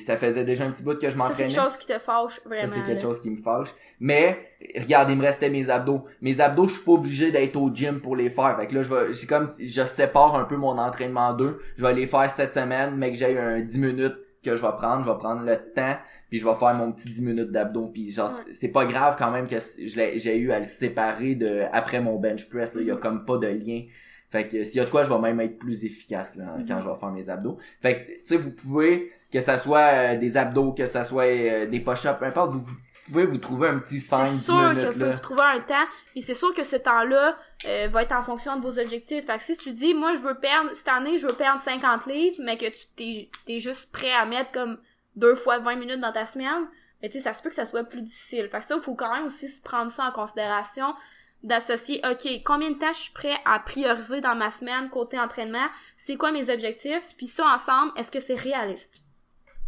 ça 0.00 0.16
faisait 0.16 0.44
déjà 0.44 0.64
un 0.64 0.70
petit 0.70 0.82
bout 0.82 0.94
que 0.98 1.00
je 1.00 1.06
Ça, 1.06 1.10
c'est 1.12 1.16
m'entraînais. 1.18 1.48
quelque 1.48 1.62
chose 1.62 1.76
qui 1.76 1.86
te 1.86 1.98
fâche, 1.98 2.40
vraiment. 2.44 2.68
C'est 2.72 2.80
quelque 2.82 2.96
là. 2.96 3.02
chose 3.02 3.20
qui 3.20 3.30
me 3.30 3.36
fâche. 3.36 3.68
Mais, 4.00 4.36
regarde, 4.76 5.10
il 5.10 5.16
me 5.16 5.22
restait 5.22 5.48
mes 5.50 5.70
abdos. 5.70 6.04
Mes 6.20 6.40
abdos, 6.40 6.66
je 6.68 6.74
suis 6.74 6.82
pas 6.84 6.92
obligé 6.92 7.30
d'être 7.30 7.56
au 7.56 7.70
gym 7.72 8.00
pour 8.00 8.16
les 8.16 8.30
faire. 8.30 8.56
Fait 8.58 8.66
que 8.66 8.74
là, 8.74 8.82
je 8.82 8.92
vais, 8.92 9.14
c'est 9.14 9.26
comme, 9.26 9.46
si 9.46 9.68
je 9.68 9.84
sépare 9.86 10.34
un 10.34 10.44
peu 10.44 10.56
mon 10.56 10.76
entraînement 10.78 11.28
en 11.28 11.34
deux. 11.34 11.58
Je 11.76 11.82
vais 11.84 11.94
les 11.94 12.06
faire 12.06 12.28
cette 12.30 12.52
semaine, 12.52 12.96
mais 12.96 13.12
que 13.12 13.18
j'ai 13.18 13.38
un 13.38 13.60
10 13.60 13.78
minutes 13.78 14.16
que 14.44 14.56
je 14.56 14.60
vais 14.62 14.72
prendre. 14.76 15.04
Je 15.06 15.10
vais 15.10 15.18
prendre 15.18 15.42
le 15.44 15.56
temps, 15.72 15.96
puis 16.28 16.38
je 16.38 16.46
vais 16.46 16.54
faire 16.54 16.74
mon 16.74 16.92
petit 16.92 17.08
10 17.10 17.22
minutes 17.22 17.50
d'abdos. 17.52 17.86
Puis 17.86 18.10
genre, 18.10 18.30
Ouais. 18.30 18.52
c'est- 18.54 18.68
pas 18.68 18.84
grave 18.84 19.14
quand 19.18 19.30
même 19.30 19.46
que 19.48 19.56
j'ai 19.86 20.36
eu 20.36 20.50
à 20.52 20.58
le 20.58 20.64
séparer 20.64 21.34
de, 21.36 21.62
après 21.72 22.00
mon 22.00 22.18
bench 22.18 22.48
press, 22.50 22.74
là. 22.74 22.80
Il 22.82 22.88
y 22.88 22.90
a 22.90 22.94
Mhm. 22.94 23.00
comme 23.00 23.24
pas 23.24 23.38
de 23.38 23.46
lien. 23.46 23.82
Fait 24.30 24.48
que 24.48 24.64
s'il 24.64 24.78
y 24.78 24.80
a 24.80 24.84
de 24.84 24.90
quoi, 24.90 25.04
je 25.04 25.10
vais 25.12 25.18
même 25.20 25.38
être 25.40 25.60
plus 25.60 25.84
efficace 25.84 26.34
là, 26.34 26.56
quand 26.66 26.80
je 26.80 26.88
vais 26.88 26.94
faire 26.96 27.12
mes 27.12 27.28
abdos. 27.28 27.56
Fait 27.80 27.94
que, 28.04 28.10
tu 28.14 28.20
sais, 28.24 28.36
vous 28.36 28.50
pouvez, 28.50 29.12
que 29.34 29.40
ça 29.40 29.58
soit 29.58 29.80
euh, 29.80 30.16
des 30.16 30.36
abdos, 30.36 30.72
que 30.72 30.86
ça 30.86 31.02
soit 31.02 31.24
euh, 31.24 31.66
des 31.66 31.80
push-ups, 31.80 32.18
peu 32.20 32.24
importe, 32.24 32.52
vous, 32.52 32.60
vous 32.60 32.76
pouvez 33.08 33.26
vous 33.26 33.38
trouver 33.38 33.68
un 33.68 33.80
petit 33.80 33.98
5 33.98 34.26
C'est 34.26 34.32
10 34.32 34.44
sûr 34.44 34.54
minutes 34.54 34.92
faut 34.92 34.98
là. 35.00 35.10
vous 35.10 35.20
trouver 35.20 35.42
un 35.42 35.60
temps, 35.60 35.86
puis 36.12 36.22
c'est 36.22 36.34
sûr 36.34 36.54
que 36.54 36.62
ce 36.62 36.76
temps-là 36.76 37.36
euh, 37.66 37.88
va 37.90 38.04
être 38.04 38.12
en 38.12 38.22
fonction 38.22 38.56
de 38.56 38.62
vos 38.62 38.78
objectifs. 38.78 39.26
Fait 39.26 39.36
que 39.36 39.42
si 39.42 39.56
tu 39.56 39.72
dis, 39.72 39.92
moi, 39.92 40.14
je 40.14 40.20
veux 40.20 40.36
perdre, 40.36 40.70
cette 40.74 40.86
année, 40.86 41.18
je 41.18 41.26
veux 41.26 41.34
perdre 41.34 41.60
50 41.60 42.06
livres, 42.06 42.36
mais 42.44 42.56
que 42.56 42.66
tu 42.66 42.86
t'es, 42.94 43.28
t'es 43.44 43.58
juste 43.58 43.90
prêt 43.90 44.12
à 44.12 44.24
mettre 44.24 44.52
comme 44.52 44.78
deux 45.16 45.34
fois 45.34 45.58
20 45.58 45.74
minutes 45.76 46.00
dans 46.00 46.12
ta 46.12 46.26
semaine, 46.26 46.68
mais 47.02 47.08
tu 47.08 47.18
sais, 47.18 47.24
ça 47.24 47.34
se 47.34 47.42
peut 47.42 47.48
que 47.48 47.56
ça 47.56 47.64
soit 47.64 47.82
plus 47.82 48.02
difficile. 48.02 48.48
Fait 48.48 48.60
que 48.60 48.64
ça, 48.64 48.76
il 48.76 48.82
faut 48.82 48.94
quand 48.94 49.12
même 49.12 49.26
aussi 49.26 49.48
prendre 49.64 49.90
ça 49.90 50.04
en 50.04 50.12
considération, 50.12 50.94
d'associer, 51.42 52.00
OK, 52.08 52.26
combien 52.44 52.70
de 52.70 52.78
temps 52.78 52.92
je 52.92 53.00
suis 53.00 53.12
prêt 53.12 53.36
à 53.44 53.58
prioriser 53.58 54.20
dans 54.20 54.36
ma 54.36 54.52
semaine 54.52 54.90
côté 54.90 55.18
entraînement, 55.18 55.66
c'est 55.96 56.16
quoi 56.16 56.30
mes 56.30 56.50
objectifs, 56.50 57.08
puis 57.16 57.26
ça 57.26 57.46
ensemble, 57.46 57.92
est-ce 57.96 58.12
que 58.12 58.20
c'est 58.20 58.34
réaliste? 58.36 59.03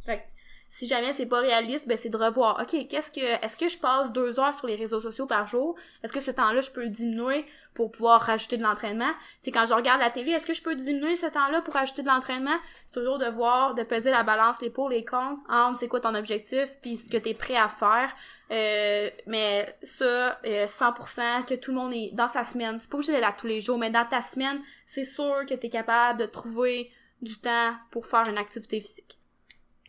Fait 0.06 0.18
que 0.18 0.22
si 0.68 0.86
jamais 0.86 1.12
c'est 1.12 1.26
pas 1.26 1.40
réaliste, 1.40 1.86
ben 1.86 1.96
c'est 1.96 2.08
de 2.08 2.16
revoir. 2.16 2.60
OK, 2.60 2.88
qu'est-ce 2.88 3.10
que 3.10 3.20
est-ce 3.20 3.56
que 3.56 3.68
je 3.68 3.78
passe 3.78 4.12
deux 4.12 4.40
heures 4.40 4.52
sur 4.52 4.66
les 4.66 4.74
réseaux 4.74 5.00
sociaux 5.00 5.26
par 5.26 5.46
jour? 5.46 5.76
Est-ce 6.02 6.12
que 6.12 6.20
ce 6.20 6.30
temps-là, 6.30 6.60
je 6.60 6.70
peux 6.70 6.82
le 6.82 6.90
diminuer 6.90 7.46
pour 7.74 7.92
pouvoir 7.92 8.20
rajouter 8.20 8.56
de 8.56 8.62
l'entraînement? 8.62 9.12
C'est 9.42 9.52
quand 9.52 9.64
je 9.64 9.74
regarde 9.74 10.00
la 10.00 10.10
télé, 10.10 10.32
est-ce 10.32 10.46
que 10.46 10.54
je 10.54 10.62
peux 10.62 10.74
diminuer 10.74 11.14
ce 11.14 11.26
temps-là 11.26 11.62
pour 11.62 11.74
rajouter 11.74 12.02
de 12.02 12.08
l'entraînement? 12.08 12.56
C'est 12.86 13.00
toujours 13.00 13.18
de 13.18 13.26
voir, 13.26 13.74
de 13.74 13.84
peser 13.84 14.10
la 14.10 14.24
balance, 14.24 14.60
les 14.60 14.70
pour, 14.70 14.88
les 14.88 15.04
contre, 15.04 15.40
entre 15.48 15.78
c'est 15.78 15.88
quoi 15.88 16.00
ton 16.00 16.14
objectif, 16.14 16.78
puis 16.82 16.96
ce 16.96 17.08
que 17.08 17.16
tu 17.16 17.30
es 17.30 17.34
prêt 17.34 17.56
à 17.56 17.68
faire. 17.68 18.14
Euh, 18.50 19.08
mais 19.26 19.76
ça, 19.82 20.38
100% 20.44 21.20
euh, 21.20 21.42
que 21.42 21.54
tout 21.54 21.70
le 21.70 21.76
monde 21.76 21.94
est 21.94 22.10
dans 22.12 22.28
sa 22.28 22.42
semaine. 22.42 22.78
C'est 22.80 22.90
pas 22.90 22.96
obligé 22.96 23.12
d'être 23.12 23.22
là 23.22 23.34
tous 23.38 23.46
les 23.46 23.60
jours, 23.60 23.78
mais 23.78 23.90
dans 23.90 24.04
ta 24.04 24.20
semaine, 24.20 24.60
c'est 24.84 25.04
sûr 25.04 25.46
que 25.48 25.54
tu 25.54 25.66
es 25.66 25.70
capable 25.70 26.18
de 26.18 26.26
trouver 26.26 26.90
du 27.22 27.38
temps 27.38 27.74
pour 27.90 28.06
faire 28.06 28.28
une 28.28 28.36
activité 28.36 28.80
physique. 28.80 29.18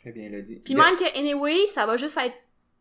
Très 0.07 0.13
bien 0.13 0.29
le 0.29 0.41
dit. 0.41 0.55
Puis 0.63 0.73
même 0.73 0.95
que, 0.95 1.17
anyway, 1.17 1.67
ça 1.67 1.85
va 1.85 1.97
juste 1.97 2.17
être 2.17 2.35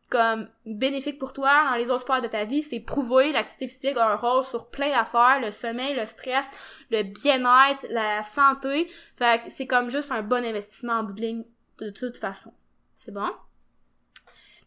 comme 0.09 0.49
bénéfique 0.65 1.19
pour 1.19 1.33
toi 1.33 1.65
dans 1.69 1.75
les 1.75 1.91
autres 1.91 2.03
sports 2.03 2.21
de 2.21 2.29
ta 2.29 2.45
vie, 2.45 2.63
c'est 2.63 2.79
prouver 2.79 3.33
l'activité 3.33 3.67
physique 3.67 3.97
a 3.97 4.13
un 4.13 4.15
rôle 4.15 4.45
sur 4.45 4.71
plein 4.71 4.91
d'affaires, 4.91 5.41
le 5.41 5.51
sommeil, 5.51 5.97
le 5.97 6.07
stress, 6.07 6.47
le 6.93 7.03
bien-être, 7.03 7.85
la 7.91 8.23
santé. 8.23 8.87
Fait 9.17 9.43
que 9.43 9.51
c'est 9.51 9.67
comme 9.67 9.89
juste 9.91 10.13
un 10.13 10.23
bon 10.23 10.45
investissement 10.45 11.01
en 11.01 11.03
bout 11.03 11.15
de 11.15 11.91
toute 11.91 12.17
façon. 12.17 12.53
C'est 12.97 13.13
bon? 13.13 13.33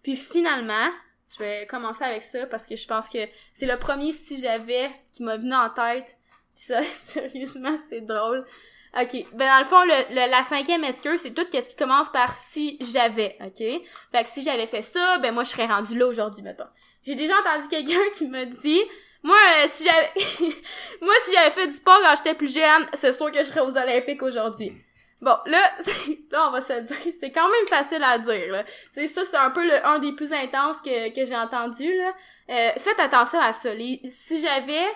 Puis 0.03 0.17
finalement, 0.17 0.89
je 1.31 1.39
vais 1.39 1.65
commencer 1.67 2.03
avec 2.03 2.21
ça 2.21 2.45
parce 2.47 2.67
que 2.67 2.75
je 2.75 2.85
pense 2.85 3.07
que 3.07 3.19
c'est 3.53 3.67
le 3.67 3.79
premier 3.79 4.11
si 4.11 4.37
j'avais 4.41 4.91
qui 5.13 5.23
m'a 5.23 5.37
venu 5.37 5.53
en 5.53 5.69
tête. 5.69 6.17
Puis 6.53 6.65
ça, 6.65 6.81
sérieusement, 7.05 7.79
c'est 7.89 8.01
drôle. 8.01 8.45
OK. 8.97 9.25
Ben, 9.33 9.47
dans 9.47 9.59
le 9.59 9.65
fond, 9.65 9.83
le, 9.83 10.29
la 10.29 10.43
cinquième 10.43 10.83
excuse, 10.83 11.21
c'est 11.21 11.33
tout 11.33 11.45
ce 11.51 11.69
qui 11.69 11.75
commence 11.75 12.09
par 12.09 12.35
si 12.35 12.77
j'avais, 12.81 13.37
OK? 13.41 13.57
Fait 13.57 14.23
que 14.23 14.29
si 14.29 14.43
j'avais 14.43 14.67
fait 14.67 14.81
ça, 14.81 15.19
ben 15.19 15.33
moi, 15.33 15.43
je 15.43 15.49
serais 15.49 15.67
rendu 15.67 15.97
là 15.97 16.07
aujourd'hui, 16.07 16.41
mettons. 16.41 16.67
J'ai 17.05 17.15
déjà 17.15 17.33
entendu 17.39 17.67
quelqu'un 17.69 18.01
qui 18.13 18.27
me 18.27 18.45
dit, 18.45 18.81
moi, 19.21 19.37
euh, 19.57 19.65
si 19.67 19.85
j'avais, 19.85 20.11
moi, 21.01 21.13
si 21.21 21.33
j'avais 21.33 21.51
fait 21.51 21.67
du 21.67 21.73
sport 21.73 21.99
quand 22.01 22.15
j'étais 22.17 22.33
plus 22.33 22.53
jeune, 22.53 22.87
c'est 22.93 23.13
sûr 23.13 23.31
que 23.31 23.39
je 23.39 23.43
serais 23.43 23.61
aux 23.61 23.77
Olympiques 23.77 24.23
aujourd'hui. 24.23 24.73
Bon, 25.21 25.35
là, 25.45 25.71
là, 26.31 26.47
on 26.47 26.51
va 26.51 26.61
se 26.61 26.79
dire, 26.81 26.97
c'est 27.19 27.31
quand 27.31 27.47
même 27.47 27.67
facile 27.67 28.03
à 28.03 28.17
dire, 28.17 28.51
là. 28.51 28.63
Tu 28.63 29.01
sais, 29.01 29.07
ça, 29.07 29.21
c'est 29.29 29.37
un 29.37 29.51
peu 29.51 29.65
le, 29.65 29.85
un 29.85 29.99
des 29.99 30.13
plus 30.13 30.31
intenses 30.33 30.77
que, 30.77 31.13
que 31.13 31.25
j'ai 31.25 31.35
entendu, 31.35 31.93
là. 31.95 32.13
Euh, 32.49 32.71
faites 32.79 32.99
attention 32.99 33.39
à 33.39 33.53
ça. 33.53 33.69
si 33.75 34.41
j'avais 34.41 34.87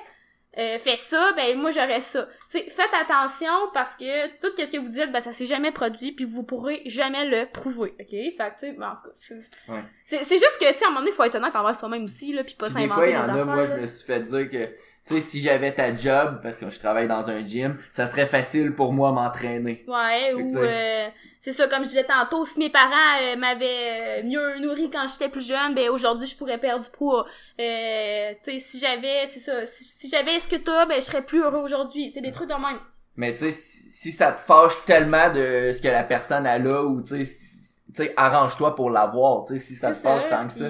euh, 0.58 0.78
fait 0.78 0.98
ça, 0.98 1.34
ben 1.36 1.58
moi 1.58 1.72
j'aurais 1.72 2.00
ça. 2.00 2.28
T'sais, 2.50 2.70
faites 2.70 2.94
attention 2.94 3.72
parce 3.74 3.96
que 3.96 4.28
tout 4.40 4.54
ce 4.56 4.72
que 4.72 4.78
vous 4.78 4.90
dites, 4.90 5.12
ben 5.12 5.20
ça 5.20 5.32
s'est 5.32 5.46
jamais 5.46 5.72
produit 5.72 6.12
puis 6.12 6.26
vous 6.26 6.44
pourrez 6.44 6.84
jamais 6.86 7.26
le 7.26 7.50
prouver, 7.52 7.96
ok? 8.00 8.10
Fait 8.10 8.36
que 8.38 8.54
tu 8.54 8.60
sais, 8.60 8.74
ben, 8.74 8.90
en 8.92 8.96
tout 8.96 9.04
cas, 9.04 9.74
ouais. 9.74 9.84
c'est, 10.06 10.20
juste 10.20 10.58
que 10.60 10.72
tu 10.72 10.78
sais 10.78 10.86
à 10.86 10.88
un 10.88 10.92
moment 10.92 11.02
donné, 11.02 11.12
il 11.12 11.16
faut 11.16 11.24
être 11.24 11.36
honnête 11.36 11.56
envers 11.56 11.76
soi-même 11.76 12.04
aussi 12.04 12.34
là, 12.34 12.44
puis 12.44 12.56
pas 12.56 12.68
s'inventer 12.68 12.88
des 12.88 12.94
fois, 12.94 13.08
il 13.08 13.14
y 13.14 13.18
en 13.18 13.30
a, 13.30 13.46
moi 13.46 13.66
je 13.66 13.74
me 13.74 13.86
suis 13.86 14.06
fait 14.06 14.20
dire 14.20 14.50
que 14.50 14.66
tu 15.06 15.16
sais, 15.16 15.20
si 15.20 15.42
j'avais 15.42 15.74
ta 15.74 15.96
job, 15.96 16.40
parce 16.42 16.60
que 16.60 16.70
je 16.70 16.80
travaille 16.80 17.08
dans 17.08 17.30
un 17.30 17.46
gym, 17.46 17.78
ça 17.92 18.08
serait 18.08 18.26
facile 18.26 18.74
pour 18.74 18.94
moi 18.94 19.12
m'entraîner. 19.12 19.84
Ouais, 19.88 20.34
ou 20.34 20.56
euh, 20.56 21.08
c'est 21.44 21.52
ça, 21.52 21.68
comme 21.68 21.84
je 21.84 21.90
disais 21.90 22.06
tantôt, 22.06 22.46
si 22.46 22.58
mes 22.58 22.70
parents 22.70 23.20
euh, 23.22 23.36
m'avaient 23.36 24.22
euh, 24.22 24.24
mieux 24.24 24.60
nourri 24.62 24.90
quand 24.90 25.06
j'étais 25.10 25.28
plus 25.28 25.46
jeune, 25.46 25.76
ben 25.76 25.90
aujourd'hui 25.90 26.26
je 26.26 26.38
pourrais 26.38 26.58
perdre 26.58 26.86
du 26.86 26.90
poids. 26.90 27.26
Euh, 27.60 28.32
tu 28.42 28.52
sais, 28.52 28.60
si 28.60 28.80
j'avais, 28.80 29.26
c'est 29.26 29.42
ça, 29.42 29.66
si, 29.66 30.08
j'avais 30.08 30.40
ce 30.40 30.48
que 30.48 30.56
t'as, 30.56 30.86
ben 30.86 31.02
je 31.02 31.06
serais 31.06 31.22
plus 31.22 31.42
heureux 31.42 31.60
aujourd'hui. 31.60 32.08
Tu 32.08 32.14
sais, 32.14 32.22
des 32.22 32.32
trucs 32.32 32.48
de 32.48 32.54
même. 32.54 32.80
Mais 33.18 33.34
tu 33.34 33.40
sais, 33.40 33.52
si 33.52 34.14
ça 34.14 34.32
te 34.32 34.40
fâche 34.40 34.86
tellement 34.86 35.34
de 35.34 35.74
ce 35.74 35.82
que 35.82 35.90
la 35.90 36.06
personne 36.06 36.48
a 36.48 36.58
là, 36.58 36.86
ou 36.86 37.02
tu 37.02 37.26
sais, 37.26 38.14
arrange-toi 38.16 38.74
pour 38.74 38.90
l'avoir, 38.90 39.44
tu 39.44 39.56
sais, 39.56 39.60
si 39.60 39.76
ça 39.76 39.90
te 39.90 39.98
fâche 39.98 40.30
tant 40.30 40.48
que 40.48 40.54
ça. 40.54 40.70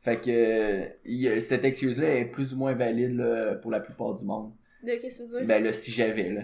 Fait 0.00 0.20
que 0.20 1.40
cette 1.40 1.64
excuse-là 1.64 2.16
est 2.16 2.24
plus 2.24 2.52
ou 2.52 2.56
moins 2.56 2.72
valide 2.72 3.16
là, 3.16 3.54
pour 3.54 3.70
la 3.70 3.78
plupart 3.78 4.14
du 4.14 4.24
monde. 4.24 4.50
De 4.82 4.96
qu'est-ce 4.96 5.18
que 5.20 5.26
tu 5.26 5.32
veux 5.34 5.38
dire? 5.38 5.46
Ben 5.46 5.62
là, 5.62 5.72
si 5.72 5.92
j'avais 5.92 6.30
là. 6.30 6.42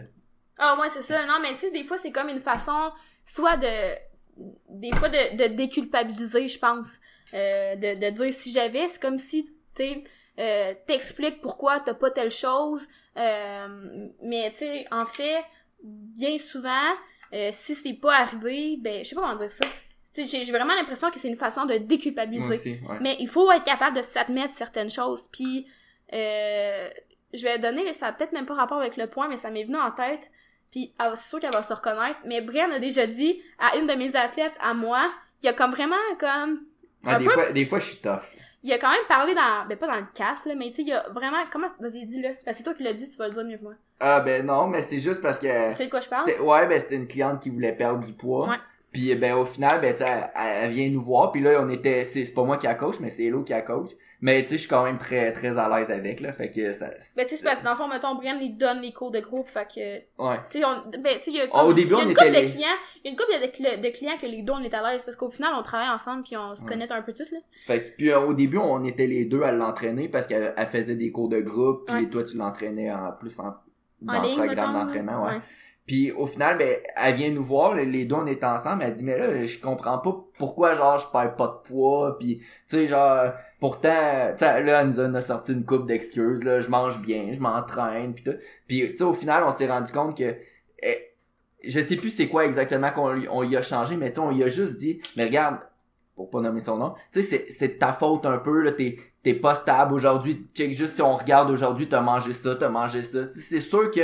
Ah 0.56 0.78
ouais, 0.80 0.88
c'est 0.88 1.02
ça. 1.02 1.26
Non, 1.26 1.38
mais 1.42 1.52
tu 1.54 1.58
sais, 1.58 1.70
des 1.70 1.84
fois, 1.84 1.98
c'est 1.98 2.12
comme 2.12 2.28
une 2.28 2.40
façon, 2.40 2.92
soit 3.26 3.56
de. 3.56 4.06
Des 4.68 4.92
fois, 4.92 5.08
de, 5.08 5.36
de 5.36 5.54
déculpabiliser, 5.54 6.48
je 6.48 6.58
pense. 6.58 7.00
Euh, 7.34 7.74
de, 7.76 7.98
de 7.98 8.10
dire 8.10 8.32
si 8.32 8.52
j'avais, 8.52 8.86
c'est 8.88 9.00
comme 9.00 9.18
si, 9.18 9.50
tu 9.74 10.04
euh, 10.38 10.74
t'expliques 10.86 11.40
pourquoi 11.40 11.80
t'as 11.80 11.94
pas 11.94 12.10
telle 12.10 12.30
chose. 12.30 12.86
Euh, 13.16 14.08
mais 14.22 14.50
tu 14.52 14.58
sais, 14.58 14.86
en 14.90 15.06
fait, 15.06 15.42
bien 15.82 16.38
souvent, 16.38 16.92
euh, 17.32 17.50
si 17.52 17.74
c'est 17.74 17.94
pas 17.94 18.16
arrivé, 18.16 18.76
ben, 18.80 19.02
je 19.02 19.08
sais 19.08 19.14
pas 19.14 19.22
comment 19.22 19.36
dire 19.36 19.50
ça 19.50 19.66
j'ai 20.24 20.50
vraiment 20.50 20.74
l'impression 20.74 21.10
que 21.10 21.18
c'est 21.18 21.28
une 21.28 21.36
façon 21.36 21.64
de 21.66 21.74
déculpabiliser. 21.76 22.80
Mais 23.00 23.16
il 23.20 23.28
faut 23.28 23.50
être 23.52 23.64
capable 23.64 23.96
de 23.96 24.02
s'admettre 24.02 24.54
certaines 24.54 24.90
choses. 24.90 25.28
Puis, 25.32 25.66
euh, 26.12 26.88
je 27.34 27.42
vais 27.42 27.58
donner, 27.58 27.92
ça 27.92 28.08
a 28.08 28.12
peut-être 28.12 28.32
même 28.32 28.46
pas 28.46 28.54
rapport 28.54 28.78
avec 28.78 28.96
le 28.96 29.08
point, 29.08 29.28
mais 29.28 29.36
ça 29.36 29.50
m'est 29.50 29.64
venu 29.64 29.76
en 29.76 29.90
tête. 29.90 30.30
Puis, 30.70 30.94
c'est 31.14 31.28
sûr 31.28 31.40
qu'elle 31.40 31.52
va 31.52 31.62
se 31.62 31.72
reconnaître. 31.72 32.18
Mais 32.24 32.40
Brian 32.40 32.70
a 32.70 32.78
déjà 32.78 33.06
dit 33.06 33.40
à 33.58 33.78
une 33.78 33.86
de 33.86 33.94
mes 33.94 34.14
athlètes, 34.16 34.54
à 34.60 34.74
moi, 34.74 35.10
il 35.42 35.46
y 35.46 35.48
a 35.48 35.52
comme 35.52 35.70
vraiment 35.70 35.96
comme... 36.18 36.62
Ah, 37.06 37.18
des, 37.18 37.24
fois, 37.24 37.52
des 37.52 37.64
fois, 37.64 37.78
je 37.78 37.84
suis 37.86 37.96
tough. 37.96 38.34
Il 38.62 38.72
a 38.72 38.78
quand 38.78 38.90
même 38.90 39.06
parlé 39.08 39.34
dans... 39.34 39.66
Ben, 39.68 39.78
pas 39.78 39.86
dans 39.86 39.96
le 39.96 40.06
casse, 40.12 40.44
là, 40.46 40.54
mais 40.56 40.70
tu 40.70 40.76
sais, 40.76 40.82
il 40.82 40.92
a 40.92 41.08
vraiment... 41.10 41.38
Comment... 41.52 41.68
Vas-y, 41.78 42.04
dis-le. 42.06 42.34
Parce 42.44 42.56
que 42.56 42.58
c'est 42.58 42.62
toi 42.64 42.74
qui 42.74 42.82
l'as 42.82 42.94
dit, 42.94 43.08
tu 43.08 43.16
vas 43.16 43.28
le 43.28 43.34
dire 43.34 43.44
mieux 43.44 43.58
que 43.58 43.62
moi. 43.62 43.74
Ah, 44.00 44.20
ben 44.20 44.44
non, 44.44 44.66
mais 44.66 44.82
c'est 44.82 44.98
juste 44.98 45.22
parce 45.22 45.38
que... 45.38 45.70
Tu 45.70 45.76
sais 45.76 45.86
de 45.86 45.90
quoi 45.90 46.00
je 46.00 46.08
parle? 46.08 46.28
Ouais, 46.40 46.66
ben 46.66 46.80
c'était 46.80 46.96
une 46.96 47.06
cliente 47.06 47.40
qui 47.40 47.50
voulait 47.50 47.72
perdre 47.72 48.04
du 48.04 48.12
poids. 48.12 48.48
Ouais. 48.48 48.56
Puis 48.96 49.14
ben 49.14 49.34
au 49.34 49.44
final, 49.44 49.82
ben 49.82 49.94
elle, 50.00 50.30
elle, 50.34 50.70
vient 50.70 50.88
nous 50.88 51.02
voir. 51.02 51.30
Puis 51.30 51.42
là, 51.42 51.60
on 51.62 51.68
était. 51.68 52.06
C'est 52.06 52.32
pas 52.32 52.44
moi 52.44 52.56
qui 52.56 52.66
a 52.66 52.74
coach, 52.74 52.96
mais 52.98 53.10
c'est 53.10 53.24
Hello 53.24 53.42
qui 53.42 53.52
a 53.52 53.60
coach. 53.60 53.90
Mais 54.20 54.42
tu 54.42 54.48
sais, 54.48 54.54
je 54.54 54.60
suis 54.60 54.68
quand 54.68 54.84
même 54.84 54.98
très 54.98 55.32
très 55.32 55.58
à 55.58 55.68
l'aise 55.68 55.90
avec 55.90 56.20
là. 56.20 56.32
Fait 56.32 56.50
que 56.50 56.72
ça. 56.72 56.88
Ben 57.16 57.24
tu 57.24 57.30
sais, 57.30 57.36
c'est 57.36 57.44
parce 57.44 57.58
que 57.58 57.64
dans 57.64 57.70
le 57.70 57.76
fond, 57.76 57.88
mettons, 57.88 58.14
Brian 58.14 58.38
il 58.40 58.56
donne 58.56 58.80
les 58.80 58.92
cours 58.92 59.10
de 59.10 59.20
groupe. 59.20 59.48
Fait 59.48 59.66
que. 59.66 60.22
Ouais. 60.22 60.38
Tu 60.50 60.58
sais, 60.58 60.64
on. 60.64 60.88
Ben 61.00 61.18
tu 61.18 61.24
sais, 61.24 61.30
il 61.30 61.36
y 61.36 61.40
a 61.40 61.64
Au 61.64 61.72
début, 61.72 61.94
y 61.94 61.98
a 61.98 62.02
une 62.02 62.14
couple 62.14 62.30
de 62.30 62.52
clients. 62.52 62.68
Il 63.04 63.06
y 63.06 63.08
a 63.08 63.10
une 63.10 63.16
couple 63.16 63.32
de, 63.32 63.82
de, 63.82 63.96
clients 63.96 64.16
que 64.20 64.26
les 64.26 64.42
deux 64.42 64.52
on 64.52 64.62
est 64.62 64.74
à 64.74 64.90
l'aise. 64.90 65.04
Parce 65.04 65.16
qu'au 65.16 65.30
final, 65.30 65.52
on 65.56 65.62
travaille 65.62 65.90
ensemble 65.90 66.22
puis 66.22 66.36
on 66.36 66.54
se 66.54 66.64
connaît 66.64 66.90
un 66.90 67.02
peu 67.02 67.12
tous 67.12 67.30
là. 67.30 67.38
Fait 67.66 67.82
que 67.82 67.96
puis 67.96 68.10
euh, 68.10 68.20
au 68.20 68.34
début, 68.34 68.58
on 68.58 68.84
était 68.84 69.06
les 69.06 69.24
deux 69.24 69.42
à 69.42 69.52
l'entraîner 69.52 70.08
parce 70.08 70.26
qu'elle 70.26 70.54
faisait 70.70 70.96
des 70.96 71.10
cours 71.10 71.28
de 71.28 71.40
groupe. 71.40 71.86
Puis 71.86 72.08
toi, 72.08 72.24
tu 72.24 72.36
l'entraînais 72.36 72.92
en 72.92 73.12
plus 73.12 73.38
en 73.38 73.54
dans 74.00 74.22
le 74.22 74.34
programme 74.34 74.72
d'entraînement, 74.72 75.24
ouais. 75.24 75.40
Puis 75.86 76.10
au 76.10 76.26
final, 76.26 76.58
ben, 76.58 76.78
elle 76.96 77.14
vient 77.14 77.30
nous 77.30 77.44
voir, 77.44 77.74
les 77.74 78.06
deux 78.06 78.16
on 78.16 78.26
est 78.26 78.42
ensemble, 78.42 78.82
elle 78.82 78.94
dit 78.94 79.04
mais 79.04 79.16
là, 79.16 79.44
je 79.44 79.58
comprends 79.60 79.98
pas 79.98 80.16
pourquoi 80.36 80.74
genre 80.74 80.98
je 80.98 81.06
perds 81.12 81.36
pas 81.36 81.46
de 81.46 81.68
poids, 81.68 82.18
puis 82.18 82.38
tu 82.38 82.44
sais 82.66 82.86
genre 82.88 83.32
pourtant, 83.60 84.32
tu 84.32 84.44
sais 84.44 84.62
là 84.62 84.82
elle 84.82 84.88
nous 84.88 85.00
a 85.00 85.20
sorti 85.22 85.52
une 85.52 85.64
coupe 85.64 85.86
d'excuses 85.86 86.44
là, 86.44 86.60
je 86.60 86.68
mange 86.68 87.00
bien, 87.00 87.32
je 87.32 87.38
m'entraîne 87.38 88.14
puis 88.14 88.24
tout. 88.24 88.36
Puis 88.66 88.90
tu 88.90 88.96
sais 88.96 89.04
au 89.04 89.14
final, 89.14 89.44
on 89.44 89.50
s'est 89.50 89.66
rendu 89.66 89.92
compte 89.92 90.16
que 90.16 90.36
eh, 90.82 91.14
je 91.64 91.80
sais 91.80 91.96
plus 91.96 92.10
c'est 92.10 92.28
quoi 92.28 92.44
exactement 92.44 92.90
qu'on 92.92 93.12
lui, 93.12 93.26
on 93.30 93.42
y 93.42 93.56
a 93.56 93.62
changé, 93.62 93.96
mais 93.96 94.10
tu 94.10 94.16
sais 94.16 94.20
on 94.20 94.32
y 94.32 94.42
a 94.42 94.48
juste 94.48 94.76
dit 94.76 95.00
mais 95.16 95.24
regarde 95.24 95.58
pour 96.14 96.30
pas 96.30 96.40
nommer 96.40 96.60
son 96.60 96.76
nom, 96.76 96.94
tu 97.12 97.22
sais 97.22 97.28
c'est 97.28 97.46
c'est 97.50 97.78
ta 97.78 97.92
faute 97.92 98.26
un 98.26 98.38
peu 98.38 98.60
là, 98.62 98.72
t'es 98.72 98.98
t'es 99.22 99.34
pas 99.34 99.54
stable 99.54 99.92
aujourd'hui, 99.92 100.46
check 100.54 100.72
juste 100.72 100.94
si 100.94 101.02
on 101.02 101.14
regarde 101.14 101.50
aujourd'hui, 101.50 101.88
t'as 101.88 102.00
mangé 102.00 102.32
ça, 102.32 102.54
t'as 102.54 102.68
mangé 102.68 103.02
ça. 103.02 103.24
C'est 103.24 103.60
sûr 103.60 103.90
que 103.90 104.00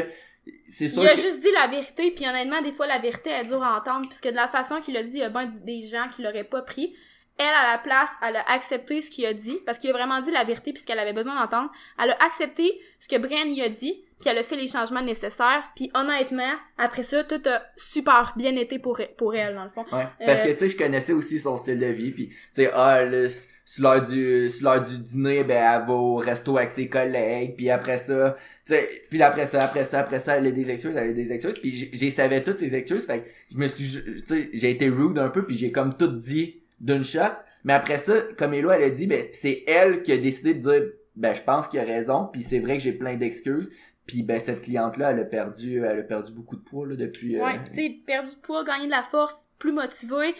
il 0.80 1.06
a 1.06 1.14
juste 1.14 1.40
dit 1.40 1.50
la 1.52 1.68
vérité, 1.68 2.10
puis 2.10 2.26
honnêtement, 2.26 2.62
des 2.62 2.72
fois, 2.72 2.86
la 2.86 2.98
vérité 2.98 3.30
est 3.30 3.44
dure 3.44 3.62
à 3.62 3.76
entendre, 3.76 4.08
puisque 4.08 4.28
de 4.28 4.34
la 4.34 4.48
façon 4.48 4.80
qu'il 4.80 4.96
a 4.96 5.02
dit, 5.02 5.10
il 5.14 5.18
y 5.18 5.22
a 5.22 5.28
bien 5.28 5.52
des 5.64 5.82
gens 5.82 6.06
qui 6.14 6.22
l'auraient 6.22 6.44
pas 6.44 6.62
pris. 6.62 6.94
Elle, 7.42 7.54
à 7.54 7.72
la 7.72 7.78
place, 7.78 8.10
elle 8.26 8.36
a 8.36 8.50
accepté 8.50 9.00
ce 9.00 9.10
qu'il 9.10 9.26
a 9.26 9.34
dit, 9.34 9.58
parce 9.66 9.78
qu'il 9.78 9.90
a 9.90 9.92
vraiment 9.92 10.20
dit 10.20 10.30
la 10.30 10.44
vérité 10.44 10.72
puisqu'elle 10.72 10.98
avait 10.98 11.12
besoin 11.12 11.34
d'entendre. 11.34 11.70
Elle 12.02 12.10
a 12.10 12.24
accepté 12.24 12.80
ce 12.98 13.08
que 13.08 13.16
Brian 13.16 13.44
lui 13.44 13.62
a 13.62 13.68
dit, 13.68 14.04
puis 14.20 14.30
elle 14.30 14.38
a 14.38 14.42
fait 14.42 14.56
les 14.56 14.68
changements 14.68 15.02
nécessaires, 15.02 15.64
puis 15.74 15.90
honnêtement, 15.94 16.52
après 16.78 17.02
ça, 17.02 17.24
tout 17.24 17.42
a 17.46 17.62
super 17.76 18.34
bien 18.36 18.54
été 18.56 18.78
pour, 18.78 19.00
pour 19.16 19.34
elle, 19.34 19.54
dans 19.54 19.64
le 19.64 19.70
fond. 19.70 19.84
Ouais, 19.92 20.06
parce 20.24 20.40
euh, 20.40 20.44
que, 20.44 20.52
tu 20.52 20.58
sais, 20.58 20.68
je 20.68 20.76
connaissais 20.76 21.12
aussi 21.12 21.40
son 21.40 21.56
style 21.56 21.78
de 21.78 21.86
vie, 21.86 22.12
puis, 22.12 22.28
tu 22.28 22.36
sais, 22.52 22.70
ah, 22.72 23.02
le 23.02 23.28
sur 23.64 23.84
l'heure 23.84 24.02
du 24.02 24.48
sur 24.48 24.64
l'heure 24.64 24.82
du 24.82 24.98
dîner 24.98 25.44
ben 25.44 25.56
elle 25.56 25.86
va 25.86 25.92
au 25.92 26.16
resto 26.16 26.56
avec 26.58 26.70
ses 26.70 26.88
collègues 26.88 27.54
puis 27.56 27.70
après 27.70 27.96
ça 27.96 28.36
tu 28.66 28.74
sais 28.74 28.88
puis 29.08 29.22
après 29.22 29.46
ça 29.46 29.62
après 29.62 29.84
ça 29.84 30.00
après 30.00 30.18
ça 30.18 30.36
elle 30.36 30.48
a 30.48 30.50
des 30.50 30.70
excuses 30.70 30.94
elle 30.96 31.10
a 31.10 31.12
des 31.12 31.32
excuses 31.32 31.58
puis 31.58 31.88
j'ai 31.92 32.10
savais 32.10 32.42
toutes 32.42 32.58
ces 32.58 32.74
excuses 32.74 33.06
fait 33.06 33.20
que 33.20 33.28
je 33.52 33.58
me 33.58 33.68
suis 33.68 33.88
tu 33.88 34.22
sais 34.26 34.50
j'ai 34.52 34.70
été 34.70 34.88
rude 34.88 35.18
un 35.18 35.28
peu 35.28 35.46
puis 35.46 35.54
j'ai 35.54 35.70
comme 35.70 35.96
tout 35.96 36.08
dit 36.08 36.61
d'une 36.82 37.04
shot 37.04 37.32
mais 37.64 37.72
après 37.72 37.98
ça 37.98 38.14
comme 38.36 38.52
Elo 38.52 38.70
elle 38.70 38.82
a 38.82 38.90
dit 38.90 39.06
ben 39.06 39.24
c'est 39.32 39.64
elle 39.66 40.02
qui 40.02 40.12
a 40.12 40.18
décidé 40.18 40.54
de 40.54 40.60
dire 40.60 40.82
ben 41.16 41.34
je 41.34 41.40
pense 41.40 41.68
qu'il 41.68 41.80
a 41.80 41.84
raison 41.84 42.28
puis 42.30 42.42
c'est 42.42 42.58
vrai 42.58 42.76
que 42.76 42.82
j'ai 42.82 42.92
plein 42.92 43.16
d'excuses 43.16 43.70
puis 44.06 44.22
ben 44.22 44.38
cette 44.38 44.62
cliente 44.62 44.98
là 44.98 45.12
elle 45.12 45.20
a 45.20 45.24
perdu 45.24 45.82
elle 45.84 46.00
a 46.00 46.02
perdu 46.02 46.32
beaucoup 46.32 46.56
de 46.56 46.62
poids 46.62 46.86
là 46.86 46.96
depuis 46.96 47.38
euh, 47.38 47.44
ouais 47.44 47.64
tu 47.64 47.74
sais 47.74 47.96
perdu 48.06 48.30
de 48.30 48.40
poids 48.40 48.64
gagné 48.64 48.86
de 48.86 48.90
la 48.90 49.02
force 49.02 49.48
plus 49.62 49.72
motivée. 49.72 50.34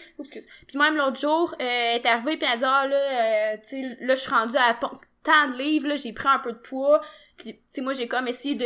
Puis 0.67 0.77
même 0.77 0.97
l'autre 0.97 1.19
jour, 1.19 1.53
euh, 1.53 1.55
elle 1.59 2.01
est 2.01 2.05
arrivée 2.05 2.35
puis 2.35 2.45
elle 2.45 2.55
a 2.55 2.57
dit 2.57 2.65
ah 2.65 2.87
là, 2.87 3.53
euh, 3.53 3.57
tu 3.63 3.81
sais 3.81 3.97
là 4.01 4.15
je 4.15 4.19
suis 4.19 4.29
rendue 4.29 4.57
à 4.57 4.73
tant 4.73 5.47
de 5.49 5.57
livres 5.57 5.87
là, 5.87 5.95
j'ai 5.95 6.11
pris 6.11 6.27
un 6.27 6.39
peu 6.39 6.51
de 6.51 6.57
poids. 6.57 6.99
Puis 7.37 7.57
tu 7.73 7.81
moi 7.81 7.93
j'ai 7.93 8.07
comme 8.09 8.27
essayé 8.27 8.55
de 8.55 8.65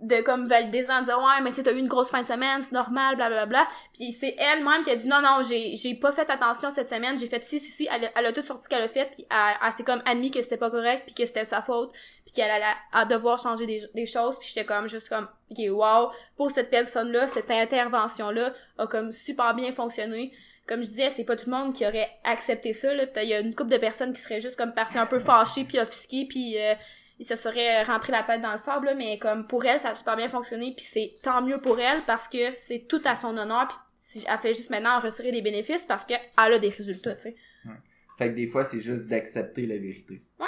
de 0.00 0.20
comme 0.20 0.46
valider 0.46 0.84
en 0.90 1.00
disant 1.00 1.26
ouais 1.26 1.40
mais 1.42 1.52
tu 1.52 1.62
t'as 1.62 1.72
eu 1.72 1.78
une 1.78 1.88
grosse 1.88 2.10
fin 2.10 2.20
de 2.20 2.26
semaine 2.26 2.60
c'est 2.60 2.72
normal 2.72 3.16
bla 3.16 3.30
bla 3.30 3.46
bla 3.46 3.66
puis 3.94 4.12
c'est 4.12 4.36
elle-même 4.38 4.82
qui 4.82 4.90
a 4.90 4.96
dit 4.96 5.08
non 5.08 5.22
non 5.22 5.42
j'ai 5.42 5.74
j'ai 5.74 5.94
pas 5.94 6.12
fait 6.12 6.28
attention 6.28 6.70
cette 6.70 6.90
semaine 6.90 7.16
j'ai 7.16 7.26
fait 7.26 7.42
si 7.42 7.58
si 7.58 7.70
si 7.70 7.88
elle, 7.90 8.10
elle 8.14 8.26
a 8.26 8.32
tout 8.32 8.42
sorti 8.42 8.68
qu'elle 8.68 8.82
a 8.82 8.88
fait 8.88 9.06
puis 9.14 9.26
elle, 9.30 9.56
elle 9.64 9.72
s'est 9.72 9.84
comme 9.84 10.02
admis 10.04 10.30
que 10.30 10.42
c'était 10.42 10.58
pas 10.58 10.70
correct 10.70 11.04
puis 11.06 11.14
que 11.14 11.24
c'était 11.24 11.44
de 11.44 11.48
sa 11.48 11.62
faute 11.62 11.92
puis 12.26 12.34
qu'elle 12.34 12.50
allait 12.50 12.74
à 12.92 13.06
devoir 13.06 13.38
changer 13.38 13.66
des, 13.66 13.84
des 13.94 14.04
choses 14.04 14.38
puis 14.38 14.48
j'étais 14.48 14.66
comme 14.66 14.86
juste 14.86 15.08
comme 15.08 15.28
ok 15.50 15.64
wow 15.70 16.10
pour 16.36 16.50
cette 16.50 16.68
personne 16.68 17.10
là 17.10 17.26
cette 17.26 17.50
intervention 17.50 18.30
là 18.30 18.52
a 18.76 18.86
comme 18.86 19.12
super 19.12 19.54
bien 19.54 19.72
fonctionné 19.72 20.34
comme 20.66 20.82
je 20.82 20.88
disais, 20.88 21.10
c'est 21.10 21.24
pas 21.24 21.36
tout 21.36 21.48
le 21.48 21.56
monde 21.56 21.72
qui 21.72 21.86
aurait 21.86 22.08
accepté 22.24 22.72
ça. 22.72 22.92
Là. 22.92 23.04
Il 23.22 23.28
y 23.28 23.34
a 23.34 23.38
une 23.38 23.54
couple 23.54 23.70
de 23.70 23.76
personnes 23.76 24.12
qui 24.12 24.20
seraient 24.20 24.40
juste 24.40 24.56
comme 24.56 24.74
parties 24.74 24.98
un 24.98 25.06
peu 25.06 25.20
fâchées 25.20 25.62
puis 25.62 25.78
offusquées 25.78 26.26
puis 26.28 26.58
euh, 26.58 26.74
il 27.18 27.26
se 27.26 27.36
serait 27.36 27.82
rentré 27.82 28.12
la 28.12 28.22
tête 28.22 28.42
dans 28.42 28.52
le 28.52 28.58
sable, 28.58 28.86
là, 28.86 28.94
mais 28.94 29.18
comme 29.18 29.46
pour 29.46 29.64
elle, 29.64 29.80
ça 29.80 29.90
a 29.90 29.94
super 29.94 30.16
bien 30.16 30.28
fonctionné, 30.28 30.74
puis 30.76 30.84
c'est 30.84 31.14
tant 31.22 31.42
mieux 31.42 31.58
pour 31.58 31.80
elle 31.80 32.02
parce 32.06 32.28
que 32.28 32.54
c'est 32.56 32.86
tout 32.88 33.00
à 33.04 33.16
son 33.16 33.36
honneur, 33.36 33.68
puis 33.68 34.24
elle 34.26 34.38
fait 34.38 34.54
juste 34.54 34.70
maintenant 34.70 35.00
retirer 35.00 35.32
des 35.32 35.42
bénéfices 35.42 35.86
parce 35.86 36.06
qu'elle 36.06 36.20
a 36.36 36.58
des 36.58 36.68
résultats, 36.68 37.14
tu 37.14 37.22
sais. 37.22 37.36
Ouais. 37.64 37.74
Fait 38.18 38.30
que 38.30 38.34
des 38.34 38.46
fois, 38.46 38.64
c'est 38.64 38.80
juste 38.80 39.04
d'accepter 39.04 39.66
la 39.66 39.78
vérité. 39.78 40.22
Ouais. 40.38 40.46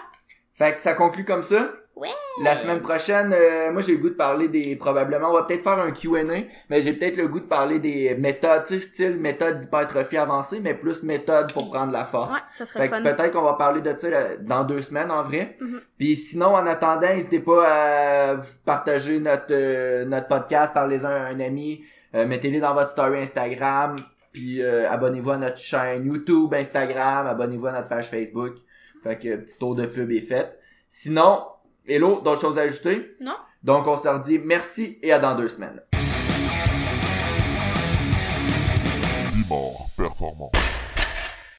Fait 0.55 0.75
que 0.75 0.81
ça 0.81 0.95
conclut 0.95 1.25
comme 1.25 1.43
ça. 1.43 1.73
Ouais. 1.99 2.09
La 2.45 2.55
semaine 2.55 2.81
prochaine, 2.81 3.35
euh, 3.37 3.73
moi 3.73 3.83
j'ai 3.83 3.93
le 3.93 3.99
goût 3.99 4.11
de 4.11 4.15
parler 4.15 4.47
des 4.47 4.77
probablement, 4.77 5.31
on 5.31 5.33
va 5.33 5.43
peut-être 5.43 5.65
faire 5.65 5.79
un 5.81 5.91
Q&A, 5.91 6.23
mais 6.71 6.81
j'ai 6.81 6.93
peut-être 6.93 7.17
le 7.17 7.27
goût 7.27 7.41
de 7.41 7.47
parler 7.47 7.81
des 7.81 8.15
méthodes, 8.15 8.63
tu 8.65 8.75
sais, 8.75 8.81
style 8.81 9.17
méthode 9.17 9.59
d'hypertrophie 9.59 10.17
avancée, 10.17 10.61
mais 10.61 10.75
plus 10.75 11.03
méthode 11.03 11.53
pour 11.53 11.71
prendre 11.71 11.93
la 11.93 12.05
force. 12.05 12.33
Ouais, 12.33 12.39
ça 12.53 12.65
serait 12.65 12.85
Fait 12.85 12.89
fun. 12.89 13.03
que 13.03 13.09
peut-être 13.09 13.33
qu'on 13.33 13.43
va 13.43 13.55
parler 13.55 13.81
de 13.81 13.97
ça 13.97 14.09
là, 14.09 14.37
dans 14.41 14.63
deux 14.63 14.83
semaines 14.83 15.11
en 15.11 15.25
vrai. 15.25 15.57
Mhm. 15.61 15.81
Puis 15.99 16.15
sinon, 16.15 16.55
en 16.55 16.67
attendant, 16.67 17.09
n'hésitez 17.09 17.41
pas 17.41 17.67
à 17.67 18.37
partager 18.65 19.19
notre 19.19 19.47
euh, 19.51 20.05
notre 20.05 20.29
podcast, 20.29 20.73
parlez-en 20.73 21.09
à 21.09 21.11
un 21.11 21.41
ami, 21.41 21.83
euh, 22.15 22.25
mettez-les 22.27 22.61
dans 22.61 22.75
votre 22.75 22.91
story 22.91 23.19
Instagram, 23.21 23.97
puis 24.33 24.63
euh, 24.63 24.89
abonnez-vous 24.89 25.31
à 25.33 25.39
notre 25.39 25.59
chaîne 25.59 26.07
YouTube, 26.07 26.55
Instagram, 26.55 27.27
abonnez-vous 27.27 27.67
à 27.67 27.73
notre 27.73 27.89
page 27.89 28.09
Facebook. 28.09 28.55
Fait 29.03 29.19
que 29.19 29.35
petit 29.37 29.59
tour 29.59 29.75
de 29.75 29.87
pub 29.87 30.11
est 30.13 30.21
fait. 30.21 30.57
Sinon, 30.89 31.43
hello, 31.89 32.21
d'autres 32.21 32.41
choses 32.41 32.59
à 32.59 32.63
ajouter? 32.63 33.17
Non? 33.21 33.37
Donc 33.63 33.87
on 33.87 33.97
se 33.97 34.07
redit 34.07 34.39
merci 34.39 34.99
et 35.03 35.13
à 35.13 35.19
dans 35.19 35.35
deux 35.35 35.49
semaines. 35.49 35.81
Performant. 39.97 40.53